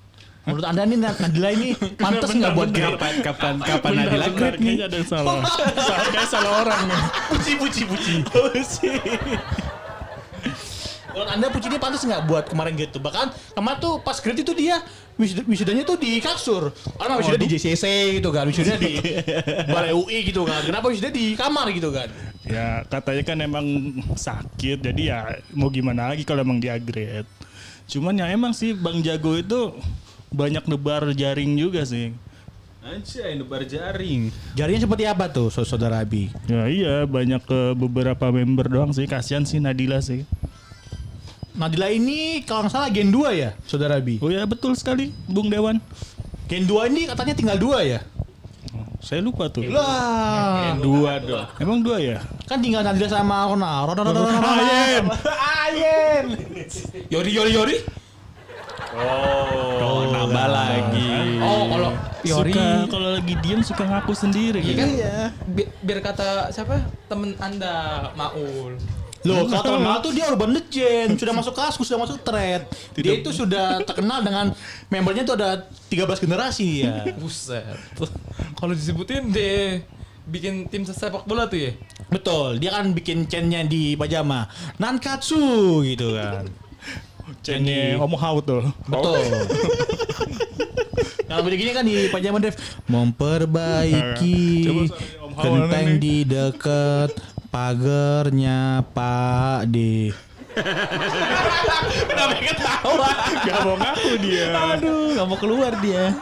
Menurut 0.47 0.63
anda 0.63 0.87
nih 0.87 0.99
Nadila 1.03 1.49
ini 1.51 1.75
pantas 2.07 2.31
nggak 2.31 2.55
buat 2.55 2.71
grade? 2.71 2.95
kapan 2.95 3.15
kapan 3.19 3.55
kapan 3.67 3.91
Benar, 3.99 4.07
Nadila 4.07 4.29
grade 4.31 4.59
nih? 4.63 4.77
ada 4.87 4.99
salah. 5.03 5.43
salah 5.91 6.27
salah 6.31 6.53
orang 6.63 6.81
nih. 6.87 7.01
Puji, 7.35 7.53
puji, 7.59 7.83
puji. 8.31 8.91
Menurut 11.17 11.33
anda 11.33 11.49
Puji 11.49 11.73
ini 11.73 11.81
pantas 11.81 12.05
nggak 12.05 12.29
buat 12.29 12.45
kemarin 12.45 12.77
tuh? 12.87 13.01
Bahkan 13.01 13.27
kemarin 13.57 13.79
tuh 13.81 14.05
pas 14.05 14.21
grade 14.21 14.37
itu 14.37 14.53
dia 14.53 14.85
wisuda- 15.17 15.49
wisudanya 15.49 15.81
tuh 15.81 15.97
di 15.97 16.21
kasur. 16.21 16.69
Karena 16.93 17.17
wisuda 17.17 17.41
di 17.41 17.49
JCC 17.49 17.85
gitu 18.15 18.29
kan, 18.29 18.45
wisuda 18.45 18.77
di 18.77 19.01
Balai 19.73 19.97
UI 19.97 20.29
gitu 20.29 20.45
kan. 20.45 20.61
Kenapa 20.61 20.93
wisuda 20.93 21.09
di 21.09 21.33
kamar 21.33 21.73
gitu 21.73 21.89
kan? 21.89 22.13
Ya 22.45 22.85
katanya 22.85 23.23
kan 23.25 23.37
emang 23.41 23.65
sakit 24.13 24.85
jadi 24.85 25.03
ya 25.03 25.19
mau 25.51 25.67
gimana 25.67 26.13
lagi 26.13 26.21
kalau 26.21 26.45
emang 26.45 26.61
dia 26.61 26.77
grade. 26.77 27.25
Cuman 27.89 28.13
ya 28.13 28.29
emang 28.29 28.53
sih 28.53 28.77
Bang 28.77 29.01
Jago 29.01 29.33
itu 29.35 29.73
banyak 30.29 30.69
nebar 30.69 31.17
jaring 31.17 31.57
juga 31.57 31.81
sih. 31.83 32.13
Anjay, 32.85 33.35
nebar 33.35 33.65
jaring. 33.65 34.29
Jarinya 34.53 34.85
seperti 34.85 35.09
apa 35.09 35.27
tuh 35.27 35.49
sau- 35.49 35.65
saudara 35.65 35.97
Abi? 35.99 36.29
Ya 36.45 36.69
iya 36.69 36.95
banyak 37.03 37.41
ke 37.41 37.73
beberapa 37.73 38.29
member 38.29 38.69
doang 38.69 38.93
sih 38.93 39.09
kasihan 39.09 39.43
sih 39.43 39.59
Nadila 39.59 39.99
sih. 39.99 40.29
Nadila 41.57 41.89
ini 41.89 42.45
kalau 42.45 42.65
nggak 42.65 42.73
salah 42.73 42.89
Gen 42.89 43.09
2 43.09 43.33
ya, 43.33 43.51
Saudara 43.65 43.97
Abi. 43.97 44.21
Oh 44.21 44.29
ya 44.29 44.45
betul 44.45 44.77
sekali, 44.77 45.09
Bung 45.25 45.49
Dewan. 45.49 45.81
Gen 46.47 46.65
2 46.65 46.89
ini 46.89 47.09
katanya 47.09 47.33
tinggal 47.33 47.57
dua 47.57 47.81
ya. 47.81 48.01
Saya 48.99 49.21
lupa 49.21 49.47
tuh. 49.47 49.63
Lah, 49.67 50.75
Dua 50.77 51.17
dong. 51.19 51.47
Emang 51.57 51.79
dua 51.81 51.97
ya? 51.97 52.19
kan 52.45 52.59
tinggal 52.59 52.83
Nadila 52.83 53.07
sama 53.09 53.47
Ronaldo. 53.47 53.93
Ronaldo, 53.95 54.21
Ayen. 54.53 55.05
Ayen. 55.33 56.25
Yori 57.09 57.31
Yori 57.31 57.53
Yori. 57.53 57.77
Oh, 58.97 60.09
nambah 60.09 60.47
lagi. 60.49 61.11
Oh, 61.39 61.63
kalau 61.69 61.91
Yori. 62.23 62.53
Suka 62.53 62.67
kalau 62.89 63.09
lagi 63.13 63.35
diem 63.39 63.61
suka 63.63 63.83
ngaku 63.85 64.13
sendiri. 64.13 64.59
Iya 64.59 64.67
gitu. 64.67 64.81
kan? 64.81 64.91
Bi- 65.47 65.71
biar 65.81 66.01
kata 66.03 66.51
siapa? 66.51 66.81
Temen 67.07 67.37
Anda, 67.39 67.75
Maul. 68.13 68.75
Loh, 69.27 69.51
kata 69.51 69.69
Ronaldo 69.75 70.07
tuh 70.07 70.13
dia 70.15 70.31
urban 70.31 70.55
legend, 70.55 71.19
sudah 71.19 71.35
masuk 71.35 71.55
kaskus, 71.59 71.91
sudah 71.91 72.01
masuk 72.07 72.23
thread. 72.23 72.63
Dia 72.95 73.19
itu 73.19 73.31
sudah 73.35 73.83
terkenal 73.83 74.23
dengan 74.23 74.55
membernya 74.87 75.27
itu 75.27 75.35
ada 75.35 75.67
13 75.91 76.23
generasi 76.23 76.87
ya. 76.87 77.03
Buset. 77.19 77.67
Kalau 78.55 78.73
disebutin 78.73 79.35
deh 79.35 79.83
bikin 80.27 80.71
tim 80.71 80.87
sepak 80.87 81.27
bola 81.27 81.51
tuh 81.51 81.59
ya. 81.59 81.73
Betul, 82.07 82.63
dia 82.63 82.71
kan 82.71 82.95
bikin 82.95 83.27
chainnya 83.27 83.67
di 83.67 83.99
pajama. 83.99 84.47
Nankatsu 84.79 85.83
gitu 85.83 86.15
kan. 86.15 86.47
Channel 87.43 87.99
Om 87.99 88.15
Hao 88.15 88.39
tuh. 88.43 88.63
Betul. 88.87 89.23
Yang 91.27 91.43
begini 91.43 91.71
kan 91.75 91.83
di 91.83 92.07
pajama 92.07 92.39
Dev 92.39 92.55
memperbaiki 92.87 94.39
nih. 95.35 95.99
di 95.99 96.23
dekat 96.23 97.11
pagernya 97.57 98.85
Pak 98.93 99.73
D. 99.73 100.13
Kenapa 102.05 102.37
ketawa? 102.37 103.11
Gak 103.49 103.59
mau 103.65 103.77
ngaku 103.81 104.13
dia. 104.21 104.53
Aduh, 104.77 105.17
nggak 105.17 105.25
mau 105.25 105.39
keluar 105.41 105.73
dia. 105.81 106.13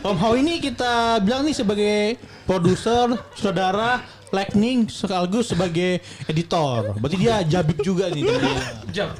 Om 0.00 0.16
Hao 0.16 0.32
ini 0.40 0.56
kita 0.56 1.20
bilang 1.20 1.44
nih 1.44 1.52
sebagai 1.52 2.16
produser, 2.48 3.12
saudara, 3.36 4.00
lightning 4.32 4.88
sekaligus 4.88 5.52
sebagai 5.52 6.00
editor. 6.24 6.96
Berarti 6.96 7.16
dia 7.20 7.44
jabib 7.44 7.76
juga 7.84 8.08
nih. 8.08 8.24
teman-teman. 8.24 8.64
Jam. 8.88 9.12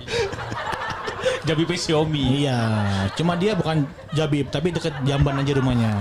Jabi 1.44 1.68
Xiaomi. 1.76 2.48
Iya, 2.48 2.60
cuma 3.12 3.36
dia 3.36 3.52
bukan 3.52 3.84
Jabib, 4.16 4.48
tapi 4.48 4.72
deket 4.72 4.96
Jamban 5.04 5.36
aja 5.36 5.52
rumahnya. 5.52 5.92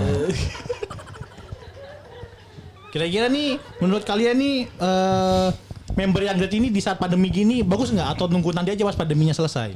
Kira-kira 2.90 3.30
nih, 3.30 3.56
menurut 3.78 4.02
kalian 4.02 4.36
nih, 4.38 4.56
eh 4.66 5.48
member 5.94 6.22
yang 6.22 6.38
ini 6.38 6.70
di 6.70 6.80
saat 6.82 6.98
pandemi 6.98 7.30
gini 7.30 7.62
bagus 7.66 7.90
nggak? 7.90 8.18
Atau 8.18 8.30
nunggu 8.30 8.54
nanti 8.54 8.74
aja 8.74 8.86
pas 8.86 8.98
pandeminya 8.98 9.34
selesai? 9.34 9.74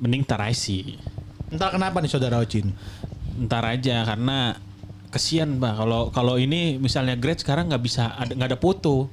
Mending 0.00 0.24
tar 0.26 0.40
aja 0.44 0.56
sih. 0.56 0.98
Entar 1.48 1.72
kenapa 1.72 2.02
nih 2.02 2.10
saudara 2.10 2.40
Ocin? 2.42 2.74
Ntar 3.38 3.64
aja 3.64 4.04
karena 4.04 4.58
kesian 5.14 5.62
bah 5.62 5.78
kalau 5.78 6.10
kalau 6.10 6.34
ini 6.34 6.74
misalnya 6.82 7.14
grade 7.14 7.38
sekarang 7.38 7.70
nggak 7.70 7.82
bisa 7.86 8.10
ada 8.18 8.34
nggak 8.34 8.50
ada 8.50 8.58
foto 8.58 9.06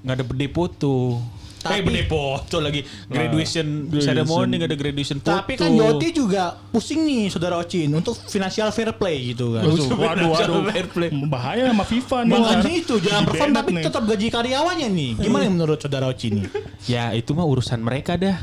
nggak 0.00 0.16
ada 0.16 0.24
bede 0.24 0.48
foto 0.48 1.20
Tapi- 1.66 1.82
bede 1.82 2.02
foto 2.04 2.56
lagi 2.58 2.80
graduation 3.06 3.66
graduation. 3.86 4.04
ceremony 4.04 4.52
nggak 4.54 4.68
ada 4.68 4.78
graduation 4.78 5.18
foto 5.18 5.32
Tapi 5.34 5.52
kan 5.54 5.70
Yoti 5.70 6.08
juga 6.10 6.42
pusing 6.68 7.00
nih 7.02 7.24
saudara 7.26 7.56
Ocin 7.56 7.88
untuk 7.90 8.14
financial 8.20 8.68
fair 8.68 8.92
play 8.92 9.32
gitu 9.32 9.52
kan. 9.52 9.64
Waduh, 9.64 9.88
waduh, 9.96 10.28
waduh. 10.30 10.62
Fair 10.68 10.86
play. 10.86 11.08
Bahaya 11.24 11.66
sama 11.66 11.82
FIFA 11.82 12.18
nih. 12.22 12.32
Makanya 12.34 12.72
itu 12.74 12.94
jangan 12.98 13.22
Di 13.22 13.28
perform 13.28 13.50
tapi 13.52 13.70
nih. 13.72 13.84
tetap 13.84 14.02
gaji 14.04 14.26
karyawannya 14.28 14.88
nih. 14.88 15.10
Gimana 15.18 15.44
menurut 15.46 15.78
saudara 15.78 16.06
Ocin 16.06 16.32
nih? 16.36 16.46
ya 16.84 17.10
itu 17.10 17.32
mah 17.32 17.44
urusan 17.44 17.78
mereka 17.78 18.14
dah 18.14 18.36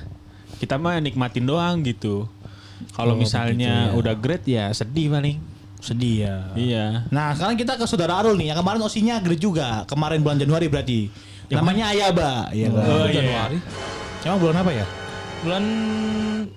kita 0.57 0.75
mah 0.75 0.97
nikmatin 0.97 1.43
doang 1.43 1.81
gitu 1.81 2.25
kalau 2.91 3.13
Oh, 3.13 3.19
misalnya 3.19 3.53
begitu 3.83 3.93
ya. 3.93 3.99
udah 3.99 4.13
grade 4.15 4.47
ya 4.47 4.65
sedih 4.71 5.07
paling 5.07 5.37
Sedih 5.77 6.15
ya. 6.21 6.35
iya 6.53 6.85
Nah 7.07 7.33
sekarang 7.33 7.53
kita 7.55 7.73
ke 7.73 7.85
saudara 7.85 8.13
Arul 8.15 8.33
nih 8.35 8.49
yang 8.49 8.59
kemarin 8.59 8.77
osinya 8.79 9.17
grade 9.17 9.37
juga 9.39 9.81
kemarin 9.83 10.19
bulan 10.19 10.37
Januari 10.37 10.65
berarti 10.65 11.09
namanya 11.53 11.85
Ayaba 11.91 12.47
ya 12.51 12.67
kan? 12.69 12.85
Oh, 12.85 13.05
iya. 13.05 13.13
Januari. 13.17 13.57
Emang 14.21 14.39
bulan 14.39 14.55
apa 14.59 14.71
ya? 14.71 14.85
Bulan 15.41 15.63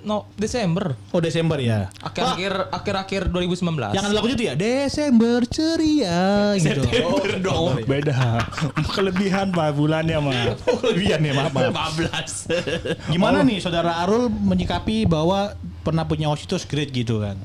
no 0.04 0.28
Desember. 0.36 0.92
Oh 1.08 1.18
Desember 1.18 1.56
ya. 1.56 1.88
Akhir-akhir 1.98 2.68
akhir-akhir 2.68 3.22
2019. 3.32 3.64
Wah, 3.80 3.96
yang 3.96 4.04
ada 4.04 4.12
lagu 4.12 4.28
itu 4.28 4.44
ya 4.44 4.52
Desember 4.52 5.40
ceria 5.48 6.52
gitu. 6.60 6.84
September 6.84 7.24
Oh, 7.24 7.40
dong. 7.40 7.68
iya. 7.80 7.86
Beda. 7.88 8.14
Kelebihan 8.96 9.48
pak 9.50 9.72
bulannya 9.72 10.18
mah. 10.20 10.60
Oh, 10.68 10.76
kelebihan 10.78 11.24
ya 11.24 11.32
maaf, 11.32 11.52
maaf. 11.56 11.96
15 11.96 13.08
Gimana 13.08 13.40
nih 13.40 13.58
saudara 13.58 14.04
Arul 14.04 14.28
menyikapi 14.28 15.08
bahwa 15.08 15.56
pernah 15.80 16.04
punya 16.04 16.28
osi 16.28 16.44
itu 16.44 16.60
grade 16.68 16.92
gitu 16.92 17.24
kan? 17.24 17.40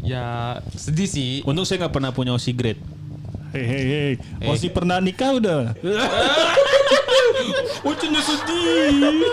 Ya 0.00 0.56
sedih 0.72 1.04
sih. 1.04 1.32
untung 1.44 1.68
saya 1.68 1.84
nggak 1.84 1.92
pernah 1.92 2.10
punya 2.10 2.32
osi 2.32 2.56
grade 2.56 2.80
Hei 3.50 3.64
hei 3.66 3.84
hei. 3.90 4.12
Masih 4.46 4.70
pernah 4.70 5.02
nikah 5.02 5.34
udah. 5.34 5.60
Ucunya 7.90 8.20
sedih 8.20 9.24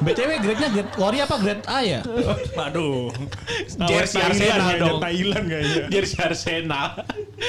BTW 0.00 0.30
grade-nya 0.38 0.68
grade 0.70 0.92
Ori 1.00 1.18
apa 1.18 1.34
grade 1.40 1.64
A 1.66 1.78
ya? 1.82 2.00
Waduh. 2.54 3.10
Jersey 3.90 4.22
Thailand 4.22 4.38
Arsenal 4.38 4.70
dong. 4.78 4.98
Thailand 5.02 5.44
kayaknya. 5.50 5.82
jersey 5.90 6.18
Arsenal 6.20 6.88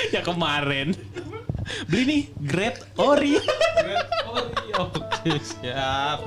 yang 0.09 0.25
kemarin 0.25 0.87
beli 1.87 2.03
nih 2.03 2.21
grade 2.41 2.79
ori 2.97 3.37
Oke, 4.81 5.33
siap. 5.43 6.19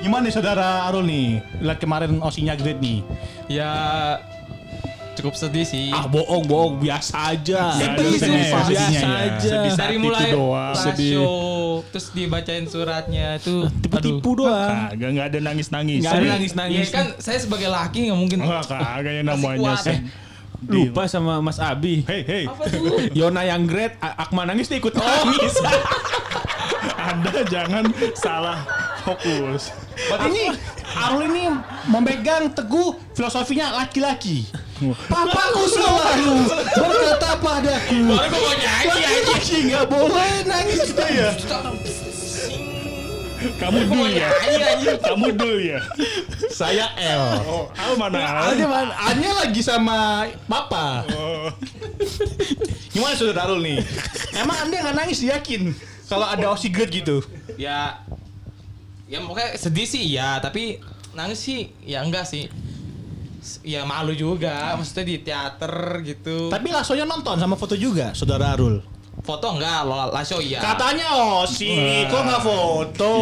Gimana 0.00 0.28
nih 0.28 0.32
saudara 0.32 0.86
Arul 0.86 1.08
nih? 1.08 1.42
Lihat 1.58 1.78
kemarin 1.80 2.20
osinya 2.22 2.54
grade 2.54 2.78
nih. 2.78 3.00
Ya 3.50 3.72
cukup 5.20 5.34
sedih 5.34 5.62
sih. 5.62 5.88
ah 5.88 6.04
bohong 6.04 6.44
bohong 6.44 6.74
biasa 6.76 7.14
aja 7.30 7.60
Sedih, 7.72 8.10
Biasa 8.10 8.26
sumpah. 8.26 8.62
biasa 8.66 8.90
ya. 8.90 9.08
aja 9.28 9.50
Sedih 9.50 9.72
dari 9.72 9.76
saat 9.88 9.90
mulai 9.96 10.20
itu 10.22 10.34
doang. 10.34 10.74
rasio 10.74 11.30
terus 11.86 12.06
dibacain 12.10 12.64
suratnya 12.64 13.26
itu 13.36 13.54
tipu-tipu 13.78 14.30
doang 14.36 14.90
Kagak 14.90 15.08
nggak 15.10 15.26
ada 15.28 15.38
nangis 15.42 15.68
nangis. 15.68 16.00
Nggak 16.00 16.12
ada 16.12 16.20
Aduh. 16.20 16.32
nangis-nangis. 16.34 16.78
Ya 16.82 16.92
kan 16.92 17.06
saya 17.16 17.38
sebagai 17.38 17.68
laki 17.68 17.98
nggak 18.06 18.18
mungkin 18.18 18.38
kagak 18.42 19.12
yang 19.12 19.26
namanya 19.26 19.72
sih. 19.76 19.98
lupa 20.62 21.04
sama 21.04 21.40
Mas 21.40 21.56
Abi 21.56 22.04
Hei 22.04 22.20
hei. 22.22 22.44
apa 22.44 22.64
tuh? 22.64 23.00
Yona 23.18 23.42
yang 23.42 23.64
grade 23.64 23.96
A- 23.98 24.20
Akmal 24.20 24.44
nangis 24.44 24.66
dia 24.66 24.76
ikut 24.76 24.92
nangis 24.92 25.56
Anda 27.00 27.42
jangan 27.44 27.84
salah 28.12 28.60
fokus. 29.02 29.72
Berarti 30.06 30.28
ini 30.28 30.44
Arul 30.92 31.22
ini 31.28 31.44
memegang 31.86 32.50
teguh 32.50 32.92
filosofinya 33.12 33.72
laki-laki. 33.74 34.44
Papaku 34.80 35.62
selalu 35.68 36.48
berkata 36.72 37.30
padaku. 37.36 38.00
Baru 38.08 38.28
gua 38.32 38.40
mau 38.40 38.54
nyanyi 38.56 39.04
aja. 39.04 39.28
Laki 39.28 39.58
nggak 39.68 39.84
boleh 39.92 40.32
nangis 40.48 40.80
gitu 40.88 41.04
ya. 41.04 41.30
Kamu 43.60 43.80
dul 43.88 44.08
ya. 44.08 44.28
Kamu 45.04 45.28
dul 45.36 45.56
ya. 45.60 45.80
Saya 46.48 46.92
L. 46.96 47.44
Oh, 47.44 47.68
Al 47.76 47.92
mana? 48.00 48.52
Ada 48.52 48.64
mana? 48.64 48.92
Anya 49.12 49.30
lagi 49.44 49.60
sama 49.60 50.28
papa. 50.48 51.04
Oh. 51.12 51.52
Gimana 52.92 53.12
saudara 53.16 53.52
Arul 53.52 53.60
nih? 53.60 53.84
Emang 54.36 54.56
anda 54.64 54.76
nggak 54.80 54.96
nangis 54.96 55.20
yakin 55.20 55.76
kalau 56.08 56.24
ada 56.24 56.48
osi 56.52 56.72
grade 56.72 57.04
gitu? 57.04 57.20
Ya 57.60 58.00
ya 59.08 59.20
pokoknya 59.20 59.60
sedih 59.60 59.84
sih 59.84 60.04
ya, 60.08 60.40
tapi 60.40 60.80
nangis 61.12 61.40
sih 61.44 61.68
ya 61.84 62.00
enggak 62.00 62.24
sih. 62.24 62.48
Ya 63.64 63.82
malu 63.88 64.12
juga, 64.12 64.76
maksudnya 64.76 65.04
di 65.04 65.16
teater 65.24 65.74
gitu. 66.04 66.48
Tapi 66.52 66.68
Lasonya 66.70 67.04
nonton 67.08 67.36
sama 67.40 67.56
foto 67.56 67.74
juga, 67.74 68.12
saudara 68.12 68.52
Arul. 68.52 68.80
Foto 69.20 69.52
enggak, 69.52 69.84
lo 69.84 70.08
Lasio 70.08 70.40
iya. 70.40 70.64
Katanya 70.64 71.12
osi, 71.44 71.76
kok 72.08 72.24
nggak 72.24 72.40
foto? 72.40 73.12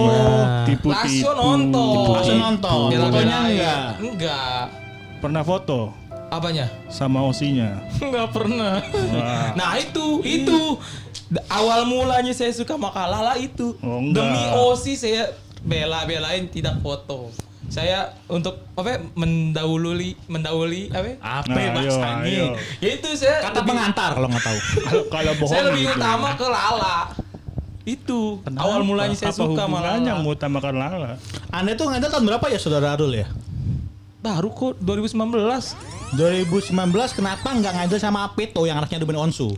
Tipu 0.63 0.95
Lasio 0.95 1.31
nonton. 1.35 2.15
Lasio 2.15 2.35
nonton. 2.39 2.87
Bela 2.95 3.07
Fotonya 3.11 3.39
enggak. 3.51 3.87
Enggak. 3.99 4.63
Pernah 5.19 5.43
foto 5.43 5.91
Apanya? 6.31 6.71
sama 6.87 7.27
osinya. 7.27 7.83
Enggak 8.05 8.31
pernah. 8.31 8.79
Wah. 8.79 9.51
Nah 9.59 9.75
itu, 9.83 10.23
itu 10.23 10.79
awal 11.51 11.89
mulanya 11.89 12.31
saya 12.31 12.55
suka 12.55 12.79
Makalala 12.79 13.35
itu. 13.41 13.75
Oh, 13.83 13.99
enggak. 13.99 14.23
Demi 14.23 14.45
Osi 14.55 14.95
saya 14.95 15.35
bela-belain 15.67 16.47
tidak 16.47 16.79
foto. 16.79 17.35
Saya 17.69 17.99
untuk 18.27 18.65
apa 18.73 18.89
ya, 18.89 18.99
mendahului 19.13 20.17
mendahului 20.25 20.89
apa? 20.89 21.07
ya? 21.07 21.17
apa 21.21 21.47
Nah, 21.47 21.55
ya 21.55 21.69
ayo, 21.69 21.75
bahasanya 21.77 22.25
ayo. 22.25 22.47
Ya 22.81 22.91
itu 22.93 23.09
saya 23.15 23.37
Kata 23.45 23.61
lebih- 23.61 23.69
pengantar 23.69 24.11
kalau 24.13 24.29
nggak 24.29 24.45
tahu. 24.45 24.59
Kalau 24.89 25.03
kalau 25.07 25.33
bohong 25.37 25.53
saya 25.53 25.63
lebih 25.69 25.85
gitu. 25.85 25.97
utama 25.97 26.29
ke 26.33 26.47
Lala. 26.47 26.97
Itu 27.85 28.19
awal 28.55 28.81
mulanya 28.83 29.13
saya 29.13 29.33
Apa 29.33 29.39
suka 29.39 29.53
sama 29.59 29.79
hubungannya 29.79 30.05
Lala. 30.07 30.19
mengutamakan 30.19 30.75
Lala? 30.75 31.13
Anda 31.49 31.73
tuh 31.73 31.87
tahun 31.89 32.25
berapa 32.27 32.47
ya 32.49 32.59
saudara 32.59 32.93
Arul 32.93 33.13
ya? 33.13 33.29
Baru 34.19 34.49
kok 34.51 34.77
2019. 34.79 35.77
2019 36.17 36.73
kenapa 37.13 37.49
nggak 37.53 37.73
ngedel 37.85 38.01
sama 38.01 38.25
Apeto 38.25 38.65
yang 38.65 38.81
anaknya 38.81 39.05
Ruben 39.05 39.21
Onsu? 39.21 39.53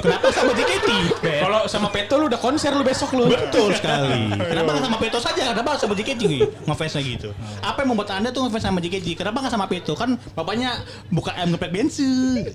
Kenapa 0.00 0.32
sama 0.32 0.56
JKT? 0.56 0.88
Kalau 1.20 1.68
sama 1.68 1.88
Peto 1.92 2.16
lu 2.16 2.32
udah 2.32 2.40
konser 2.40 2.72
lu 2.72 2.80
besok 2.80 3.12
lu. 3.12 3.28
Betul 3.28 3.76
sekali. 3.76 4.32
Kenapa 4.40 4.76
nggak 4.76 4.84
sama 4.88 4.96
Peto 4.96 5.18
saja? 5.20 5.52
Kenapa 5.52 5.76
sama 5.76 5.92
JKT? 5.92 6.22
Ngefansnya 6.64 7.00
gitu. 7.04 7.28
Apa 7.60 7.84
yang 7.84 7.92
membuat 7.92 8.14
anda 8.16 8.32
tuh 8.32 8.46
ngefans 8.48 8.64
sama 8.64 8.78
JKT? 8.80 9.20
Kenapa 9.20 9.44
nggak 9.44 9.52
sama 9.52 9.66
Peto? 9.68 9.92
Kan 9.98 10.16
bapaknya 10.32 10.80
buka 11.12 11.36
ayam 11.36 11.52
geprek 11.52 11.72
bensin. 11.74 12.46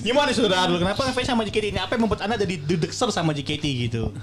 Gimana 0.00 0.24
nih 0.30 0.36
saudara 0.36 0.64
Adul? 0.64 0.78
Kenapa 0.80 1.00
ngefans 1.04 1.28
sama 1.28 1.42
JKT 1.44 1.66
ini? 1.76 1.80
Apa 1.82 2.00
yang 2.00 2.08
membuat 2.08 2.24
anda 2.24 2.40
jadi 2.40 2.56
dedekser 2.56 3.12
sama 3.12 3.36
JKT 3.36 3.64
gitu? 3.90 4.14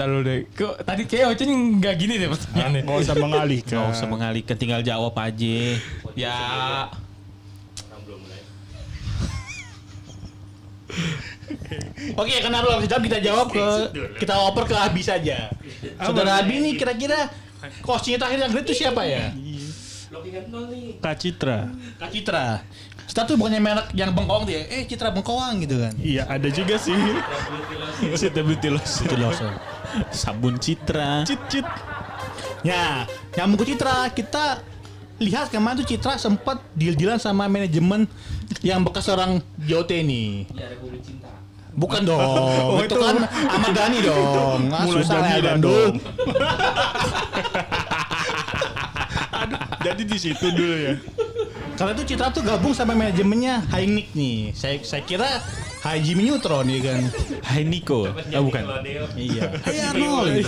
Lalu 0.00 0.16
deh, 0.24 0.38
kok 0.56 0.80
tadi 0.80 1.04
kayak 1.04 1.36
Ocen 1.36 1.52
nggak 1.76 1.94
gini 2.00 2.16
deh 2.16 2.32
pertanyaannya. 2.32 2.88
Nggak 2.88 2.98
usah 3.04 3.16
mengalihkan. 3.20 3.76
Gak 3.76 3.92
usah 3.92 4.08
mengalihkan, 4.08 4.56
tinggal 4.56 4.80
jawab 4.80 5.12
aja. 5.20 5.76
Ya, 6.16 6.36
belum. 8.08 8.20
Oke, 12.16 12.34
karena 12.40 12.64
lu 12.64 12.72
harus 12.72 12.88
jawab 12.88 13.04
kita 13.04 13.20
jawab 13.20 13.52
ke 13.52 13.66
kita 14.24 14.34
oper 14.40 14.64
ke 14.72 14.76
Abi 14.80 15.04
saja. 15.04 15.52
Saudara 16.00 16.40
Abi 16.40 16.64
nih 16.64 16.80
kira-kira 16.80 17.28
coachnya 17.84 18.16
terakhir 18.16 18.40
yang 18.40 18.52
great 18.56 18.64
itu 18.64 18.74
siapa 18.80 19.04
ya? 19.04 19.36
Lo 20.10 20.24
ingat 20.24 20.48
nol 20.48 20.66
nih. 20.72 20.96
Kak 20.98 21.14
Citra. 21.20 21.70
Kak 22.00 22.08
Citra. 22.08 22.64
Star 23.10 23.26
tuh 23.26 23.34
bukannya 23.34 23.58
merek 23.58 23.90
yang 23.90 24.14
bengkoang 24.14 24.46
tuh 24.46 24.54
ya? 24.54 24.62
Eh 24.70 24.86
Citra 24.86 25.10
bengkoang 25.10 25.66
gitu 25.66 25.82
kan? 25.82 25.90
Iya 25.98 26.30
ada 26.30 26.46
juga 26.46 26.78
sih. 26.78 26.94
Sustainability 28.14 28.70
loss. 28.70 29.02
Sabun 30.14 30.62
Citra. 30.62 31.26
Cit 31.26 31.42
cit. 31.50 31.66
Ya, 32.62 33.10
yang 33.34 33.58
ke 33.58 33.66
Citra 33.66 34.14
kita 34.14 34.62
lihat 35.18 35.50
kemarin 35.50 35.82
tuh 35.82 35.90
Citra 35.90 36.22
sempat 36.22 36.62
deal-dealan 36.78 37.18
sama 37.18 37.50
manajemen 37.50 38.06
yang 38.62 38.86
bekas 38.86 39.10
orang 39.10 39.42
JOT 39.58 39.90
nih. 39.90 40.46
Ya 40.54 40.70
Republik 40.70 41.02
Cinta. 41.02 41.34
Bukan 41.74 42.06
dong, 42.06 42.82
itu, 42.82 42.94
kan 42.94 43.26
Ahmad 43.26 43.74
Dhani 43.74 43.98
dong. 44.06 44.70
Nggak 44.70 44.80
Mulai 44.86 45.02
susah 45.02 45.18
lah 45.18 45.34
Dhani 45.34 45.42
ya 45.42 45.54
dong. 45.58 45.94
Jadi 49.86 50.02
di 50.06 50.18
situ 50.18 50.46
dulu 50.54 50.76
ya. 50.78 50.94
Karena 51.80 51.96
itu 51.96 52.12
Citra 52.12 52.28
tuh 52.28 52.44
gabung 52.44 52.76
sama 52.76 52.92
manajemennya 52.92 53.64
Hainik 53.72 54.12
nih. 54.12 54.52
Saya 54.52 54.76
saya 54.84 55.00
kira 55.00 55.40
Hai 55.80 56.04
Jimmy 56.04 56.28
Neutron 56.28 56.68
ya 56.68 56.76
kan. 56.84 57.00
Hai 57.40 57.64
Nico. 57.64 58.04
Ah 58.04 58.44
bukan. 58.44 58.68
Iya. 59.16 59.48
Hai 59.64 59.76
Arnold. 59.88 60.44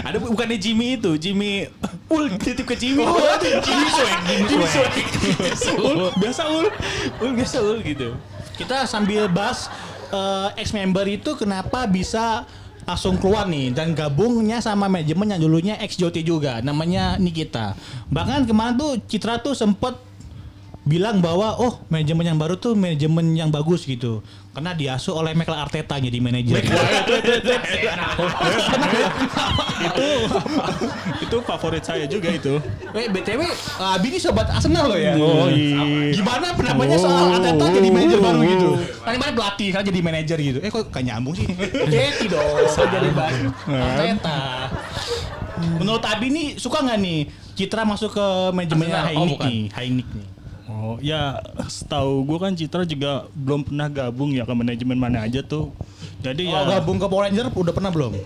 Ada 0.00 0.16
bu- 0.16 0.32
bukannya 0.32 0.56
Jimmy 0.56 0.96
itu, 0.96 1.20
Jimmy 1.20 1.68
Ul 2.16 2.32
titip 2.40 2.64
ke 2.64 2.72
Jimmy. 2.80 3.04
Oh, 3.04 3.20
Jimmy 3.60 3.88
Swag, 3.92 4.12
Jimmy 4.48 4.64
Swag. 4.64 4.92
Ul, 5.76 6.08
biasa 6.16 6.42
Ul. 6.48 6.66
Ul 7.20 7.30
biasa 7.36 7.56
Ul 7.60 7.84
gitu. 7.84 8.16
Kita 8.56 8.88
sambil 8.88 9.28
bahas 9.28 9.68
eh, 10.08 10.48
ex 10.64 10.72
member 10.72 11.04
itu 11.04 11.36
kenapa 11.36 11.84
bisa 11.84 12.48
langsung 12.84 13.16
keluar 13.16 13.48
nih 13.48 13.72
dan 13.72 13.96
gabungnya 13.96 14.60
sama 14.60 14.86
manajemen 14.86 15.32
yang 15.32 15.40
dulunya 15.40 15.74
ex 15.80 15.96
JOT 15.96 16.20
juga 16.20 16.60
namanya 16.60 17.16
Nikita. 17.16 17.72
Bahkan 18.12 18.44
kemarin 18.44 18.76
tuh 18.76 19.00
Citra 19.08 19.40
tuh 19.40 19.56
sempet 19.56 19.96
bilang 20.84 21.24
bahwa 21.24 21.56
oh 21.56 21.80
manajemen 21.88 22.28
yang 22.28 22.38
baru 22.38 22.60
tuh 22.60 22.76
manajemen 22.76 23.32
yang 23.32 23.48
bagus 23.48 23.88
gitu 23.88 24.20
karena 24.52 24.76
diasuh 24.76 25.16
oleh 25.16 25.32
Michael 25.34 25.66
Arteta 25.66 25.98
jadi 25.98 26.14
manajer. 26.22 26.62
itu 29.84 30.08
itu 31.24 31.36
favorit 31.42 31.82
saya 31.82 32.04
juga 32.06 32.30
itu. 32.30 32.60
Eh 32.94 33.10
BTW 33.10 33.40
Abi 33.80 34.14
ini 34.14 34.18
sobat 34.20 34.46
Arsenal 34.52 34.92
loh 34.92 35.00
ya. 35.00 35.18
Oh 35.18 35.50
iya. 35.50 36.14
Gimana 36.14 36.54
pendapatnya 36.54 37.00
soal 37.00 37.34
Arteta 37.34 37.64
jadi 37.72 37.88
manajer 37.90 38.18
baru 38.20 38.40
gitu? 38.44 38.68
Kan 39.02 39.12
kemarin 39.18 39.34
pelatih 39.34 39.68
kan 39.72 39.82
jadi 39.82 40.00
manajer 40.04 40.38
gitu. 40.38 40.58
Eh 40.62 40.70
kok 40.70 40.92
gak 40.92 41.02
nyambung 41.02 41.34
sih? 41.34 41.48
Jeti 41.90 42.30
dong 42.30 42.44
jadi 42.94 43.08
bahas 43.10 43.34
Arteta. 43.66 44.68
Menurut 45.80 46.04
Abi 46.04 46.28
nih 46.30 46.46
suka 46.60 46.84
nggak 46.84 46.98
nih 47.00 47.18
Citra 47.54 47.82
masuk 47.82 48.14
ke 48.14 48.26
manajemennya. 48.54 49.02
Oh, 49.14 49.26
Hainik 49.26 49.38
nih, 49.42 49.60
Hainik 49.74 50.08
nih. 50.14 50.33
Oh 50.64 50.96
ya 50.96 51.44
setahu 51.68 52.24
gue 52.24 52.38
kan 52.40 52.56
Citra 52.56 52.88
juga 52.88 53.28
belum 53.36 53.68
pernah 53.68 53.88
gabung 53.92 54.32
ya 54.32 54.48
ke 54.48 54.54
manajemen 54.56 54.96
mana 54.96 55.28
aja 55.28 55.44
tuh. 55.44 55.76
Jadi 56.24 56.48
Oh, 56.48 56.56
ya 56.56 56.80
gabung 56.80 56.96
ke 56.96 57.04
Power 57.04 57.28
Ranger 57.28 57.52
udah 57.52 57.74
pernah 57.76 57.92
belum? 57.92 58.16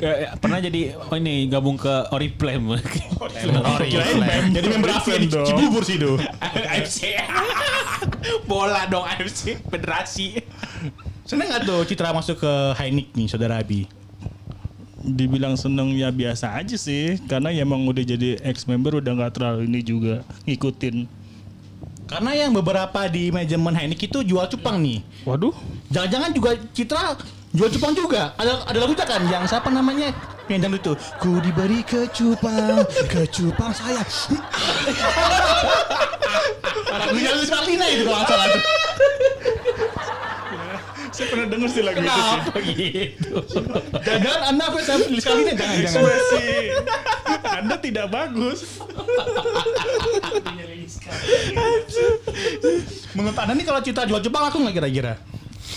Kayak 0.00 0.36
pernah 0.42 0.58
jadi 0.64 0.96
oh 0.96 1.16
ini 1.20 1.44
gabung 1.52 1.76
ke 1.76 1.92
Oriflame. 2.08 2.80
Mem- 2.80 4.56
jadi 4.56 4.66
member 4.72 4.90
AFC 4.96 5.28
dong. 5.28 5.44
Cibubur 5.44 5.84
sih 5.84 6.00
itu. 6.00 6.16
AFC. 6.40 7.12
Bola 8.50 8.88
dong 8.88 9.04
AFC 9.04 9.60
Federasi. 9.68 10.40
Seneng 11.28 11.52
nggak 11.52 11.68
tuh 11.68 11.84
Citra 11.84 12.16
masuk 12.16 12.40
ke 12.40 12.52
Hainik 12.80 13.12
nih, 13.12 13.28
saudara 13.28 13.60
Abi? 13.60 13.84
Dibilang 15.02 15.54
seneng 15.54 15.94
ya 15.94 16.10
biasa 16.10 16.58
aja 16.58 16.74
sih 16.74 17.22
karena 17.30 17.54
ya 17.54 17.62
emang 17.62 17.86
udah 17.86 18.02
jadi 18.02 18.42
ex 18.42 18.66
member 18.66 18.98
udah 18.98 19.14
nggak 19.14 19.32
terlalu 19.38 19.70
ini 19.70 19.80
juga 19.82 20.26
ngikutin. 20.44 21.06
Karena 22.08 22.32
yang 22.32 22.56
beberapa 22.56 23.04
di 23.04 23.28
manajemen 23.28 23.76
Hainik 23.76 24.08
itu 24.08 24.24
jual 24.24 24.48
cupang 24.48 24.80
nih. 24.80 25.04
Waduh. 25.28 25.52
Jangan-jangan 25.92 26.30
juga 26.32 26.56
Citra 26.72 27.20
jual 27.52 27.68
cupang 27.68 27.92
juga. 27.92 28.32
Ada 28.40 28.64
ada 28.64 28.78
lagu 28.80 28.96
kan 28.96 29.22
yang 29.28 29.44
siapa 29.44 29.68
namanya? 29.68 30.12
Yang 30.48 30.60
dangdut 30.64 30.80
itu. 30.80 30.92
Ku 31.20 31.36
diberi 31.44 31.84
kecupang, 31.84 32.80
kecupang 33.12 33.72
saya. 33.76 34.00
Lagunya 36.88 37.36
Luis 37.36 37.52
Martina 37.52 37.84
itu 37.92 38.08
kalau 38.08 38.24
salah. 38.24 38.48
Saya 41.18 41.34
pernah 41.34 41.46
denger 41.50 41.68
sih 41.74 41.82
lagu 41.82 41.98
Kenapa 41.98 42.54
gitu? 42.62 43.42
Jangan 44.06 44.40
anda 44.54 44.64
apa 44.70 44.78
saya 44.86 45.02
Luis 45.10 45.26
Martina 45.26 45.52
jangan-jangan. 45.58 45.82
Ekspresi 45.82 46.46
Anda 47.58 47.76
tidak 47.82 48.06
bagus. 48.14 48.78
Menurut 53.18 53.34
anda 53.34 53.52
nih 53.58 53.66
kalau 53.66 53.80
Citra 53.82 54.06
jual 54.06 54.22
cupang 54.22 54.46
aku 54.46 54.62
nggak 54.62 54.74
kira-kira? 54.78 55.18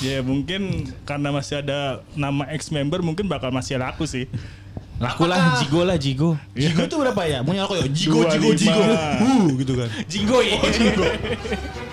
Ya 0.05 0.21
mungkin 0.21 0.93
karena 1.09 1.33
masih 1.33 1.65
ada 1.65 2.05
nama 2.13 2.45
ex 2.53 2.69
member 2.69 3.01
mungkin 3.01 3.25
bakal 3.25 3.49
masih 3.49 3.81
laku 3.81 4.05
sih. 4.05 4.29
Laku 5.01 5.25
lah 5.25 5.57
Jigo 5.57 5.81
lah 5.81 5.97
Jigo. 5.97 6.37
Jigo 6.53 6.85
itu 6.85 6.95
berapa 7.01 7.21
ya? 7.25 7.41
Mau 7.41 7.57
nyala 7.57 7.81
ya? 7.81 7.89
Jigo, 7.89 8.29
Jigo. 8.29 8.53
Jigo. 8.53 8.77
Uh, 8.77 9.49
gitu 9.57 9.73
kan. 9.73 9.89
Jigo 10.05 10.37
ya. 10.45 10.61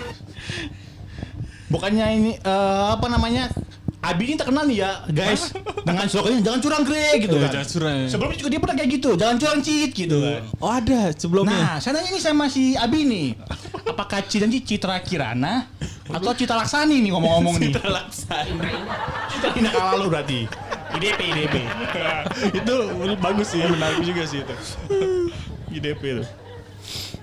Bukannya 1.69 2.05
ini 2.17 2.31
eh, 2.41 2.85
apa 2.91 3.05
namanya? 3.07 3.49
Abi 3.99 4.31
ini 4.31 4.39
terkenal 4.39 4.63
nih 4.63 4.79
ya, 4.79 4.91
guys. 5.11 5.51
Dengan 5.83 6.07
slogannya 6.07 6.39
jangan 6.39 6.59
curang 6.63 6.83
Greg 6.87 7.19
gitu 7.19 7.35
kan. 7.35 7.51
Jangan 7.51 7.67
curang. 7.67 7.99
Sebelumnya 8.07 8.37
juga 8.39 8.49
dia 8.55 8.59
pernah 8.63 8.75
kayak 8.79 8.89
gitu, 8.95 9.09
jangan 9.19 9.35
curang 9.35 9.59
Cit 9.59 9.91
gitu 9.91 10.17
kan. 10.23 10.41
Oh 10.63 10.71
ada 10.71 11.11
sebelumnya. 11.11 11.59
Nah, 11.59 11.75
saya 11.83 11.99
nanya 11.99 12.15
nih 12.15 12.23
sama 12.23 12.47
si 12.47 12.79
Abi 12.79 13.03
nih. 13.03 13.35
Apakah 13.91 14.23
Cit 14.23 14.39
dan 14.39 14.55
Citra 14.55 15.03
Kirana 15.03 15.67
atau 16.07 16.31
Citra 16.31 16.63
Laksani 16.63 17.03
nih 17.03 17.11
ngomong-ngomong 17.11 17.59
nih? 17.59 17.75
Citra 17.75 17.87
Laksani. 17.91 18.71
Citra 19.35 19.49
Tindak 19.51 19.75
lalu 19.75 20.05
berarti. 20.07 20.39
IDP, 20.95 21.19
IDP. 21.35 21.55
itu 22.63 22.75
bagus 23.19 23.47
sih, 23.51 23.61
menarik 23.61 23.99
juga 23.99 24.23
sih 24.23 24.41
itu. 24.41 24.55
IDP 25.75 26.01
itu. 26.17 26.23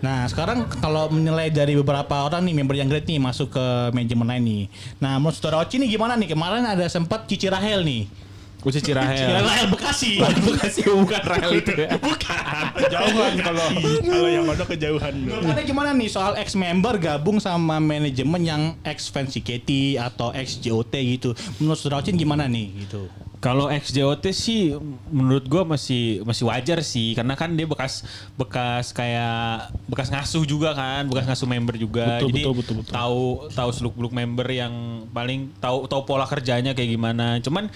Nah 0.05 0.29
sekarang 0.29 0.69
kalau 0.81 1.09
menilai 1.09 1.49
dari 1.49 1.73
beberapa 1.73 2.29
orang 2.29 2.45
nih 2.45 2.55
member 2.55 2.77
yang 2.77 2.89
great 2.89 3.09
nih 3.09 3.17
masuk 3.17 3.57
ke 3.57 3.65
manajemen 3.97 4.29
lain 4.29 4.45
nih. 4.45 4.63
Nah 5.01 5.17
menurut 5.17 5.37
saudara 5.37 5.65
Oci 5.65 5.81
nih 5.81 5.89
gimana 5.97 6.19
nih? 6.21 6.37
Kemarin 6.37 6.65
ada 6.69 6.85
sempat 6.89 7.25
Cici 7.25 7.49
Rahel 7.49 7.81
nih. 7.87 8.26
Cici 8.75 8.93
Cirahel. 8.93 9.43
Rahel 9.43 9.67
Bekasi. 9.71 10.19
Bekasi 10.23 10.81
bukan 10.87 11.23
Rahel 11.23 11.51
itu 11.63 11.73
ya. 11.75 11.91
Bukan. 12.07 12.65
Kejauhan 12.77 13.33
kalau 13.41 13.67
kalau 14.03 14.29
yang 14.29 14.47
ada 14.51 14.65
kejauhan. 14.67 15.15
Menurut 15.27 15.65
gimana 15.67 15.91
nih 15.95 16.09
soal 16.11 16.35
ex 16.39 16.55
member 16.59 16.99
gabung 16.99 17.39
sama 17.39 17.79
manajemen 17.79 18.43
yang 18.43 18.63
ex 18.83 19.11
fans 19.11 19.35
CKT 19.35 20.01
atau 20.03 20.31
ex 20.35 20.59
JOT 20.59 20.95
gitu? 20.95 21.31
Menurut 21.63 21.79
saudara 21.79 22.03
Ocin 22.03 22.19
gimana 22.19 22.45
nih 22.47 22.87
gitu? 22.87 23.09
Kalau 23.37 23.69
XJOT 23.69 24.25
sih 24.33 24.73
menurut 25.13 25.45
gua 25.45 25.63
masih 25.63 26.25
masih 26.25 26.49
wajar 26.49 26.81
sih 26.81 27.13
karena 27.13 27.37
kan 27.37 27.53
dia 27.53 27.69
bekas 27.69 28.03
bekas 28.35 28.97
kayak 28.97 29.71
bekas 29.87 30.09
ngasuh 30.09 30.43
juga 30.49 30.73
kan, 30.73 31.05
bekas 31.05 31.29
ngasuh 31.29 31.47
member 31.47 31.77
juga. 31.77 32.17
Betul, 32.17 32.33
Jadi 32.33 32.43
betul, 32.43 32.55
betul, 32.57 32.75
betul. 32.81 32.93
tahu 32.97 33.25
tahu 33.53 33.71
seluk-beluk 33.77 34.13
member 34.17 34.49
yang 34.49 35.05
paling 35.13 35.53
tahu 35.61 35.85
tahu 35.85 36.09
pola 36.09 36.25
kerjanya 36.25 36.73
kayak 36.73 36.97
gimana. 36.97 37.37
Cuman 37.45 37.69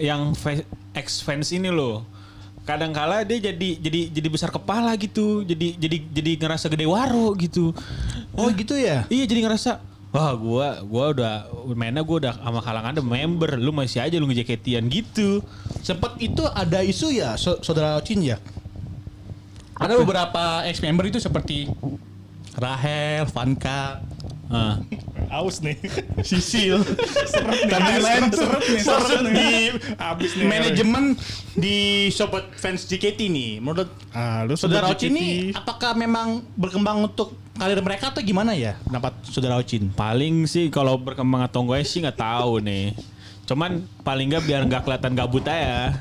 yang 0.00 0.32
ex 0.92 1.20
fans 1.24 1.52
ini 1.52 1.72
loh 1.72 2.04
kadang-kala 2.62 3.26
dia 3.26 3.42
jadi 3.42 3.68
jadi 3.82 4.00
jadi 4.14 4.28
besar 4.30 4.54
kepala 4.54 4.94
gitu. 4.94 5.42
Jadi 5.42 5.74
jadi 5.74 5.96
jadi 6.14 6.30
ngerasa 6.38 6.70
gede 6.70 6.86
waro 6.86 7.34
gitu. 7.34 7.74
Oh 8.38 8.48
gitu 8.54 8.78
ya? 8.78 9.02
Iya 9.10 9.26
jadi 9.26 9.42
ngerasa 9.46 9.82
Wah 10.12 10.36
gua 10.36 10.84
gua 10.84 11.04
udah 11.16 11.34
mainnya 11.72 12.04
gua 12.04 12.20
udah 12.20 12.34
sama 12.36 12.60
kalangan 12.60 12.92
ada 12.92 13.00
member 13.00 13.56
lu 13.56 13.72
masih 13.72 14.04
aja 14.04 14.20
lu 14.20 14.28
ngejaketian 14.28 14.84
gitu. 14.92 15.40
Sempat 15.80 16.20
itu 16.20 16.44
ada 16.52 16.84
isu 16.84 17.16
ya 17.16 17.34
so- 17.40 17.58
saudara 17.64 17.96
Ocin 17.96 18.20
ya? 18.20 18.36
Ada 19.72 19.96
beberapa 19.98 20.68
ex 20.68 20.84
member 20.84 21.08
itu 21.08 21.18
seperti 21.18 21.66
Rahel, 22.54 23.24
Vanka, 23.32 24.04
Ah. 24.52 24.76
Aus 25.32 25.64
nih. 25.64 25.80
Sisil, 26.20 26.76
nih, 26.76 27.60
dan 27.72 27.80
lain-lain 27.80 28.22
seret 28.28 28.62
nih, 28.68 28.80
seret 28.84 29.20
nih. 29.24 29.32
di 29.32 29.50
Habis 29.96 30.30
nih. 30.36 30.44
manajemen 30.44 31.04
di 31.56 31.76
sobat 32.12 32.52
fans 32.60 32.84
JKT 32.84 33.32
nih. 33.32 33.50
Menurut 33.64 33.88
Ah, 34.12 34.44
lu 34.44 34.52
saudara 34.52 34.92
Ocin 34.92 35.16
ini 35.16 35.56
apakah 35.56 35.96
memang 35.96 36.44
berkembang 36.52 37.08
untuk 37.08 37.32
karir 37.56 37.80
mereka 37.80 38.12
atau 38.12 38.20
gimana 38.20 38.52
ya? 38.52 38.76
Pendapat 38.84 39.24
saudara 39.24 39.56
Ocin? 39.56 39.88
Paling 39.88 40.44
sih 40.44 40.68
kalau 40.68 41.00
berkembang 41.00 41.48
atau 41.48 41.64
enggak 41.64 41.88
sih 41.88 42.04
nggak 42.04 42.20
tahu 42.20 42.60
nih. 42.60 42.92
Cuman 43.48 43.88
paling 44.04 44.36
nggak 44.36 44.44
biar 44.44 44.60
nggak 44.68 44.84
kelihatan 44.84 45.16
gabut 45.16 45.48
aja. 45.48 45.96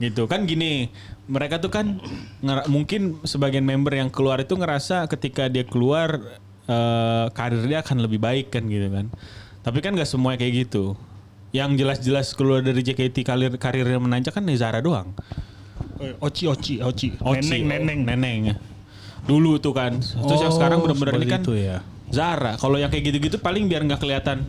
Gitu 0.00 0.24
kan 0.24 0.48
gini. 0.48 0.88
Mereka 1.26 1.58
tuh 1.58 1.68
kan 1.74 1.98
mungkin 2.70 3.18
sebagian 3.20 3.66
member 3.66 3.90
yang 3.92 4.08
keluar 4.08 4.38
itu 4.38 4.54
ngerasa 4.54 5.10
ketika 5.10 5.50
dia 5.50 5.66
keluar 5.66 6.22
eh, 6.66 7.26
karir 7.32 7.62
dia 7.66 7.80
akan 7.82 8.02
lebih 8.02 8.18
baik 8.20 8.54
kan 8.54 8.62
gitu 8.66 8.90
kan. 8.90 9.06
Tapi 9.62 9.78
kan 9.82 9.94
nggak 9.94 10.06
semuanya 10.06 10.38
kayak 10.38 10.66
gitu. 10.66 10.94
Yang 11.54 11.70
jelas-jelas 11.82 12.26
keluar 12.36 12.60
dari 12.60 12.82
JKT 12.82 13.22
karir 13.26 13.52
karirnya 13.56 13.98
menanjak 13.98 14.34
kan 14.36 14.44
Zara 14.54 14.78
doang. 14.82 15.14
Eh, 16.02 16.14
Oci, 16.20 16.44
Oci, 16.46 16.74
Oci. 16.84 17.16
Oci, 17.18 17.64
Neneng, 17.64 18.04
neneng. 18.04 18.04
neneng. 18.04 18.40
Dulu 19.26 19.58
tuh 19.58 19.74
kan. 19.74 19.98
Terus 19.98 20.40
yang 20.42 20.54
sekarang 20.54 20.84
benar-benar 20.84 21.14
ini 21.18 21.26
kan 21.26 21.42
itu 21.42 21.54
ya. 21.56 21.82
Zara. 22.12 22.54
Kalau 22.54 22.78
yang 22.78 22.92
kayak 22.92 23.10
gitu-gitu 23.10 23.42
paling 23.42 23.66
biar 23.66 23.82
nggak 23.82 23.98
kelihatan. 23.98 24.46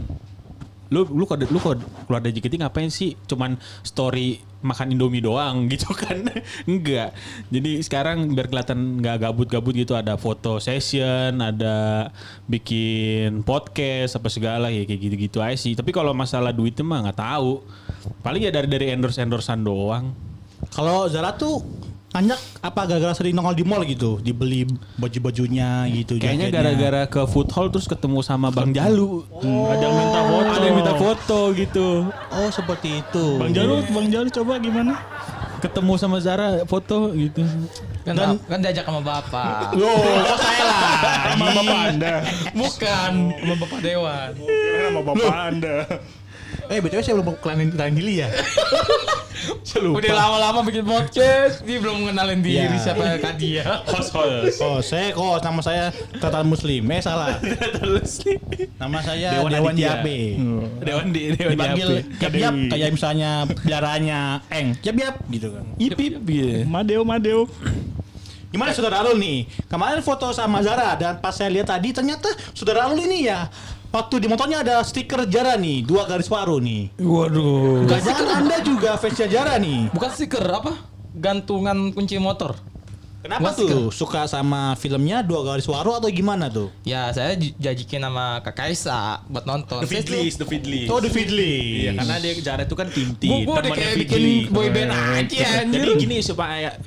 Lu 0.94 1.04
lu 1.04 1.28
kok 1.28 1.42
lu 1.50 1.58
kok 1.60 1.82
keluar 2.06 2.22
dari 2.22 2.38
JKT 2.38 2.62
ngapain 2.62 2.92
sih? 2.94 3.18
Cuman 3.26 3.58
story 3.82 4.40
makan 4.62 4.94
Indomie 4.94 5.22
doang 5.22 5.66
gitu 5.74 5.90
kan. 5.94 6.26
Enggak. 6.66 7.14
Jadi 7.50 7.82
sekarang 7.84 8.34
biar 8.34 8.48
kelihatan 8.50 9.02
nggak 9.02 9.18
gabut-gabut 9.28 9.74
gitu 9.74 9.94
ada 9.94 10.18
foto 10.18 10.58
session, 10.58 11.38
ada 11.42 12.10
bikin 12.50 13.42
podcast 13.46 14.18
apa 14.18 14.30
segala 14.32 14.74
ya 14.74 14.84
kayak 14.86 15.02
gitu-gitu 15.02 15.40
aja 15.42 15.58
sih. 15.58 15.74
Tapi 15.78 15.94
kalau 15.94 16.12
masalah 16.14 16.54
duitnya 16.54 16.86
mah 16.86 17.10
nggak 17.10 17.20
tahu. 17.20 17.62
Paling 18.24 18.48
ya 18.48 18.52
dari 18.54 18.68
dari 18.70 18.94
endorse 18.94 19.20
endorsean 19.22 19.62
doang. 19.62 20.14
Kalau 20.74 21.06
Zara 21.08 21.38
tuh 21.38 21.62
banyak 22.08 22.40
apa 22.64 22.82
gara-gara 22.88 23.14
sering 23.14 23.36
nongol 23.36 23.52
di 23.52 23.62
mall 23.62 23.84
gitu, 23.84 24.18
dibeli 24.18 24.64
baju-bajunya 24.96 25.86
gitu. 25.92 26.16
Kayaknya 26.18 26.48
gara-gara 26.50 27.02
ke 27.06 27.22
food 27.28 27.52
hall 27.52 27.68
terus 27.68 27.86
ketemu 27.86 28.24
sama 28.24 28.48
Bang 28.50 28.72
Jalu. 28.72 29.28
Hmm, 29.38 29.68
Ada 29.70 29.84
yang 29.84 29.96
minta 29.96 30.22
foto. 30.24 30.48
Ada 30.50 30.66
yang 30.66 30.78
minta 30.80 30.94
foto 30.96 31.40
gitu. 31.54 31.88
Oh 32.32 32.50
seperti 32.50 33.04
itu. 33.04 33.26
Bang 33.38 33.52
Jalu, 33.52 33.84
Bang 33.92 34.08
Jalu 34.08 34.28
coba 34.32 34.54
gimana? 34.58 34.94
Ketemu 35.58 35.94
sama 35.98 36.18
Zara 36.18 36.64
foto 36.64 37.12
gitu. 37.12 37.44
Kan, 38.02 38.16
Dan- 38.16 38.40
kan 38.40 38.60
diajak 38.64 38.88
sama 38.88 39.04
bapak. 39.04 39.74
Loh, 39.80 40.00
kok 40.24 40.38
saya 40.40 40.64
lah. 40.64 40.82
Sama 41.36 41.46
bapak 41.52 41.80
Anda. 41.92 42.14
Bukan 42.56 43.12
sama 43.36 43.56
bapak 43.60 43.80
dewan. 43.84 44.30
Sama 44.80 45.00
bapak 45.04 45.36
Anda. 45.52 45.76
Eh, 46.68 46.80
BTW 46.80 47.00
saya 47.00 47.16
belum 47.18 47.38
kenalin 47.40 47.70
kenalin 47.72 47.96
diri 47.96 48.14
ya. 48.26 48.28
saya 49.68 49.80
lupa. 49.86 50.02
Udah 50.02 50.14
lama-lama 50.16 50.60
bikin 50.66 50.84
podcast, 50.84 51.62
dia 51.64 51.78
belum 51.78 52.04
mengenalin 52.04 52.40
diri 52.42 52.58
Ya. 52.58 52.80
siapa 52.82 53.22
kak 53.22 53.36
dia. 53.38 53.64
Host 53.86 54.12
host. 54.12 54.58
Oh, 54.60 54.80
saya 54.82 55.14
kok 55.14 55.40
nama 55.44 55.62
saya 55.62 55.84
Tatan 56.18 56.50
Muslim. 56.50 56.84
Eh, 56.92 57.02
salah. 57.04 57.38
Nama 58.78 58.98
saya 59.02 59.30
Dewan 59.42 59.52
Dewan, 59.52 59.74
Aditya. 59.74 59.90
Yabe. 60.02 60.20
Dewan 60.86 61.08
di 61.10 61.22
Dewan 61.34 61.52
Dipanggil 61.58 61.90
Yap 62.22 62.54
kayak 62.70 62.90
misalnya 62.94 63.30
peliharaannya 63.50 64.20
Eng. 64.54 64.68
Yap 64.82 65.16
gitu 65.30 65.48
kan. 65.54 65.66
Ip 65.82 65.98
ip 65.98 66.22
gitu. 66.26 66.66
Madeo, 66.70 67.02
Madeo. 67.02 67.50
Gimana 68.48 68.72
saudara 68.72 69.04
Arul 69.04 69.20
nih? 69.20 69.44
Kemarin 69.68 70.00
foto 70.00 70.32
sama 70.32 70.64
Zara 70.64 70.96
dan 70.96 71.20
pas 71.20 71.36
saya 71.36 71.52
lihat 71.52 71.68
tadi 71.68 71.92
ternyata 71.92 72.32
saudara 72.56 72.88
Arul 72.88 73.04
ini 73.04 73.28
ya 73.28 73.52
waktu 73.98 74.16
di 74.22 74.28
motornya 74.30 74.62
ada 74.62 74.86
stiker 74.86 75.26
Zara 75.26 75.58
nih, 75.58 75.82
dua 75.82 76.06
garis 76.06 76.30
paru 76.30 76.62
nih. 76.62 76.94
Waduh. 77.02 77.90
Jangan 77.90 78.46
Anda 78.46 78.58
juga 78.62 78.94
fansnya 79.02 79.28
Zara 79.28 79.58
nih. 79.58 79.90
Bukan 79.90 80.10
stiker 80.14 80.46
apa? 80.46 80.78
Gantungan 81.18 81.90
kunci 81.92 82.22
motor. 82.22 82.54
Kenapa 83.18 83.52
Bukan 83.52 83.58
tuh 83.58 83.86
suka 83.90 84.30
sama 84.30 84.78
filmnya 84.78 85.26
dua 85.26 85.42
garis 85.42 85.66
waru 85.66 85.98
atau 85.98 86.08
gimana 86.08 86.48
tuh? 86.48 86.70
Ya 86.86 87.10
saya 87.12 87.36
jajikin 87.36 88.00
sama 88.00 88.40
Kak 88.46 88.56
Kaisa 88.56 89.26
buat 89.28 89.44
nonton. 89.44 89.84
The 89.84 89.90
Fidlis, 89.90 90.38
The 90.38 90.46
Fidlis. 90.46 90.88
Oh, 90.88 91.02
The 91.02 91.12
Fiddly. 91.12 91.90
Iya, 91.90 91.92
karena 91.98 92.16
dia 92.22 92.32
Zara 92.40 92.64
itu 92.64 92.78
kan 92.78 92.88
tim 92.94 93.18
Gua, 93.20 93.38
gua 93.44 93.56
udah 93.66 93.72
kayak 93.74 93.94
bikin 94.06 94.54
boyband 94.54 94.94
aja 94.94 95.66
anjir. 95.66 95.82
Jadi 95.82 95.92
gini 95.98 96.18
supaya 96.24 96.78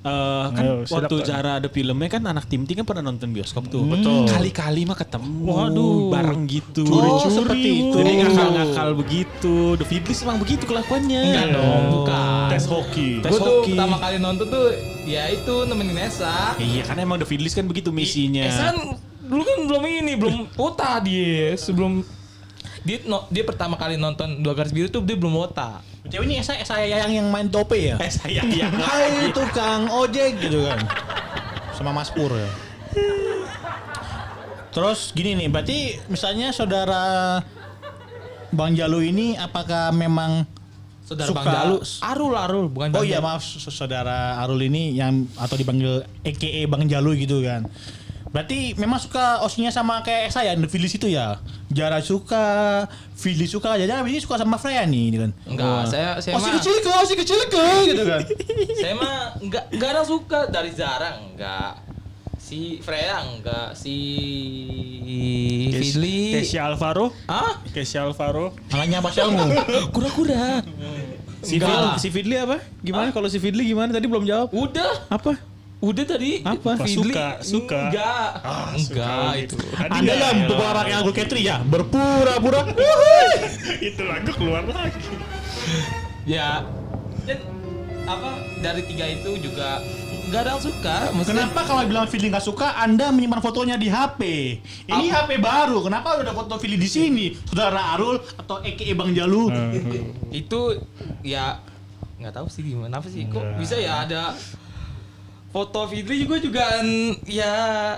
eh, 0.00 0.44
kan 0.48 0.62
Ayo, 0.62 0.74
waktu. 0.86 1.14
Zara 1.22 1.58
ada 1.58 1.68
filmnya 1.68 2.08
kan 2.08 2.22
anak 2.22 2.46
tim 2.46 2.62
kan 2.62 2.84
pernah 2.84 3.10
nonton 3.10 3.30
bioskop 3.30 3.66
tuh. 3.66 3.82
Betul. 3.84 4.26
Kali-kali 4.26 4.84
mah 4.84 4.94
ketemu. 4.94 5.42
Waduh. 5.44 5.96
bareng 6.08 6.42
gitu. 6.46 6.84
Oh, 6.86 7.22
seperti 7.22 7.68
itu. 7.84 7.96
Jadi 7.96 8.12
ngakal-ngakal 8.22 8.88
begitu. 8.94 9.56
The 9.76 9.84
Fidlis 9.84 10.18
emang 10.22 10.38
begitu 10.38 10.64
kelakuannya. 10.64 11.22
Enggak 11.24 11.46
dong, 11.52 11.82
bukan. 11.94 12.46
Tes 12.48 12.64
hoki. 12.64 13.10
Tes 13.20 13.30
Gue 13.30 13.38
tuh 13.38 13.54
hoki. 13.60 13.72
pertama 13.72 13.96
kali 13.98 14.16
nonton 14.18 14.46
tuh 14.46 14.66
ya 15.04 15.28
itu 15.28 15.54
nemenin 15.64 15.98
Esa. 16.00 16.54
Iya, 16.56 16.82
karena 16.84 17.00
emang 17.04 17.18
The 17.18 17.26
Fidlis 17.26 17.52
kan 17.52 17.64
begitu 17.64 17.90
misinya. 17.90 18.44
Esa 18.44 18.72
kan 18.72 18.78
dulu 19.20 19.42
kan 19.42 19.58
belum 19.66 19.82
ini, 19.84 20.12
belum 20.16 20.36
wota 20.54 20.98
dia 20.98 21.52
sebelum 21.54 22.00
dia 22.80 23.04
no- 23.04 23.28
dia 23.28 23.44
pertama 23.44 23.76
kali 23.76 23.98
nonton 23.98 24.40
dua 24.40 24.54
garis 24.54 24.72
biru 24.72 24.88
tuh 24.88 25.02
dia 25.02 25.14
belum 25.14 25.34
wota. 25.34 25.84
Cewek 26.08 26.24
ini 26.24 26.40
saya 26.40 26.64
saya 26.64 26.88
yang 26.88 27.12
yang 27.12 27.28
main 27.28 27.52
tope 27.52 27.76
ya. 27.76 28.00
Eh 28.00 28.08
saya 28.08 28.40
yang 28.48 28.72
Hai 28.72 29.28
tukang 29.32 29.92
ojek 29.92 30.40
gitu 30.40 30.64
kan. 30.64 30.80
Sama 31.76 31.92
Mas 31.92 32.08
Pur 32.08 32.32
ya. 32.32 32.48
Terus 34.72 35.12
gini 35.12 35.34
nih, 35.36 35.48
berarti 35.52 35.78
misalnya 36.08 36.52
saudara 36.52 37.38
Bang 38.52 38.72
Jalu 38.72 39.12
ini 39.12 39.36
apakah 39.36 39.92
memang 39.92 40.48
Saudara 41.04 41.28
suka 41.32 41.40
Bang 41.40 41.48
Jalu, 41.48 41.76
Arul 42.04 42.34
Arul 42.36 42.66
bukan 42.68 42.88
Oh 42.92 43.00
Bang 43.00 43.08
iya 43.08 43.20
Jalu. 43.20 43.26
maaf 43.32 43.42
saudara 43.48 44.40
Arul 44.44 44.60
ini 44.68 44.92
yang 44.92 45.24
atau 45.40 45.56
dipanggil 45.56 46.04
EKE 46.20 46.68
Bang 46.68 46.84
Jalu 46.84 47.16
gitu 47.16 47.40
kan. 47.40 47.64
Berarti 48.28 48.76
memang 48.76 48.96
suka 48.96 49.40
osinya 49.40 49.68
sama 49.68 50.00
kayak 50.00 50.28
saya, 50.28 50.52
The 50.52 50.68
Filis 50.68 50.92
itu 50.92 51.08
ya. 51.08 51.40
Jara 51.68 52.00
suka, 52.00 52.84
Fili 53.12 53.44
suka, 53.44 53.74
jadi 53.74 53.88
abis 53.90 54.10
ini 54.10 54.20
suka 54.20 54.36
sama 54.36 54.56
Freya 54.56 54.84
nih 54.84 55.04
gitu 55.08 55.18
kan. 55.24 55.32
Enggak, 55.44 55.80
saya 55.86 56.08
saya 56.18 56.36
Osi 56.36 56.44
mah 56.44 56.54
kecil 56.56 56.74
ke, 56.78 56.90
osi 56.94 57.14
kecil 57.14 57.40
ke 57.46 57.64
gitu 57.86 58.02
kan. 58.04 58.20
saya 58.82 58.94
mah 58.94 59.16
enggak 59.38 59.64
enggak 59.70 59.90
ada 59.90 60.02
suka 60.04 60.44
dari 60.46 60.70
Zara 60.70 61.16
enggak. 61.18 61.84
Si 62.38 62.80
Freya 62.80 63.20
enggak, 63.22 63.72
si 63.72 63.96
Fidli. 65.70 66.40
Kesia 66.40 66.64
Alvaro. 66.64 67.12
Ah? 67.26 67.60
Kesia 67.68 68.04
Alvaro. 68.04 68.52
Anaknya 68.70 69.00
Pak 69.00 69.12
Selmu. 69.12 69.44
Kura-kura. 69.94 70.64
Si, 71.38 71.56
Enggak 71.56 71.68
Fid- 71.70 71.84
lah. 71.84 71.96
si 71.96 72.08
Fidli 72.08 72.36
apa? 72.36 72.56
Gimana 72.80 73.08
kalau 73.10 73.28
si 73.28 73.38
Fidli 73.38 73.62
gimana? 73.64 73.92
Tadi 73.92 74.04
belum 74.04 74.24
jawab. 74.24 74.48
Udah, 74.50 75.06
Apa? 75.08 75.36
Udah 75.78 76.04
tadi. 76.04 76.42
Apa? 76.42 76.70
Fidli. 76.82 77.14
Suka, 77.14 77.28
suka. 77.40 77.82
Enggak. 77.90 78.30
Ah, 78.42 78.68
enggak 78.74 78.82
suka 78.82 79.12
itu. 79.38 79.54
Anda 79.78 80.12
nggak 80.14 80.16
yang 80.18 80.40
ya? 80.42 80.48
beberapa 80.50 80.80
kayak 80.82 80.98
Uncle 81.02 81.14
Ketri 81.14 81.40
ya, 81.46 81.56
berpura-pura. 81.62 82.60
Itu 83.88 84.02
lagu 84.02 84.30
keluar 84.34 84.62
lagi. 84.66 84.98
Ya. 86.26 86.66
Dan 87.24 87.38
apa 88.08 88.40
dari 88.64 88.82
tiga 88.88 89.04
itu 89.04 89.36
juga 89.36 89.84
enggak 90.28 90.40
ada 90.44 90.50
yang 90.56 90.62
suka. 90.64 90.96
Maksudnya 91.12 91.44
Kenapa 91.46 91.60
kalau 91.68 91.80
bilang 91.84 92.06
Fili 92.08 92.26
nggak 92.32 92.44
suka, 92.44 92.74
Anda 92.80 93.12
menyimpan 93.12 93.40
fotonya 93.44 93.76
di 93.76 93.88
HP? 93.92 94.20
Ini 94.88 95.06
HP 95.12 95.40
baru, 95.40 95.84
kenapa 95.84 96.20
ada 96.20 96.32
foto 96.32 96.56
Fili 96.56 96.80
di 96.80 96.88
sini? 96.88 97.36
Saudara 97.48 97.96
Arul 97.96 98.16
atau 98.36 98.64
EKE 98.64 98.92
Bang 98.96 99.12
Jalu? 99.12 99.52
itu 100.28 100.60
ya 101.24 101.60
nggak 102.18 102.34
tahu 102.34 102.46
sih 102.50 102.66
gimana 102.66 102.98
apa 102.98 103.06
sih 103.06 103.30
kok 103.30 103.46
bisa 103.56 103.78
ya 103.78 104.02
ada 104.02 104.34
foto 105.48 105.80
Fidli 105.88 106.28
juga 106.28 106.36
juga 106.36 106.64
ya 107.24 107.54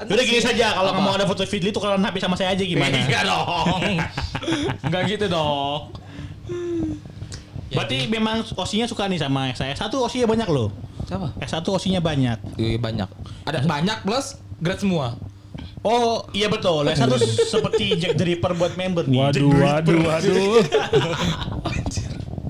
Udah 0.07 0.25
gini 0.25 0.39
saja, 0.39 0.71
kalau 0.71 0.95
mau 1.03 1.15
ada 1.19 1.27
foto 1.27 1.43
Fidli 1.43 1.75
tukeran 1.75 1.99
HP 1.99 2.23
sama 2.23 2.39
saya 2.39 2.55
aja 2.55 2.63
gimana? 2.63 2.95
Enggak 3.07 3.25
dong. 3.27 3.83
Enggak 4.87 5.03
gitu 5.11 5.27
dong. 5.27 5.81
Ya, 7.71 7.77
Berarti 7.79 8.11
memang 8.11 8.43
osinya 8.43 8.87
suka 8.91 9.07
nih 9.07 9.23
sama 9.23 9.55
saya. 9.55 9.75
Satu 9.79 10.03
osinya 10.03 10.27
banyak 10.27 10.49
loh. 10.51 10.75
siapa? 11.07 11.35
S1 11.43 11.67
osinya 11.71 11.99
banyak. 12.03 12.39
Iya 12.59 12.79
banyak. 12.79 13.09
Ada 13.47 13.67
banyak 13.67 13.99
plus 14.07 14.39
grade 14.59 14.83
semua. 14.83 15.15
Oh 15.81 16.27
iya 16.35 16.51
betul. 16.51 16.87
S1 16.87 17.07
seperti 17.55 17.95
Jack 17.99 18.19
the 18.19 18.27
Ripper 18.27 18.59
buat 18.59 18.75
member 18.75 19.07
nih. 19.07 19.19
Waduh, 19.23 19.49
waduh, 19.59 19.99
waduh. 20.07 20.55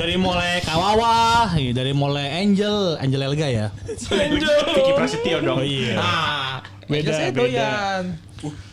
Dari 0.01 0.16
mulai 0.16 0.64
Kawawa, 0.64 1.53
iya, 1.61 1.76
dari 1.76 1.92
mulai 1.92 2.40
Angel, 2.40 2.96
Angel 2.96 3.20
Elga 3.20 3.48
ya. 3.53 3.66
Vicky 3.84 4.92
Prasetyo 4.96 5.44
dong. 5.44 5.61
Oh 5.61 5.64
iya. 5.64 6.01
Nah, 6.01 6.64
Beda, 6.88 7.05
beda, 7.05 7.11
saya 7.12 7.30
beda. 7.30 7.40
doyan. 7.44 8.03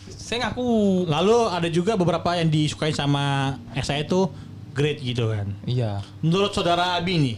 Saya 0.07 0.37
ngaku. 0.47 1.03
Lalu 1.11 1.37
ada 1.51 1.67
juga 1.67 1.99
beberapa 1.99 2.31
yang 2.39 2.47
disukai 2.47 2.95
sama 2.95 3.59
saya 3.83 4.07
itu 4.07 4.31
upgrade 4.77 5.01
gitu 5.01 5.33
kan. 5.33 5.57
Iya. 5.65 6.05
Menurut 6.21 6.53
saudara 6.53 7.01
Abi 7.01 7.17
nih, 7.17 7.35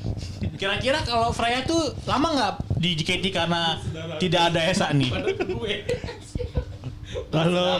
kira-kira 0.59 0.99
kalau 1.07 1.31
Freya 1.31 1.63
tuh 1.63 1.95
lama 2.03 2.35
nggak 2.35 2.53
di 2.75 2.99
JKT 2.99 3.31
karena 3.31 3.79
tidak 4.19 4.51
ada 4.51 4.59
Esa 4.67 4.91
nih? 4.91 5.07
Kalau 7.30 7.77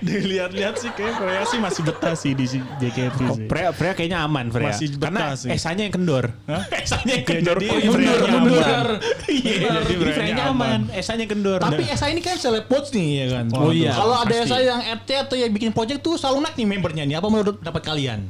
dilihat-lihat 0.00 0.74
sih 0.76 0.88
kayak 0.90 1.14
Korea 1.14 1.44
sih 1.44 1.58
masih 1.58 1.82
betah 1.82 2.14
sih 2.14 2.32
di 2.32 2.46
si- 2.46 2.64
JKT 2.80 3.18
sih. 3.20 3.44
Freya, 3.44 3.70
Freya 3.70 3.92
kayaknya 3.92 4.18
aman 4.20 4.48
Freya. 4.48 4.72
Masih 4.72 4.96
betah 4.96 5.04
Karena 5.06 5.24
sih. 5.34 5.48
esanya 5.50 5.82
yang 5.84 5.94
kendor. 5.94 6.24
Hah? 6.46 6.62
esanya 6.82 7.12
yang 7.14 7.22
Ya, 7.22 7.30
kendor. 7.30 7.56
jadi 7.58 7.68
Freya 7.68 7.90
mundur, 8.16 8.28
mundur. 8.38 8.86
Iya, 9.26 9.68
Jadi 9.76 9.94
Freya 9.94 10.14
Freya 10.16 10.44
aman. 10.48 10.80
Esanya 10.90 11.22
yang 11.22 11.32
kendor. 11.32 11.58
Tapi 11.58 11.84
Esa 11.84 12.08
ini 12.08 12.20
kan 12.20 12.34
selebpots 12.34 12.88
nih 12.90 13.08
ya 13.14 13.26
kan. 13.30 13.44
Oh 13.52 13.68
iya, 13.70 13.92
Kalau 13.92 14.16
ada. 14.16 14.32
Esa 14.34 14.56
yang 14.58 14.80
RT 14.80 15.08
atau 15.22 15.36
yang 15.36 15.50
bikin 15.50 15.70
project 15.70 16.00
tuh 16.00 16.16
selalu 16.16 16.40
naik 16.42 16.56
nih 16.56 16.66
membernya 16.66 17.04
nih. 17.04 17.16
Apa 17.16 17.28
menurut 17.28 17.60
dapat 17.60 17.82
kalian? 17.82 18.24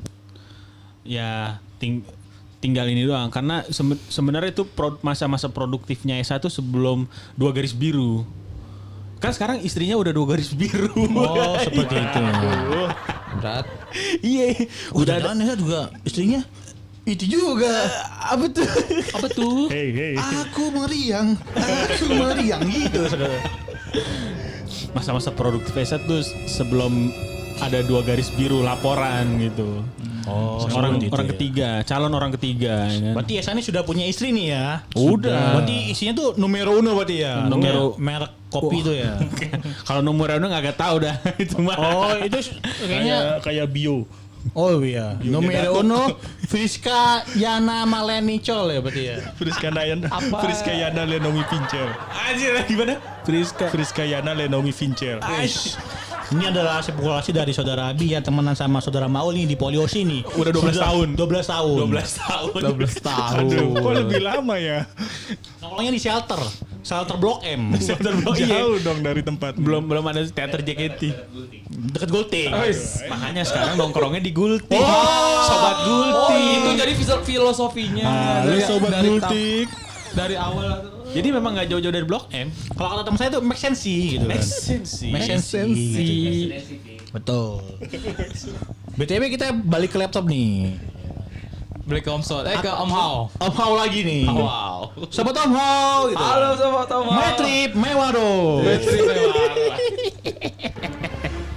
ya 1.06 1.54
ting- 1.78 2.02
tinggal 2.58 2.82
ini 2.84 3.06
doang 3.06 3.30
karena 3.30 3.62
sebe- 3.64 4.02
sebenarnya 4.08 4.50
itu 4.50 4.66
masa-masa 5.00 5.46
produktifnya 5.46 6.18
Esa 6.18 6.36
tuh 6.36 6.50
sebelum 6.50 7.06
dua 7.32 7.54
garis 7.54 7.70
biru. 7.70 8.26
Kan 9.16 9.32
sekarang 9.32 9.64
istrinya 9.64 9.96
udah 9.96 10.12
dua 10.12 10.26
garis 10.36 10.52
biru. 10.52 10.92
Oh, 11.16 11.56
seperti 11.64 11.96
itu. 11.96 12.22
Berat. 13.40 13.66
Iya, 14.20 14.44
Udah 14.92 15.00
udah 15.00 15.14
ada 15.16 15.28
ada 15.32 15.42
Esa 15.44 15.54
juga 15.56 15.80
istrinya 16.04 16.40
itu 17.06 17.24
juga. 17.38 17.70
apa 18.18 18.44
tuh? 18.50 18.66
Apa 19.14 19.28
tuh? 19.30 19.70
Hey, 19.70 19.94
hey. 19.94 20.14
Aku 20.18 20.74
meriang, 20.74 21.38
aku 21.54 22.04
meriang 22.10 22.66
gitu. 22.66 23.06
saudara. 23.06 23.38
Masa-masa 24.90 25.30
produktif 25.30 25.70
Esa 25.78 26.02
tuh 26.02 26.26
sebelum 26.50 27.14
ada 27.62 27.80
dua 27.86 28.02
garis 28.02 28.28
biru 28.34 28.60
laporan 28.60 29.38
gitu. 29.38 29.86
Oh, 30.26 30.58
orang 30.74 30.98
seperti 30.98 31.06
itu 31.06 31.14
orang 31.14 31.26
ya. 31.26 31.32
ketiga, 31.38 31.68
calon 31.86 32.12
orang 32.12 32.30
ketiga 32.34 32.74
ya 32.90 32.98
kan. 32.98 33.14
Berarti 33.14 33.34
sudah 33.62 33.82
punya 33.86 34.04
istri 34.10 34.34
nih 34.34 34.46
ya? 34.58 34.66
Udah. 34.98 35.62
Berarti 35.62 35.94
isinya 35.94 36.12
tuh 36.18 36.28
numero 36.34 36.74
uno 36.74 36.98
berarti 36.98 37.16
ya? 37.22 37.46
Numero- 37.46 37.94
merek 37.94 38.50
kopi 38.50 38.82
itu 38.82 38.90
ya? 38.90 39.22
Kalau 39.88 40.02
nomor 40.02 40.34
udah 40.34 40.50
nggak 40.50 40.74
tahu 40.74 41.06
dah 41.06 41.14
itu 41.42 41.56
mah. 41.62 41.78
Oh 41.78 42.12
itu 42.18 42.38
kayaknya 42.82 43.38
Kayak 43.38 43.70
bio. 43.70 44.02
Oh 44.54 44.78
iya 44.78 45.18
Numero 45.26 45.82
uno 45.82 46.14
Friska 46.50 47.26
Yana 47.34 47.82
Maleni 47.82 48.38
Col 48.38 48.70
ya 48.70 48.78
berarti 48.78 49.02
ya 49.10 49.16
Friska 49.34 49.74
Yana, 49.74 50.06
Friska 50.42 50.70
Yana 50.70 51.02
Lenomi 51.02 51.42
Vincel. 51.50 51.86
Anjir 52.14 52.54
gimana? 52.70 52.94
Friska. 53.26 53.66
Friska 53.74 54.06
Yana 54.06 54.38
Lenomi 54.38 54.70
Vincel. 54.70 55.18
Ini 56.26 56.50
adalah 56.50 56.82
spekulasi 56.82 57.30
dari 57.30 57.50
saudara 57.50 57.86
Abi 57.86 58.10
yang 58.10 58.18
temenan 58.18 58.52
sama 58.52 58.78
saudara 58.78 59.06
Maul 59.06 59.30
nih 59.32 59.46
di 59.46 59.54
Poliosi 59.54 60.02
nih 60.02 60.26
Udah 60.32 60.50
12 60.50 60.74
tahun. 60.74 61.08
12 61.14 61.22
tahun 61.46 61.76
12 61.86 62.18
tahun. 62.18 62.60
12 62.74 62.98
tahun. 63.00 63.36
Aduh, 63.46 63.66
kok 63.76 63.92
lebih 63.96 64.20
lama 64.20 64.54
ya? 64.56 64.90
Nongkrongnya 65.62 65.92
di 65.92 66.00
shelter 66.00 66.40
Shelter 66.80 67.14
Blok 67.16 67.42
M 67.42 67.74
Shelter 67.78 68.10
Blok 68.16 68.34
M. 68.36 68.46
Jauh 68.48 68.78
dong 68.80 68.98
dari 69.00 69.22
tempat. 69.22 69.54
belum 69.54 69.86
belum 69.86 70.02
ada 70.04 70.22
teater 70.24 70.60
JKT. 70.60 71.02
Deket 71.94 72.10
Gulting 72.10 72.50
Makanya 73.06 73.42
sekarang 73.42 73.74
nongkrongnya 73.76 74.18
di 74.18 74.30
Gultik. 74.30 74.82
Sobat 75.42 75.76
Oh, 75.78 75.86
Gultik. 75.86 76.42
itu 76.56 76.70
jadi 76.74 76.92
fil- 76.92 77.22
filosofinya. 77.24 78.06
Dari- 78.42 78.62
sobat 78.62 78.90
tam- 78.90 79.70
Dari 80.12 80.34
awal. 80.34 80.95
Jadi 81.14 81.28
memang 81.30 81.54
nggak 81.54 81.68
jauh-jauh 81.70 81.94
dari 81.94 82.06
Blok 82.06 82.30
M. 82.34 82.50
Kalau 82.74 82.88
kata 82.94 83.02
teman 83.06 83.18
saya 83.18 83.28
itu 83.34 83.40
make 83.42 83.60
sense 83.60 83.80
sih 83.84 84.18
gitu 84.18 84.26
kan 84.26 84.42
sense 84.42 84.90
sih. 85.02 85.10
Make 85.12 85.26
sense 85.26 85.78
sih. 85.78 86.50
Betul 87.14 87.62
BTW 88.96 89.22
kita 89.32 89.54
balik 89.54 89.94
ke 89.94 89.98
laptop 90.00 90.26
nih 90.26 90.74
Beli 91.86 92.02
ke 92.02 92.10
Om 92.10 92.18
Sot. 92.18 92.42
Eh 92.50 92.58
ke 92.58 92.66
Om 92.66 92.90
Hao. 92.90 93.30
Om 93.38 93.52
Hao 93.54 93.72
lagi 93.78 94.02
nih 94.02 94.26
Wow. 94.26 94.90
Sobat 95.08 95.38
Om 95.38 95.52
Hao 95.54 96.10
gitu 96.10 96.18
Halo 96.18 96.48
sobat 96.58 96.90
Om 96.90 97.06
Hao. 97.06 97.18
Metrip 97.22 97.70
mewah 97.78 98.08
dong 98.10 98.66
Metrip 98.66 99.02
mewah. 99.06 99.44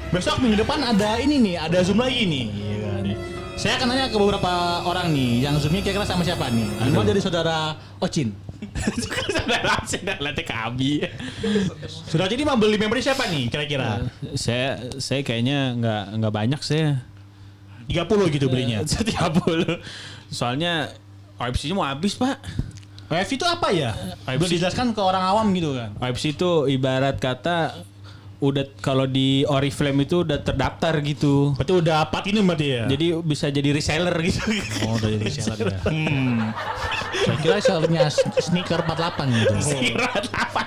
Besok 0.09 0.41
minggu 0.41 0.57
depan 0.65 0.81
ada 0.81 1.21
ini 1.21 1.37
nih, 1.37 1.55
ada 1.61 1.85
Zoom 1.85 2.01
lagi 2.01 2.25
nih. 2.25 2.45
ya 2.49 2.77
kan. 2.81 3.03
Saya 3.53 3.73
akan 3.77 3.87
nanya 3.93 4.09
ke 4.09 4.17
beberapa 4.17 4.81
orang 4.81 5.13
nih, 5.13 5.45
yang 5.45 5.53
Zoomnya 5.61 5.85
kira-kira 5.85 6.01
sama 6.01 6.25
siapa 6.25 6.49
nih? 6.49 6.65
Dimulai 6.81 7.13
dari 7.13 7.21
saudara 7.21 7.77
Ocin. 8.01 8.33
Saudara. 9.03 9.79
Saudara 11.85 12.27
Ocin 12.27 12.37
ini 12.39 12.45
mau 12.45 12.59
beli 12.59 12.75
member 12.75 12.99
siapa 12.99 13.25
nih 13.31 13.47
kira-kira? 13.47 14.05
Saya 14.35 14.93
saya 14.99 15.23
kayaknya 15.23 15.75
nggak 15.79 16.03
nggak 16.19 16.33
banyak 16.33 16.61
saya. 16.61 17.03
30 17.89 18.35
gitu 18.35 18.47
belinya. 18.51 18.85
Setiap 18.89 19.41
puluh. 19.41 19.81
Soalnya 20.29 20.93
OFC-nya 21.41 21.73
mau 21.73 21.87
habis 21.87 22.13
pak. 22.13 22.37
WFC 23.09 23.41
itu 23.41 23.45
apa 23.49 23.73
ya? 23.73 23.97
Belum 24.29 24.45
WFC. 24.45 24.61
dijelaskan 24.61 24.93
ke 24.93 25.01
orang 25.01 25.23
awam 25.25 25.49
gitu 25.57 25.73
kan. 25.73 25.97
OFC 25.97 26.37
itu 26.37 26.69
ibarat 26.69 27.17
kata 27.17 27.73
udah 28.39 28.63
kalau 28.79 29.03
di 29.03 29.43
Oriflame 29.43 30.07
itu 30.07 30.23
udah 30.23 30.39
terdaftar 30.39 30.95
gitu. 31.03 31.51
Berarti 31.59 31.73
udah 31.75 32.07
platinum 32.07 32.47
berarti 32.47 32.67
ya? 32.71 32.83
Jadi 32.87 33.07
bisa 33.19 33.51
jadi 33.51 33.69
reseller 33.75 34.15
gitu. 34.23 34.39
Oh, 34.87 34.95
udah 34.95 35.09
jadi 35.19 35.31
seller 35.31 35.67
ya. 35.67 35.79
Hmm. 35.89 36.55
Saya 37.25 37.37
kira 37.43 37.57
sellernya 37.59 38.07
sneaker 38.39 38.79
48 38.85 39.27
gitu. 39.43 39.55
Sirat 39.75 40.25
apa? 40.31 40.61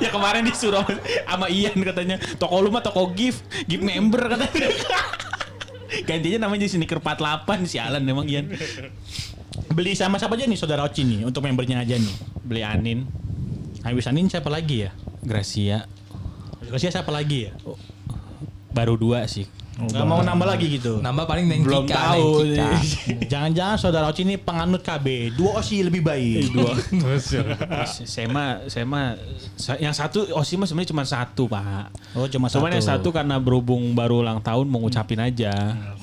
Ya 0.00 0.08
kemarin 0.08 0.48
disuruh 0.48 0.86
sama 1.28 1.52
Ian 1.52 1.76
katanya 1.84 2.16
toko 2.40 2.64
lu 2.64 2.72
mah 2.72 2.80
toko 2.80 3.12
gift, 3.12 3.44
gift 3.68 3.84
member 3.84 4.24
katanya. 4.32 4.72
Gantinya 6.08 6.48
namanya 6.48 6.64
jadi 6.64 6.80
sneaker 6.80 7.00
48 7.04 7.68
sialan 7.68 8.02
emang 8.08 8.24
Ian. 8.24 8.56
Beli 9.68 9.92
sama 9.92 10.16
siapa 10.16 10.38
aja 10.38 10.48
nih 10.48 10.56
saudara 10.56 10.86
Ocin 10.88 11.12
nih 11.12 11.20
untuk 11.28 11.44
membernya 11.44 11.84
aja 11.84 11.98
nih? 12.00 12.14
Beli 12.40 12.62
Anin, 12.64 13.04
Habis 13.84 14.08
Anin 14.08 14.28
siapa 14.32 14.48
lagi 14.48 14.88
ya? 14.88 14.90
Gracia, 15.24 15.84
Kasih 16.68 16.92
siapa 16.92 17.10
lagi 17.10 17.48
ya? 17.48 17.52
baru 18.68 18.94
dua 18.94 19.24
sih. 19.26 19.48
Gak 19.78 20.06
mau 20.10 20.18
nambah 20.26 20.42
lagi 20.42 20.74
gitu. 20.74 20.98
Nambah 20.98 21.30
paling 21.30 21.46
Neng 21.46 21.62
Belum 21.62 21.86
Kika, 21.86 22.18
tahu. 22.18 22.50
Jangan-jangan 23.30 23.78
saudara 23.78 24.10
Oci 24.10 24.26
ini 24.26 24.34
penganut 24.34 24.82
KB. 24.82 25.30
Dua 25.38 25.62
Osi 25.62 25.86
lebih 25.86 26.02
baik. 26.02 26.50
Dua. 26.50 26.74
saya 27.86 28.26
mah 28.26 28.66
saya 28.66 28.82
mah 28.82 29.14
sa- 29.54 29.78
yang 29.78 29.94
satu 29.94 30.26
Osi 30.34 30.58
mah 30.58 30.66
sebenarnya 30.66 30.90
cuma 30.90 31.06
satu 31.06 31.46
pak. 31.46 31.94
Oh 32.18 32.26
cuma 32.26 32.50
satu. 32.50 32.58
Cuman 32.58 32.74
yang 32.74 32.86
satu 32.90 33.08
karena 33.14 33.38
berhubung 33.38 33.94
baru 33.94 34.26
ulang 34.26 34.42
tahun 34.42 34.66
mau 34.66 34.82
ngucapin 34.82 35.22
aja. 35.22 35.54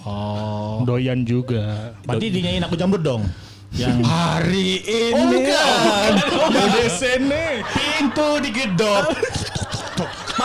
Oh. 0.07 0.79
Doyan 0.87 1.27
juga. 1.27 1.91
Berarti 2.07 2.31
dinyanyiin 2.31 2.63
aku 2.63 2.79
jamrut 2.79 3.03
dong. 3.03 3.27
Yang 3.75 4.07
Hari 4.07 4.67
ini. 4.87 5.11
Oh 5.19 5.25
bukan. 5.35 6.11
Udah 6.47 6.87
sene. 6.87 7.59
Pintu 7.75 8.39
digedor. 8.39 9.03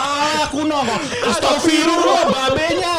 Malah 0.01 0.47
kuno 0.49 0.77
kok. 0.81 1.01
Astagfirullah 1.29 2.23
babenya. 2.29 2.95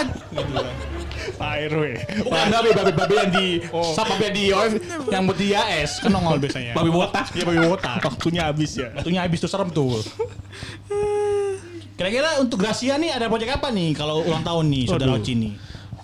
Pak 1.39 1.53
RW. 1.71 1.85
Bukan 2.23 2.47
babe, 2.51 2.71
babe, 2.75 2.93
babe 2.95 3.15
yang 3.15 3.31
di 3.35 3.47
Sapa 3.95 4.15
babe 4.15 4.31
yang 4.31 4.35
di 4.35 4.45
OF 4.55 4.73
yang 5.11 5.23
buat 5.27 5.39
di 5.39 5.49
AS 5.55 5.99
kan 5.99 6.11
nongol 6.15 6.39
biasanya. 6.39 6.73
Babi 6.75 6.91
botak. 6.91 7.27
Iya 7.35 7.45
babe 7.47 7.67
botak. 7.67 7.99
Waktunya 8.03 8.43
habis 8.47 8.79
ya. 8.79 8.95
Waktunya 8.95 9.21
habis 9.27 9.39
tuh 9.43 9.51
serem 9.51 9.71
tuh. 9.75 9.99
Kira-kira 11.99 12.41
untuk 12.43 12.59
Gracia 12.63 12.99
nih 12.99 13.15
ada 13.15 13.27
project 13.31 13.63
apa 13.63 13.69
nih 13.71 13.95
kalau 13.95 14.23
ulang 14.27 14.43
tahun 14.43 14.65
nih 14.71 14.85
saudara. 14.91 15.15
Oci 15.19 15.33
nih? 15.39 15.53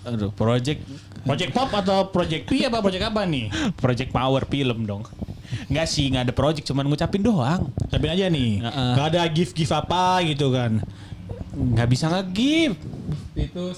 Aduh, 0.07 0.31
project 0.31 0.81
Project 1.19 1.51
pop 1.51 1.69
atau 1.75 2.07
project 2.07 2.47
P 2.47 2.63
apa 2.63 2.79
project 2.79 3.03
apa 3.11 3.27
nih? 3.27 3.51
project 3.75 4.09
power 4.15 4.47
film 4.47 4.87
dong. 4.87 5.03
Enggak 5.67 5.87
sih, 5.89 6.07
nggak 6.07 6.23
ada 6.29 6.33
project, 6.33 6.65
cuman 6.69 6.87
ngucapin 6.87 7.19
doang. 7.19 7.67
Ucapin 7.89 8.11
aja 8.13 8.25
nih. 8.29 8.63
Heeh. 8.63 8.91
Gak 8.95 9.07
ada 9.11 9.21
gift-gift 9.27 9.73
apa 9.73 10.23
gitu 10.23 10.53
kan. 10.55 10.79
Nggak 11.51 11.87
bisa 11.89 12.05
nge-give. 12.07 12.79
Itu 13.35 13.75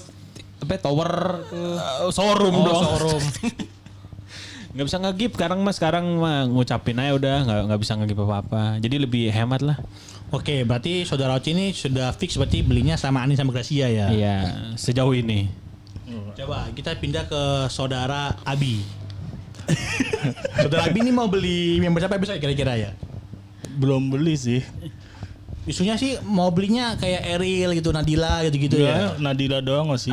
apa 0.62 0.78
tower 0.78 1.42
tuh. 1.50 1.74
showroom 2.14 2.54
Oh, 2.54 2.64
dong. 2.70 2.82
showroom. 2.86 3.22
nggak 4.72 4.86
bisa 4.88 4.98
nge-give 5.04 5.32
sekarang 5.36 5.60
mah 5.60 5.74
sekarang 5.76 6.04
mah 6.16 6.48
ngucapin 6.48 6.96
aja 6.96 7.12
udah 7.12 7.36
nggak 7.44 7.60
nggak 7.68 7.80
bisa 7.82 7.92
nge-give 7.98 8.22
apa-apa. 8.22 8.62
Jadi 8.78 8.96
lebih 9.02 9.28
hemat 9.28 9.60
lah. 9.60 9.76
Oke, 10.32 10.64
berarti 10.64 11.04
saudara 11.04 11.36
Oci 11.36 11.52
ini 11.52 11.76
sudah 11.76 12.08
fix 12.16 12.40
berarti 12.40 12.64
belinya 12.64 12.96
sama 12.96 13.20
Ani 13.20 13.36
sama 13.36 13.52
Gracia 13.52 13.84
ya. 13.92 14.08
Iya, 14.08 14.36
sejauh 14.80 15.12
ini. 15.12 15.44
Coba 16.32 16.72
kita 16.72 16.96
pindah 16.96 17.28
ke 17.28 17.68
saudara 17.68 18.32
Abi. 18.48 18.80
Saudara 20.58 20.88
Abi 20.88 21.02
ini 21.02 21.12
mau 21.14 21.26
beli 21.30 21.78
member 21.82 22.00
siapa 22.02 22.18
bisa 22.20 22.36
kira-kira 22.38 22.76
ya? 22.78 22.90
Belum 23.78 24.12
beli 24.12 24.36
sih. 24.36 24.60
Isunya 25.62 25.94
sih 25.94 26.18
mau 26.26 26.50
belinya 26.50 26.98
kayak 26.98 27.38
Eril 27.38 27.70
gitu, 27.78 27.94
Nadila 27.94 28.42
gitu-gitu 28.42 28.82
ya. 28.82 29.14
Ya, 29.14 29.22
Nadila 29.22 29.62
doang 29.62 29.94
masih. 29.94 30.10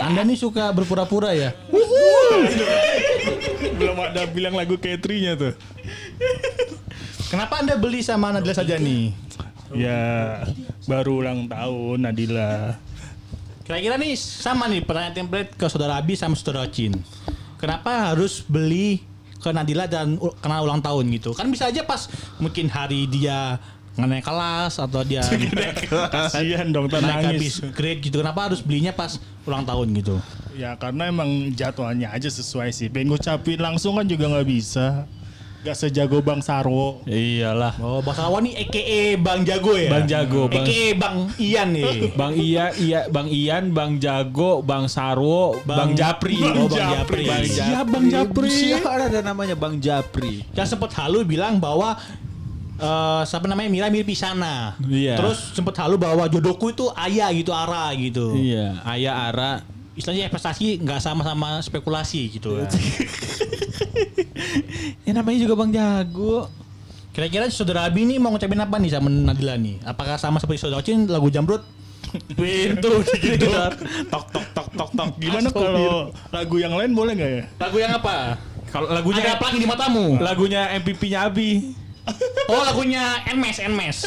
Anda 0.04 0.22
nih 0.28 0.36
suka 0.36 0.76
berpura-pura 0.76 1.32
ya? 1.32 1.56
Belum 3.80 3.96
ada 3.96 4.28
bilang 4.28 4.52
lagu 4.60 4.76
Katri-nya 4.76 5.40
tuh. 5.40 5.56
Kenapa 7.32 7.64
Anda 7.64 7.80
beli 7.80 8.04
sama 8.04 8.28
Nadila 8.36 8.52
saja 8.52 8.76
nih? 8.76 9.16
Ya, 9.72 10.44
baru 10.84 11.24
ulang 11.24 11.48
tahun 11.48 12.04
Nadila. 12.04 12.76
Kira-kira 13.66 13.96
nih 13.98 14.14
sama 14.20 14.68
nih 14.68 14.84
pertanyaan 14.84 15.16
template 15.16 15.56
ke 15.58 15.66
saudara 15.66 15.98
Abi 15.98 16.14
sama 16.14 16.38
saudara 16.38 16.68
Cin. 16.68 16.92
Kenapa 17.56 18.12
harus 18.12 18.44
beli 18.44 19.00
ke 19.40 19.48
Nadila 19.52 19.88
dan 19.88 20.20
karena 20.40 20.60
ulang 20.60 20.80
tahun 20.80 21.08
gitu? 21.16 21.32
Kan 21.32 21.48
bisa 21.48 21.68
aja 21.68 21.84
pas 21.84 22.08
mungkin 22.36 22.68
hari 22.68 23.08
dia 23.08 23.60
naik 23.96 24.28
kelas 24.28 24.76
atau 24.76 25.00
dia 25.00 25.24
Kasihan 26.14 26.68
dong 26.68 26.92
naik 26.92 27.36
habis 27.36 27.56
nangis. 27.64 27.72
grade 27.72 28.00
gitu. 28.04 28.20
Kenapa 28.20 28.52
harus 28.52 28.60
belinya 28.60 28.92
pas 28.92 29.16
ulang 29.48 29.64
tahun 29.64 29.88
gitu? 29.96 30.20
Ya 30.56 30.76
karena 30.76 31.08
emang 31.08 31.52
jadwalnya 31.56 32.12
aja 32.12 32.28
sesuai 32.28 32.72
sih. 32.76 32.92
Pengen 32.92 33.16
ngucapin 33.16 33.60
langsung 33.60 33.96
kan 33.96 34.04
juga 34.04 34.28
nggak 34.28 34.48
bisa. 34.48 35.08
Gak 35.66 35.74
sejago 35.74 36.22
Bang 36.22 36.38
Sarwo. 36.38 37.02
Iyalah. 37.10 37.74
Oh, 37.82 37.98
Bang 37.98 38.14
Sarwo 38.14 38.38
nih 38.38 38.54
EKE 38.62 39.18
Bang 39.18 39.42
Jago 39.42 39.74
ya? 39.74 39.90
Bang 39.90 40.06
Jago, 40.06 40.46
Bang- 40.46 40.62
EKE 40.62 40.94
Bang 40.94 41.16
Ian 41.42 41.68
nih. 41.74 41.92
Bang 42.22 42.32
Iya, 42.38 42.70
iya, 42.78 43.00
Bang 43.10 43.26
Ian, 43.26 43.74
Bang 43.74 43.98
Jago, 43.98 44.62
Bang 44.62 44.86
Sarwo, 44.86 45.58
Bang, 45.66 45.98
Japri. 45.98 46.38
Oh, 46.38 46.70
Bang 46.70 46.70
Japri. 46.70 47.26
Bang 47.26 47.42
Siap, 47.42 47.66
Japri. 47.82 47.90
Bang 47.90 48.06
Japri. 48.06 48.50
Siapa 48.54 49.10
ada 49.10 49.18
namanya 49.18 49.58
Bang 49.58 49.82
Japri. 49.82 50.46
Yang 50.54 50.78
sempat 50.78 50.94
halu 50.94 51.26
bilang 51.26 51.58
bahwa 51.58 51.98
eh 52.76 53.22
siapa 53.26 53.50
namanya 53.50 53.66
Mira 53.66 53.90
mirip 53.90 54.06
Isana. 54.06 54.78
Iya. 54.78 55.18
Terus 55.18 55.50
sempat 55.50 55.74
halu 55.82 55.98
bahwa 55.98 56.30
jodohku 56.30 56.70
itu 56.70 56.86
ayah 56.94 57.26
gitu 57.34 57.50
Ara 57.50 57.90
gitu. 57.98 58.38
Iya, 58.38 58.86
Ayah 58.86 59.34
Ara. 59.34 59.52
Istilahnya 59.98 60.30
investasi 60.30 60.78
nggak 60.78 61.00
sama-sama 61.02 61.58
spekulasi 61.58 62.38
gitu. 62.38 62.54
kan. 62.54 62.70
Ya 65.02 65.12
namanya 65.12 65.38
juga 65.38 65.54
Bang 65.54 65.70
Jago. 65.70 66.48
Kira-kira 67.10 67.48
saudara 67.48 67.88
Abi 67.88 68.04
ini 68.04 68.20
mau 68.20 68.28
ngucapin 68.28 68.60
apa 68.60 68.76
nih 68.76 68.92
sama 68.92 69.08
Nadila 69.08 69.56
nih? 69.56 69.80
Apakah 69.82 70.16
sama 70.16 70.36
seperti 70.36 70.60
saudara 70.60 70.80
Ocin 70.80 71.08
lagu 71.08 71.28
Jamrut? 71.28 71.64
Pintu 72.32 72.92
gitu. 73.16 73.48
tok 74.06 74.24
tok 74.30 74.46
tok 74.52 74.68
tok 74.72 74.90
tok. 74.92 75.08
Gimana 75.16 75.48
kalau 75.48 76.12
lagu 76.30 76.56
yang 76.56 76.76
lain 76.76 76.92
boleh 76.92 77.12
nggak 77.16 77.30
ya? 77.32 77.44
Lagu 77.56 77.76
yang 77.80 77.92
apa? 77.96 78.36
Kalau 78.68 78.92
lagunya 78.92 79.22
Ada 79.24 79.32
apa 79.40 79.44
lagi 79.48 79.58
di 79.58 79.68
matamu? 79.68 80.04
lagunya 80.20 80.68
MVP-nya 80.76 81.24
Abi. 81.24 81.72
Oh 82.46 82.62
lagunya 82.62 83.26
Nmes 83.34 83.58
Nmes. 83.58 83.98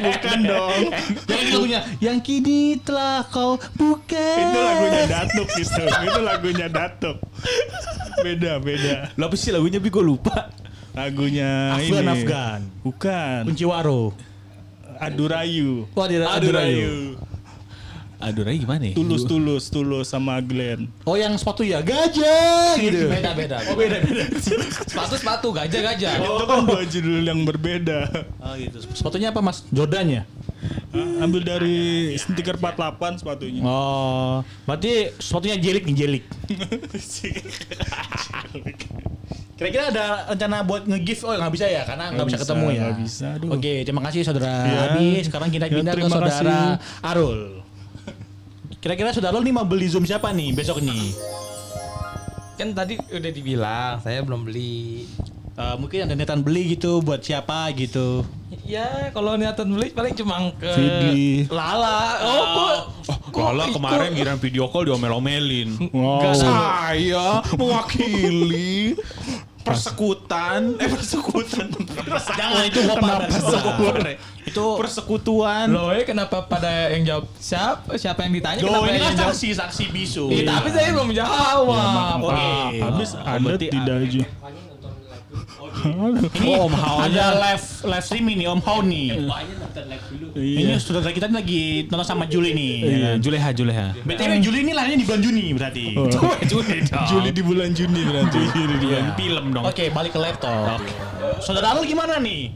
Bukan 0.00 0.38
dong. 0.48 0.80
Yang 1.28 1.40
ini 1.40 1.50
lagunya 1.52 1.80
yang 2.00 2.18
kini 2.24 2.80
telah 2.80 3.28
kau 3.28 3.60
buka. 3.76 4.28
itu 4.40 4.60
lagunya 4.60 5.02
Datuk 5.04 5.48
itu. 5.60 5.84
Itu 5.84 6.20
lagunya 6.24 6.66
Datuk. 6.72 7.16
Beda 8.24 8.56
beda. 8.56 9.12
Lah 9.20 9.26
apa 9.28 9.36
sih 9.36 9.52
lagunya 9.52 9.76
Bi 9.76 9.92
gue 9.92 10.00
lupa. 10.00 10.48
Lagunya 10.94 11.74
Afgan 11.76 12.02
ini. 12.06 12.12
Afgan. 12.22 12.60
Bukan. 12.80 13.40
Kunci 13.50 13.64
Waro. 13.66 14.14
Adurayu. 14.94 15.90
Wah, 15.92 16.06
di 16.06 16.16
Adurayu. 16.22 17.18
Aduh, 18.24 18.40
Ray 18.40 18.56
gimana 18.56 18.82
ya? 18.82 18.94
Tulus 18.94 19.22
tulus 19.22 19.68
tulus 19.68 20.06
sama 20.08 20.40
Glenn. 20.40 20.88
Oh 21.02 21.14
yang 21.14 21.36
sepatu 21.36 21.60
ya 21.60 21.78
gajah 21.78 22.72
gitu. 22.80 23.06
Beda 23.06 23.30
beda. 23.32 23.56
Oh 23.68 23.76
beda 23.76 24.00
beda. 24.00 24.24
Sepatu 24.88 25.14
sepatu 25.14 25.48
gajah 25.50 25.80
gajah. 25.84 26.12
Itu 26.18 26.44
kan 26.44 26.64
dua 26.64 26.82
judul 26.82 27.20
yang 27.20 27.44
berbeda. 27.44 28.08
Oh 28.38 28.56
gitu. 28.56 28.80
Sepatunya 28.90 29.28
apa 29.28 29.38
mas? 29.38 29.62
Jordan 29.68 30.06
ya? 30.10 30.22
Ah, 30.90 31.26
Ambil 31.26 31.44
dari 31.44 31.76
stiker 32.14 32.56
48 32.56 33.20
sepatunya. 33.20 33.60
Oh, 33.60 34.40
berarti 34.64 35.12
sepatunya 35.18 35.60
jelik 35.60 35.84
nih 35.84 35.92
jelik. 35.94 36.24
Kira-kira 39.54 39.84
ada 39.88 40.04
rencana 40.26 40.66
buat 40.66 40.82
nge-gift? 40.82 41.22
Oh 41.22 41.30
nggak 41.30 41.52
bisa 41.52 41.66
ya, 41.68 41.86
karena 41.86 42.10
nggak 42.10 42.26
bisa 42.26 42.36
bisa, 42.36 42.44
ketemu 42.44 42.66
ya. 42.66 42.80
nggak 42.80 42.96
bisa, 42.98 43.26
aduh. 43.38 43.50
Oke, 43.54 43.72
terima 43.86 44.02
kasih 44.02 44.20
saudara 44.26 44.50
Ya. 44.66 44.78
Abi. 44.90 45.06
Sekarang 45.22 45.48
kita 45.48 45.66
Ya, 45.66 45.72
pindah 45.72 45.92
ke 45.92 45.96
terima 45.96 46.10
saudara 46.10 46.30
kasih. 46.32 46.78
Arul. 47.04 47.40
Kira-kira 48.84 49.16
saudara 49.16 49.40
Arul 49.40 49.48
nih 49.48 49.56
mau 49.56 49.64
beli 49.64 49.88
zoom 49.88 50.04
siapa 50.04 50.28
nih 50.28 50.52
besok 50.52 50.84
nih? 50.84 51.16
Kan 52.60 52.76
tadi 52.76 53.00
udah 53.00 53.30
dibilang 53.32 53.96
saya 54.04 54.20
belum 54.20 54.44
beli. 54.44 55.08
Eh, 55.56 55.76
mungkin 55.80 56.04
ada 56.04 56.12
niatan 56.12 56.44
beli 56.44 56.76
gitu 56.76 57.00
buat 57.00 57.24
siapa 57.24 57.72
gitu. 57.80 58.28
Ya 58.60 59.08
kalau 59.16 59.40
niatan 59.40 59.72
beli 59.72 59.88
paling 59.88 60.12
cuma 60.12 60.52
ke 60.60 60.68
Fidli. 60.76 61.48
Lala. 61.48 62.20
Oh, 62.28 62.44
kok 63.08 63.32
Kalau 63.32 63.64
ikut? 63.72 63.80
kemarin 63.80 64.12
giran 64.12 64.36
video 64.36 64.68
call 64.68 64.84
diomel-omelin. 64.84 65.80
Wow. 65.88 66.36
Saya 66.36 67.40
mewakili 67.56 69.00
persekutan, 69.64 70.76
eh 70.76 70.88
persekutan. 70.92 71.66
Jangan 72.40 72.62
itu 72.68 72.80
bapak 72.84 73.26
dan 73.26 73.40
saudara. 73.40 74.12
Itu 74.44 74.64
persekutuan. 74.76 75.72
Loh, 75.72 75.88
eh, 75.90 76.04
kenapa 76.04 76.44
pada 76.44 76.92
yang 76.92 77.02
jawab 77.08 77.24
siapa? 77.40 77.96
Siapa 77.96 78.28
yang 78.28 78.32
ditanya? 78.36 78.60
Loh, 78.60 78.84
kenapa 78.84 78.86
ini 78.92 79.00
yang 79.00 79.08
kan 79.08 79.16
jawab? 79.16 79.32
saksi 79.32 79.48
saksi 79.56 79.84
bisu. 79.88 80.24
Iya, 80.28 80.42
tapi 80.52 80.68
saya 80.68 80.88
belum 80.92 81.10
jawab. 81.16 82.18
Oke. 82.20 82.36
Ah, 82.36 82.68
habis 82.92 83.10
Anda 83.16 83.40
berarti 83.40 83.66
tidak 83.72 83.96
aja. 84.04 84.22
Ini 85.34 86.54
Oh, 86.54 86.70
Om 86.70 86.74
Hao 86.74 86.96
ada 87.02 87.24
live 87.36 87.64
live 87.84 88.04
stream 88.04 88.26
ini 88.30 88.44
Om 88.46 88.60
Hao 88.62 88.78
nih. 88.80 89.18
Live 89.20 90.04
dulu. 90.08 90.26
Ini 90.38 90.72
saudara 90.78 91.10
kita 91.10 91.26
nih 91.26 91.36
lagi 91.36 91.62
nonton 91.90 92.06
sama 92.06 92.24
Juli 92.24 92.54
nih. 92.54 92.72
ya 92.74 92.86
Iya, 92.86 93.08
kan? 93.10 93.16
Juleha, 93.20 93.48
Juleha. 93.50 93.86
BTW 94.00 94.32
Juli 94.40 94.58
ini 94.62 94.72
lahirnya 94.72 94.98
di 95.02 95.06
bulan 95.06 95.20
Juni 95.20 95.44
berarti. 95.52 95.84
Oh. 95.98 96.08
Juli 96.50 96.76
dong. 96.86 97.06
Juli 97.10 97.30
di 97.34 97.42
bulan 97.42 97.70
Juni 97.74 98.00
berarti. 98.06 98.40
Iya, 98.84 98.98
film 99.14 99.44
dong. 99.52 99.64
Oke, 99.66 99.90
balik 99.90 100.14
ke 100.14 100.20
laptop. 100.22 100.78
Saudara 101.42 101.74
lu 101.74 101.82
gimana 101.84 102.16
nih? 102.22 102.54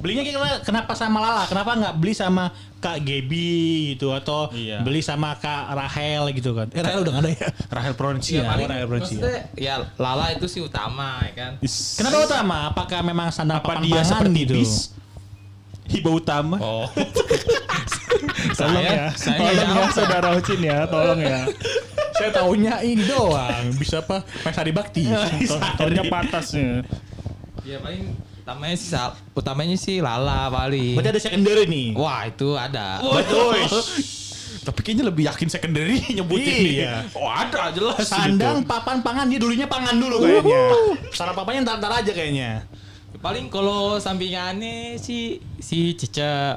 Belinya 0.00 0.24
kira 0.24 0.64
kenapa 0.64 0.96
sama 0.96 1.20
Lala? 1.20 1.44
Kenapa 1.44 1.76
nggak 1.76 1.94
beli 2.00 2.16
sama 2.16 2.48
Kak 2.80 2.98
Gebi 3.00 3.52
gitu 3.92 4.10
atau 4.10 4.48
Iya. 4.50 4.80
beli 4.80 4.98
sama 5.00 5.36
Kak 5.36 5.68
Rahel 5.70 6.32
gitu 6.32 6.56
kan? 6.56 6.72
Eh 6.72 6.80
Rahel 6.80 7.04
udah 7.04 7.12
nggak 7.12 7.24
ada 7.24 7.32
ya? 7.36 7.48
Rahel 7.76 7.92
Ya, 7.92 7.98
Pronuncia. 7.98 8.40
paling 8.42 8.66
Rahel 8.66 8.86
maksudnya 8.88 9.44
ya 9.52 9.74
Lala 9.94 10.32
itu 10.32 10.48
sih 10.48 10.58
utama 10.58 11.20
ya 11.22 11.32
kan. 11.36 11.52
Kenapa 11.60 12.16
utama? 12.24 12.56
Apakah 12.66 13.00
memang 13.00 13.28
sandal 13.28 13.60
Apa 13.60 13.76
papan 13.76 13.84
dia 13.84 13.92
pangan 13.94 14.08
seperti 14.10 14.40
gitu? 14.42 14.54
bis? 14.56 14.72
Hiba 15.86 16.10
utama. 16.10 16.56
Oh. 16.56 16.86
Tolong 18.56 18.84
ya. 18.84 19.10
saya 19.14 19.36
Tolong 19.38 19.56
ya 19.56 19.66
apa? 19.76 19.92
saudara 19.92 20.28
Ocin 20.32 20.60
ya, 20.60 20.78
tolong 20.86 21.20
ya. 21.20 21.40
Saya 22.20 22.36
taunya 22.36 22.84
ini 22.84 23.00
doang. 23.02 23.72
Bisa 23.74 24.04
apa? 24.04 24.20
Mas 24.44 24.52
Hari 24.52 24.76
Bakti. 24.76 25.08
Tolongnya 25.76 26.04
patasnya. 26.04 26.84
Ya 27.64 27.80
paling 27.80 28.12
utamanya 28.50 28.76
sih 28.76 28.90
utamanya 29.32 29.76
sih 29.78 29.96
Lala 30.02 30.50
paling. 30.50 30.98
Berarti 30.98 31.10
ada 31.14 31.20
secondary 31.22 31.64
nih. 31.64 31.86
Wah, 31.94 32.26
itu 32.26 32.48
ada. 32.54 32.98
Betul. 32.98 33.54
Tapi 34.66 34.78
kayaknya 34.82 35.04
lebih 35.08 35.24
yakin 35.24 35.48
secondary 35.48 36.02
nyebutin 36.18 36.52
Iya. 36.52 37.06
nih. 37.06 37.16
Oh 37.16 37.30
ada 37.30 37.70
jelas. 37.70 38.02
Sandang, 38.04 38.66
papan, 38.66 39.00
pangan 39.00 39.30
dia 39.30 39.38
dulunya 39.38 39.64
pangan 39.64 39.94
dulu 39.94 40.20
kayaknya. 40.20 40.62
Sarang 41.14 41.32
papannya 41.32 41.64
ntar-ntar 41.64 42.02
aja 42.02 42.12
kayaknya. 42.12 42.66
Paling 43.12 43.50
kalau 43.50 43.98
sampingannya 43.98 44.94
si 44.94 45.36
si 45.58 45.92
Cece. 45.92 46.56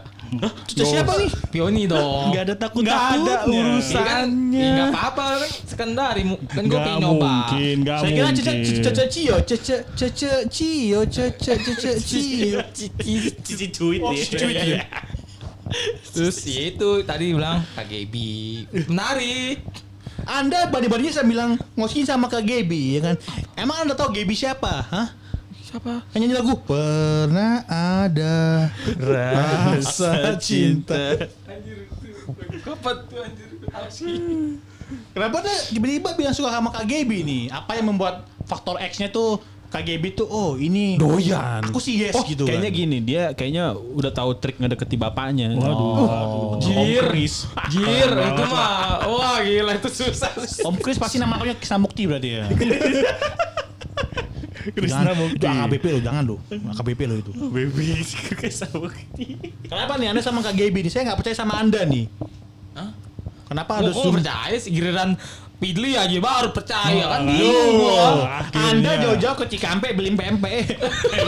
Cece 0.63 0.85
siapa 0.85 1.17
nih? 1.17 1.27
Pioni 1.49 1.83
dong. 1.85 2.29
Enggak 2.29 2.43
ada 2.45 2.55
takut 2.55 2.81
Nggak 2.81 3.01
ada 3.11 3.19
Iya 3.19 3.35
kan? 3.35 3.49
urusannya. 3.49 4.69
Nggak 4.69 4.87
apa-apa 4.89 5.23
kan 5.33 5.41
sekendari 5.65 6.21
kan 6.45 6.63
gue 6.63 6.79
pengen 6.79 7.01
nyoba. 7.01 7.27
mungkin, 7.27 7.75
enggak 7.81 7.97
Saya 7.99 8.11
kira 8.11 8.29
cece 8.31 8.51
cece 8.79 9.03
cio, 9.09 9.35
cece 9.41 9.75
cece 9.91 10.29
cio, 10.47 10.99
cece 11.03 11.53
cece 11.65 11.91
cio. 11.99 12.59
Cici 13.43 13.67
cuit 13.69 13.99
Oh, 13.99 14.13
ya. 14.13 14.23
cuit 14.29 14.55
ya. 14.55 14.83
Terus 16.07 16.37
ya 16.45 16.61
itu 16.69 16.89
tadi 17.01 17.33
bilang 17.33 17.59
KGB 17.73 18.13
menarik. 18.87 19.57
Anda 20.23 20.71
badi-badinya 20.71 21.11
saya 21.11 21.27
bilang 21.27 21.57
ngosiin 21.75 22.05
sama 22.05 22.31
Kak 22.31 22.41
Gebi 22.41 22.95
ya 22.95 22.99
kan. 23.03 23.15
Emang 23.53 23.83
Anda 23.83 23.91
tahu 23.93 24.13
Gebi 24.13 24.31
siapa? 24.31 24.71
Hah? 24.85 25.07
Siapa? 25.73 26.05
Yang 26.13 26.19
nyanyi 26.21 26.35
lagu 26.37 26.53
Pernah 26.69 27.65
ada 27.65 28.69
rasa 28.93 30.37
cinta. 30.37 31.17
Kapan 32.61 32.95
tuh 33.09 33.17
anjir? 33.25 33.49
Kenapa 35.17 35.41
dia 35.41 35.55
tiba-tiba 35.73 36.13
bilang 36.13 36.37
suka 36.37 36.53
sama 36.53 36.69
Kak 36.69 36.85
Gebi 36.85 37.25
nih? 37.25 37.43
Apa 37.49 37.81
yang 37.81 37.89
membuat 37.89 38.29
faktor 38.45 38.77
X-nya 38.85 39.09
tuh 39.09 39.41
Kak 39.73 39.81
Gebi 39.81 40.13
tuh 40.13 40.29
oh 40.29 40.61
ini 40.61 40.93
Doyan. 41.01 41.65
Aku 41.65 41.81
sih 41.81 42.05
yes 42.05 42.13
oh, 42.13 42.21
gitu 42.21 42.45
Kayaknya 42.45 42.69
kan. 42.69 42.77
gini, 42.77 42.97
dia 43.01 43.23
kayaknya 43.33 43.73
udah 43.73 44.13
tahu 44.13 44.37
trik 44.37 44.61
ngedeketi 44.61 44.93
bapaknya. 44.93 45.57
Oh. 45.57 46.61
Jir. 46.61 46.77
Om 46.77 47.09
Chris. 47.09 47.49
Jir 47.73 48.13
itu 48.13 48.43
mah. 48.45 49.09
Wah 49.09 49.41
gila 49.41 49.73
itu 49.73 49.89
susah. 49.89 50.37
Om 50.69 50.77
Chris 50.77 51.01
pasti 51.01 51.17
namanya 51.17 51.57
Kisah 51.57 51.81
Mukti 51.81 52.05
berarti 52.05 52.29
ya. 52.29 52.45
Krisna 54.71 55.11
Mukti. 55.11 55.35
Itu 55.35 55.45
AKBP 55.49 55.85
lo, 55.91 55.99
jangan 55.99 56.23
lo. 56.23 56.37
AKBP 56.47 57.01
lo 57.09 57.15
itu. 57.19 57.31
Baby 57.35 57.99
kisah 58.39 58.71
bukti. 58.71 59.35
Kenapa 59.67 59.99
nih 59.99 60.07
Anda 60.15 60.21
sama 60.23 60.39
Kak 60.39 60.55
Gebi 60.55 60.79
nih? 60.87 60.91
Saya 60.91 61.11
nggak 61.11 61.19
percaya 61.19 61.35
sama 61.35 61.59
Anda 61.59 61.83
nih. 61.83 62.07
Hah? 62.77 62.89
Kenapa 63.51 63.83
harus 63.83 63.93
gua 63.93 64.03
zoom? 64.07 64.13
percaya 64.17 64.55
sih 64.57 64.71
giliran 64.71 65.19
Pidli 65.63 65.95
aja 65.95 66.11
baru 66.19 66.51
percaya 66.51 67.03
kan 67.07 67.23
Aduh. 67.23 67.39
bingung. 67.39 68.19
Akhirnya. 68.27 68.67
Anda 68.75 68.91
jauh-jauh 68.99 69.35
ke 69.39 69.45
Cikampek 69.47 69.95
beli 69.95 70.11
pempek. 70.11 70.75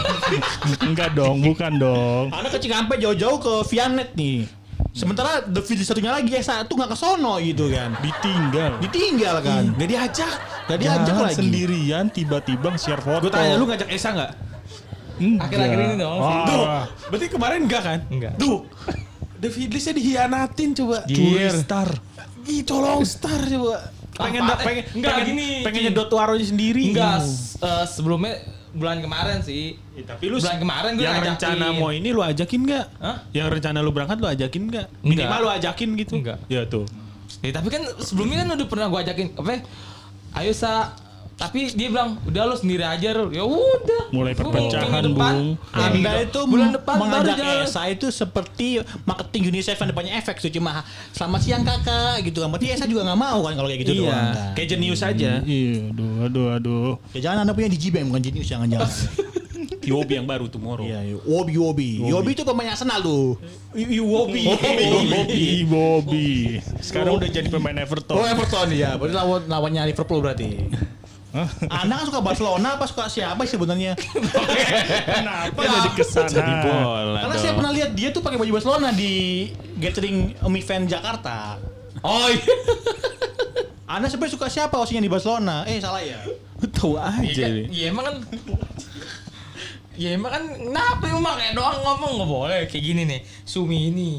Enggak 0.92 1.16
dong, 1.16 1.40
bukan 1.40 1.80
dong. 1.80 2.26
Anda 2.36 2.52
ke 2.52 2.60
Cikampek 2.60 3.00
jauh-jauh 3.00 3.40
ke 3.40 3.54
Vianet 3.72 4.12
nih. 4.20 4.44
Sementara 4.91 5.43
The 5.43 5.59
Fidli 5.59 5.84
satunya 5.84 6.09
lagi 6.09 6.32
Esa 6.32 6.63
tuh 6.63 6.76
nggak 6.76 6.91
ke 6.91 6.97
sono 6.97 7.36
gitu 7.38 7.67
kan. 7.67 7.99
Ditinggal. 7.99 8.80
Ditinggal 8.80 9.36
kan. 9.41 9.63
Gak 9.73 9.89
diajak. 9.89 10.34
Gak 10.65 10.80
diajak 10.80 11.05
Jalan 11.09 11.26
lagi. 11.26 11.36
sendirian 11.38 12.05
tiba-tiba 12.07 12.69
share 12.76 12.99
foto. 12.99 13.19
Gue 13.21 13.30
tanya 13.30 13.55
lu 13.55 13.65
ngajak 13.65 13.88
Esa 13.88 14.11
nggak? 14.11 14.32
Enggak. 15.15 15.47
Akhir-akhir 15.47 15.80
ini 15.82 15.95
dong. 15.97 16.19
Ah, 16.19 16.43
Tuh, 16.45 16.63
berarti 17.07 17.26
kemarin 17.28 17.59
enggak 17.61 17.82
kan? 17.82 17.99
Enggak. 18.09 18.34
Tuh, 18.36 18.67
Lee 19.38 19.80
saya 19.80 19.93
dihianatin 19.93 20.69
coba. 20.73 21.03
Curi 21.05 21.43
star. 21.53 21.89
Ih, 22.45 22.63
colong 22.63 23.03
star 23.03 23.39
coba. 23.41 23.91
Pengen 24.15 24.41
da- 24.41 24.55
pengen 24.57 24.84
Enggak, 24.91 25.11
pengen, 25.13 25.28
gini, 25.30 25.47
pengen 25.61 25.82
nyedot 25.86 26.07
waronya 26.09 26.45
sendiri. 26.45 26.84
Enggak, 26.89 27.19
s- 27.21 27.59
eh, 27.59 27.84
sebelumnya 27.86 28.39
bulan 28.76 28.99
kemarin 28.99 29.39
sih. 29.39 29.80
tapi 30.03 30.28
lu 30.28 30.38
bulan 30.38 30.59
kemarin 30.59 30.91
gue 30.99 31.07
yang 31.07 31.15
ngajakin. 31.17 31.32
rencana 31.39 31.65
mau 31.71 31.89
ini 31.95 32.09
lu 32.11 32.21
ajakin 32.21 32.59
nggak? 32.67 32.86
Hah? 32.99 33.17
Yang 33.32 33.47
rencana 33.57 33.78
lu 33.80 33.91
berangkat 33.95 34.17
lu 34.19 34.28
ajakin 34.28 34.61
nggak? 34.67 34.88
Enggak. 34.91 35.07
Minimal 35.07 35.39
lu 35.39 35.49
ajakin 35.55 35.89
gitu. 35.95 36.13
Enggak. 36.19 36.38
Ya 36.51 36.61
tuh. 36.67 36.86
Ya, 37.41 37.51
tapi 37.55 37.67
kan 37.73 37.82
sebelumnya 38.03 38.45
kan 38.45 38.59
udah 38.59 38.67
pernah 38.67 38.88
gue 38.91 38.99
ajakin 39.01 39.28
apa? 39.39 39.49
ya, 39.49 39.59
Ayo 40.36 40.51
sa 40.51 40.91
tapi 41.36 41.68
dia 41.72 41.92
bilang 41.92 42.16
udah 42.24 42.44
lo 42.48 42.56
sendiri 42.56 42.88
aja 42.88 43.12
Rul." 43.12 43.30
ya 43.30 43.44
udah 43.44 44.04
Mulai 44.16 44.32
perpecahan, 44.32 45.04
minggu 45.04 45.08
depan, 45.12 45.34
Bung. 45.36 45.50
ya, 45.60 45.86
Anda 45.92 46.12
itu 46.24 46.40
bulan 46.48 46.70
depan 46.72 46.96
baru 46.96 47.04
mengajak 47.04 47.36
jalan 47.36 47.56
Esa 47.68 47.82
itu 47.92 48.08
seperti 48.08 48.68
marketing 49.04 49.44
UNICEF 49.52 49.76
yang 49.76 49.90
depannya 49.92 50.14
efek 50.16 50.40
tuh 50.40 50.48
cuma 50.50 50.82
selamat 51.12 51.40
siang 51.44 51.64
kakak 51.68 52.24
gitu 52.24 52.40
kan. 52.40 52.50
Berarti 52.50 52.68
Esa 52.72 52.86
juga 52.88 53.04
nggak 53.04 53.20
mau 53.20 53.40
kan 53.44 53.54
kalau 53.60 53.68
kayak 53.68 53.82
gitu 53.84 53.94
doang. 54.02 54.16
kan. 54.16 54.24
Iya. 54.32 54.46
Kayak 54.56 54.68
jenius 54.72 55.02
aja. 55.04 55.32
Iya, 55.44 55.76
aduh, 55.92 56.12
aduh, 56.24 56.48
aduh. 56.56 56.92
Ya 57.12 57.20
jangan 57.30 57.44
anda 57.44 57.52
punya 57.52 57.68
di 57.68 57.78
bukan 57.78 58.22
jenius 58.24 58.48
jangan-jangan. 58.48 58.88
Yobi 59.86 60.18
yang 60.18 60.26
baru 60.26 60.50
tomorrow. 60.50 60.82
Iya, 60.82 61.00
iya. 61.06 61.16
Wobi 61.22 61.54
Wobi. 61.62 61.90
Yobi 62.02 62.34
itu 62.34 62.42
pemain 62.42 62.74
Arsenal 62.74 63.06
tuh. 63.06 63.38
Yobi. 63.78 64.50
Bobby, 64.50 65.46
Bobby. 65.70 66.30
Sekarang 66.82 67.22
udah 67.22 67.30
jadi 67.30 67.48
pemain 67.54 67.78
Everton. 67.78 68.18
Oh 68.18 68.26
Everton 68.26 68.74
ya, 68.74 68.98
berarti 68.98 69.14
lawan 69.14 69.42
lawannya 69.46 69.82
Liverpool 69.94 70.26
berarti. 70.26 70.50
Anda 71.68 71.94
kan 71.98 72.06
suka 72.06 72.20
Barcelona 72.20 72.76
apa 72.76 72.86
suka 72.86 73.06
siapa 73.06 73.44
sih 73.44 73.56
sebenarnya? 73.56 73.94
Kenapa 75.20 75.60
jadi 75.60 75.90
ke 75.92 76.04
sana? 76.04 76.28
Jadi 76.28 76.54
bola 76.64 77.20
Karena 77.20 77.36
dong. 77.36 77.42
saya 77.42 77.54
pernah 77.54 77.72
lihat 77.72 77.92
dia 77.92 78.10
tuh 78.10 78.20
pakai 78.20 78.38
baju 78.38 78.52
Barcelona 78.54 78.90
di 78.90 79.14
gathering 79.76 80.34
um, 80.40 80.54
event 80.54 80.88
Jakarta. 80.88 81.60
oh 82.02 82.28
iya 82.28 82.44
Anda 83.86 84.08
sebenarnya 84.08 84.34
suka 84.36 84.48
siapa 84.48 84.76
osinya 84.76 85.00
di 85.00 85.08
Barcelona? 85.08 85.64
Eh 85.66 85.78
salah 85.78 86.02
ya. 86.02 86.18
Tahu 86.66 86.96
Iya 86.96 87.04
aja 87.22 87.44
kan, 87.44 87.54
iya 87.70 87.86
emang 87.90 88.06
kan 88.06 88.16
Ya 89.96 90.10
emang 90.12 90.32
kan 90.34 90.44
kenapa 90.50 91.04
emang 91.08 91.36
kayak 91.36 91.54
doang 91.54 91.78
ngomong 91.80 92.12
nggak 92.18 92.30
boleh 92.30 92.60
kayak 92.68 92.84
gini 92.84 93.02
nih 93.06 93.20
Sumi 93.44 93.92
ini 93.92 94.12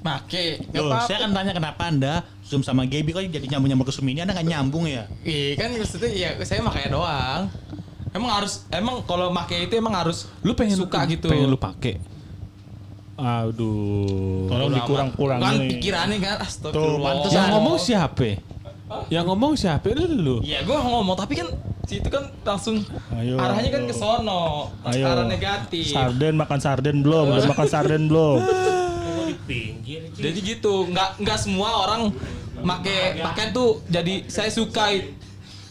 make 0.00 0.62
Loh, 0.72 0.98
saya 1.04 1.26
kan 1.26 1.30
tanya 1.30 1.52
kenapa 1.52 1.82
Anda 1.84 2.14
zoom 2.52 2.60
sama 2.60 2.84
Gaby 2.84 3.16
kok 3.16 3.24
jadi 3.24 3.46
nyambung 3.48 3.72
nyambung 3.72 3.88
ke 3.88 3.94
Sumi 3.96 4.12
ini 4.12 4.20
Anda 4.20 4.36
nggak 4.36 4.44
nyambung 4.52 4.84
ya? 4.84 5.08
Iya 5.24 5.56
kan 5.56 5.72
maksudnya 5.72 6.10
ya 6.12 6.28
saya 6.44 6.60
makanya 6.60 6.88
doang. 6.92 7.42
Emang 8.12 8.28
harus 8.28 8.68
emang 8.68 9.00
kalau 9.08 9.32
make 9.32 9.56
itu 9.56 9.72
emang 9.72 9.96
harus 9.96 10.28
Lu 10.44 10.52
pengen 10.52 10.76
suka 10.76 11.00
gitu. 11.08 11.32
Pengen 11.32 11.48
lu 11.48 11.56
pakai. 11.56 11.96
Aduh. 13.16 14.52
Tolong 14.52 14.68
Udah 14.68 14.78
dikurang-kurangin 14.84 15.40
Kan 15.40 15.54
pikirannya 15.72 16.16
kan 16.20 16.36
astagfirullah. 16.44 17.24
Yang 17.32 17.48
ngomong 17.56 17.76
siapa? 17.80 18.28
Yang 19.08 19.24
ngomong 19.32 19.52
siapa? 19.56 19.88
Lu. 19.96 20.44
Iya 20.44 20.60
gue 20.68 20.76
ngomong 20.76 21.16
tapi 21.16 21.40
kan 21.40 21.48
situ 21.88 22.08
kan 22.12 22.28
langsung 22.46 22.78
Ayo, 23.16 23.40
arahnya 23.40 23.70
kan 23.72 23.82
ayo. 23.84 23.90
ke 23.90 23.94
sono. 23.96 24.42
Ayo. 24.84 25.04
Arah 25.08 25.24
negatif. 25.24 25.88
Sarden 25.88 26.36
makan 26.36 26.58
sarden 26.60 27.00
belum? 27.00 27.32
Udah 27.32 27.48
makan 27.48 27.68
sarden 27.68 28.12
belum? 28.12 28.38
Jadi 30.14 30.38
gitu, 30.40 30.86
nggak 30.86 31.10
nggak 31.18 31.38
semua 31.38 31.68
orang 31.82 32.12
make 32.60 32.94
pakaian 33.22 33.50
tuh 33.50 33.82
jadi 33.86 34.22
saya 34.26 34.48
suka 34.48 34.92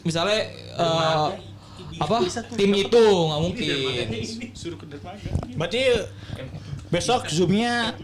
misalnya 0.01 0.39
eh, 0.76 1.28
apa 1.97 2.16
tim 2.51 2.72
itu 2.74 3.03
nggak 3.03 3.39
mungkin. 3.39 3.76
Berarti 5.55 5.82
besok 6.88 7.22
zoomnya 7.28 7.95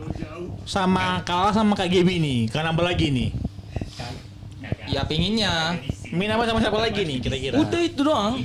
sama 0.63 1.19
kalah 1.21 1.51
sama 1.51 1.73
Kak 1.73 1.89
Gaby 1.89 2.15
nih. 2.17 2.39
Karena 2.47 2.71
apa 2.71 2.83
lagi 2.83 3.09
nih? 3.09 3.29
Ya 4.87 5.03
pinginnya. 5.03 5.75
Main 6.07 6.31
apa 6.31 6.47
sama 6.47 6.63
siapa 6.63 6.79
lagi 6.79 7.03
nih 7.03 7.19
kira-kira? 7.19 7.59
Udah 7.59 7.81
itu 7.83 7.99
doang. 7.99 8.39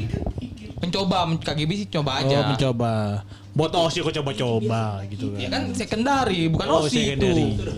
Mencoba, 0.82 1.30
men- 1.30 1.38
KGB 1.38 1.70
sih 1.78 1.86
coba 1.86 2.18
aja. 2.18 2.42
Oh, 2.42 2.50
mencoba. 2.50 3.22
Buat 3.52 3.72
Osi 3.76 4.00
kok 4.00 4.16
coba-coba 4.16 5.04
gitu 5.12 5.36
kan. 5.36 5.38
Ya 5.40 5.48
kan 5.52 5.62
secondary, 5.76 6.48
bukan 6.48 6.66
Oh, 6.72 6.88
OSI 6.88 7.12
secondary. 7.12 7.46
itu. 7.56 7.72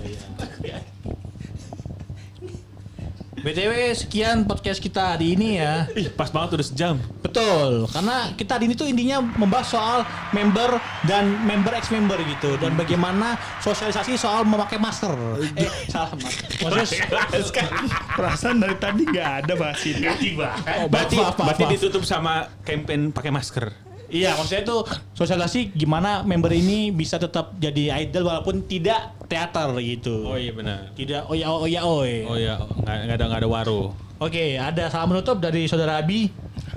BTW 3.44 3.92
sekian 3.92 4.48
podcast 4.48 4.80
kita 4.80 5.12
hari 5.12 5.36
ini 5.36 5.60
ya. 5.60 5.84
Ih, 5.92 6.08
pas 6.08 6.32
banget 6.32 6.56
udah 6.56 6.64
sejam. 6.64 6.96
Betul, 7.20 7.84
karena 7.92 8.32
kita 8.40 8.56
hari 8.56 8.72
ini 8.72 8.74
tuh 8.78 8.88
intinya 8.88 9.20
membahas 9.20 9.68
soal 9.68 10.00
member 10.32 10.80
dan 11.04 11.28
member 11.44 11.76
ex 11.76 11.92
member 11.92 12.16
gitu 12.24 12.56
dan 12.56 12.72
bagaimana 12.72 13.36
sosialisasi 13.60 14.16
soal 14.16 14.48
memakai 14.48 14.80
masker. 14.80 15.12
Eh, 15.60 15.68
salah 15.92 16.16
maksudnya 16.16 17.68
Perasaan 18.16 18.64
dari 18.64 18.76
tadi 18.80 19.04
nggak 19.04 19.28
ada 19.44 19.52
bahas 19.60 19.80
ini. 19.84 20.08
Oh, 20.08 20.88
Berarti, 20.88 21.16
maaf, 21.20 21.36
maaf, 21.36 21.52
berarti 21.52 21.64
ditutup 21.76 22.02
sama 22.08 22.48
campaign 22.64 23.12
pakai 23.12 23.28
masker. 23.28 23.83
Iya, 24.14 24.38
maksudnya 24.38 24.62
itu 24.62 24.76
sosialisasi 25.18 25.74
gimana 25.74 26.22
member 26.22 26.54
ini 26.54 26.94
bisa 26.94 27.18
tetap 27.18 27.58
jadi 27.58 27.98
idol 28.06 28.30
walaupun 28.30 28.62
tidak 28.62 29.10
teater 29.26 29.74
gitu. 29.82 30.30
Oh 30.30 30.38
iya 30.38 30.54
benar. 30.54 30.94
Tidak 30.94 31.26
oya 31.26 31.50
oya 31.50 31.80
oy. 31.82 32.22
Oh 32.22 32.38
iya, 32.38 32.62
nggak 32.62 33.10
nggak 33.10 33.16
ada 33.18 33.24
nggak 33.26 33.40
ada 33.42 33.50
waro. 33.50 33.90
Oke, 34.22 34.54
ada 34.54 34.86
salam 34.86 35.10
menutup 35.10 35.42
dari 35.42 35.66
saudara 35.66 35.98
Abi. 35.98 36.30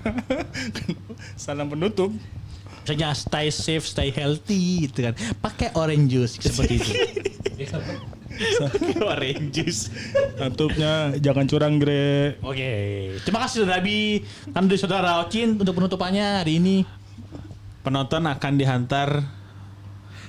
Salam 1.38 1.70
penutup. 1.70 2.10
Misalnya 2.82 3.12
stay 3.14 3.52
safe, 3.52 3.86
stay 3.86 4.10
healthy 4.10 4.88
gitu 4.90 5.06
kan. 5.06 5.14
Pakai 5.44 5.76
orange 5.76 6.08
juice 6.08 6.34
seperti 6.42 6.82
itu. 6.82 6.92
Orange 9.12 9.50
juice. 9.50 9.90
Tutupnya 10.38 11.12
jangan 11.18 11.46
curang 11.50 11.82
gre. 11.82 12.38
Oke, 12.40 12.72
terima 13.26 13.44
kasih 13.46 13.66
saudara 13.66 13.82
Abi. 13.82 14.24
Kan 14.54 14.70
dari 14.70 14.80
saudara 14.80 15.10
Ocin 15.26 15.58
untuk 15.58 15.74
penutupannya 15.74 16.46
hari 16.46 16.62
ini. 16.62 16.86
Penonton 17.88 18.28
akan 18.28 18.54
dihantar 18.60 19.24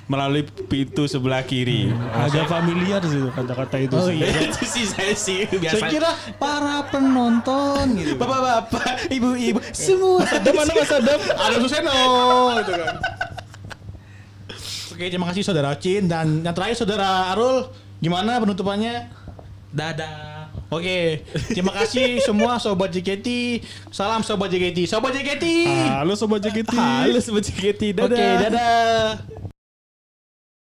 melalui 0.07 0.47
pintu 0.47 1.11
sebelah 1.11 1.43
kiri. 1.43 1.91
Agak 2.15 2.47
familiar 2.47 3.03
sih 3.03 3.19
kata-kata 3.35 3.83
itu. 3.83 3.99
Oh 3.99 4.07
sih. 4.07 4.23
iya. 4.23 4.31
itu 4.47 4.63
sih 4.63 4.87
saya 4.87 5.11
sih 5.19 5.43
biasa. 5.51 5.83
Saya 5.83 5.91
kira 5.91 6.11
para 6.39 6.87
penonton 6.87 7.99
gitu. 7.99 8.15
Bapak-bapak, 8.15 9.03
ibu-ibu, 9.19 9.59
semua. 9.75 10.23
Ada 10.23 10.51
mana 10.55 10.71
Mas 10.71 10.93
Adam? 11.03 11.19
Ada 11.19 11.57
Suseno 11.59 11.99
gitu 12.63 12.73
kan. 12.79 12.95
Oke, 14.95 15.05
terima 15.11 15.27
kasih 15.27 15.43
saudara 15.43 15.75
Ocin 15.75 16.07
dan 16.07 16.47
yang 16.47 16.55
terakhir 16.55 16.79
saudara 16.79 17.35
Arul, 17.35 17.75
gimana 17.99 18.39
penutupannya? 18.39 19.11
Dadah. 19.75 20.28
Oke, 20.69 21.25
terima 21.49 21.73
kasih 21.73 22.21
semua 22.21 22.61
sobat 22.61 22.93
JKT. 22.93 23.29
Salam 23.89 24.21
sobat 24.21 24.53
JKT. 24.53 24.85
Sobat 24.85 25.16
JKT. 25.16 25.64
Halo 25.97 26.12
sobat 26.12 26.45
JKT. 26.45 26.77
Halo 26.77 27.19
sobat 27.25 27.49
JKT, 27.49 27.97
dadah. 27.97 28.12
Oke, 28.12 28.27
dadah. 28.45 29.48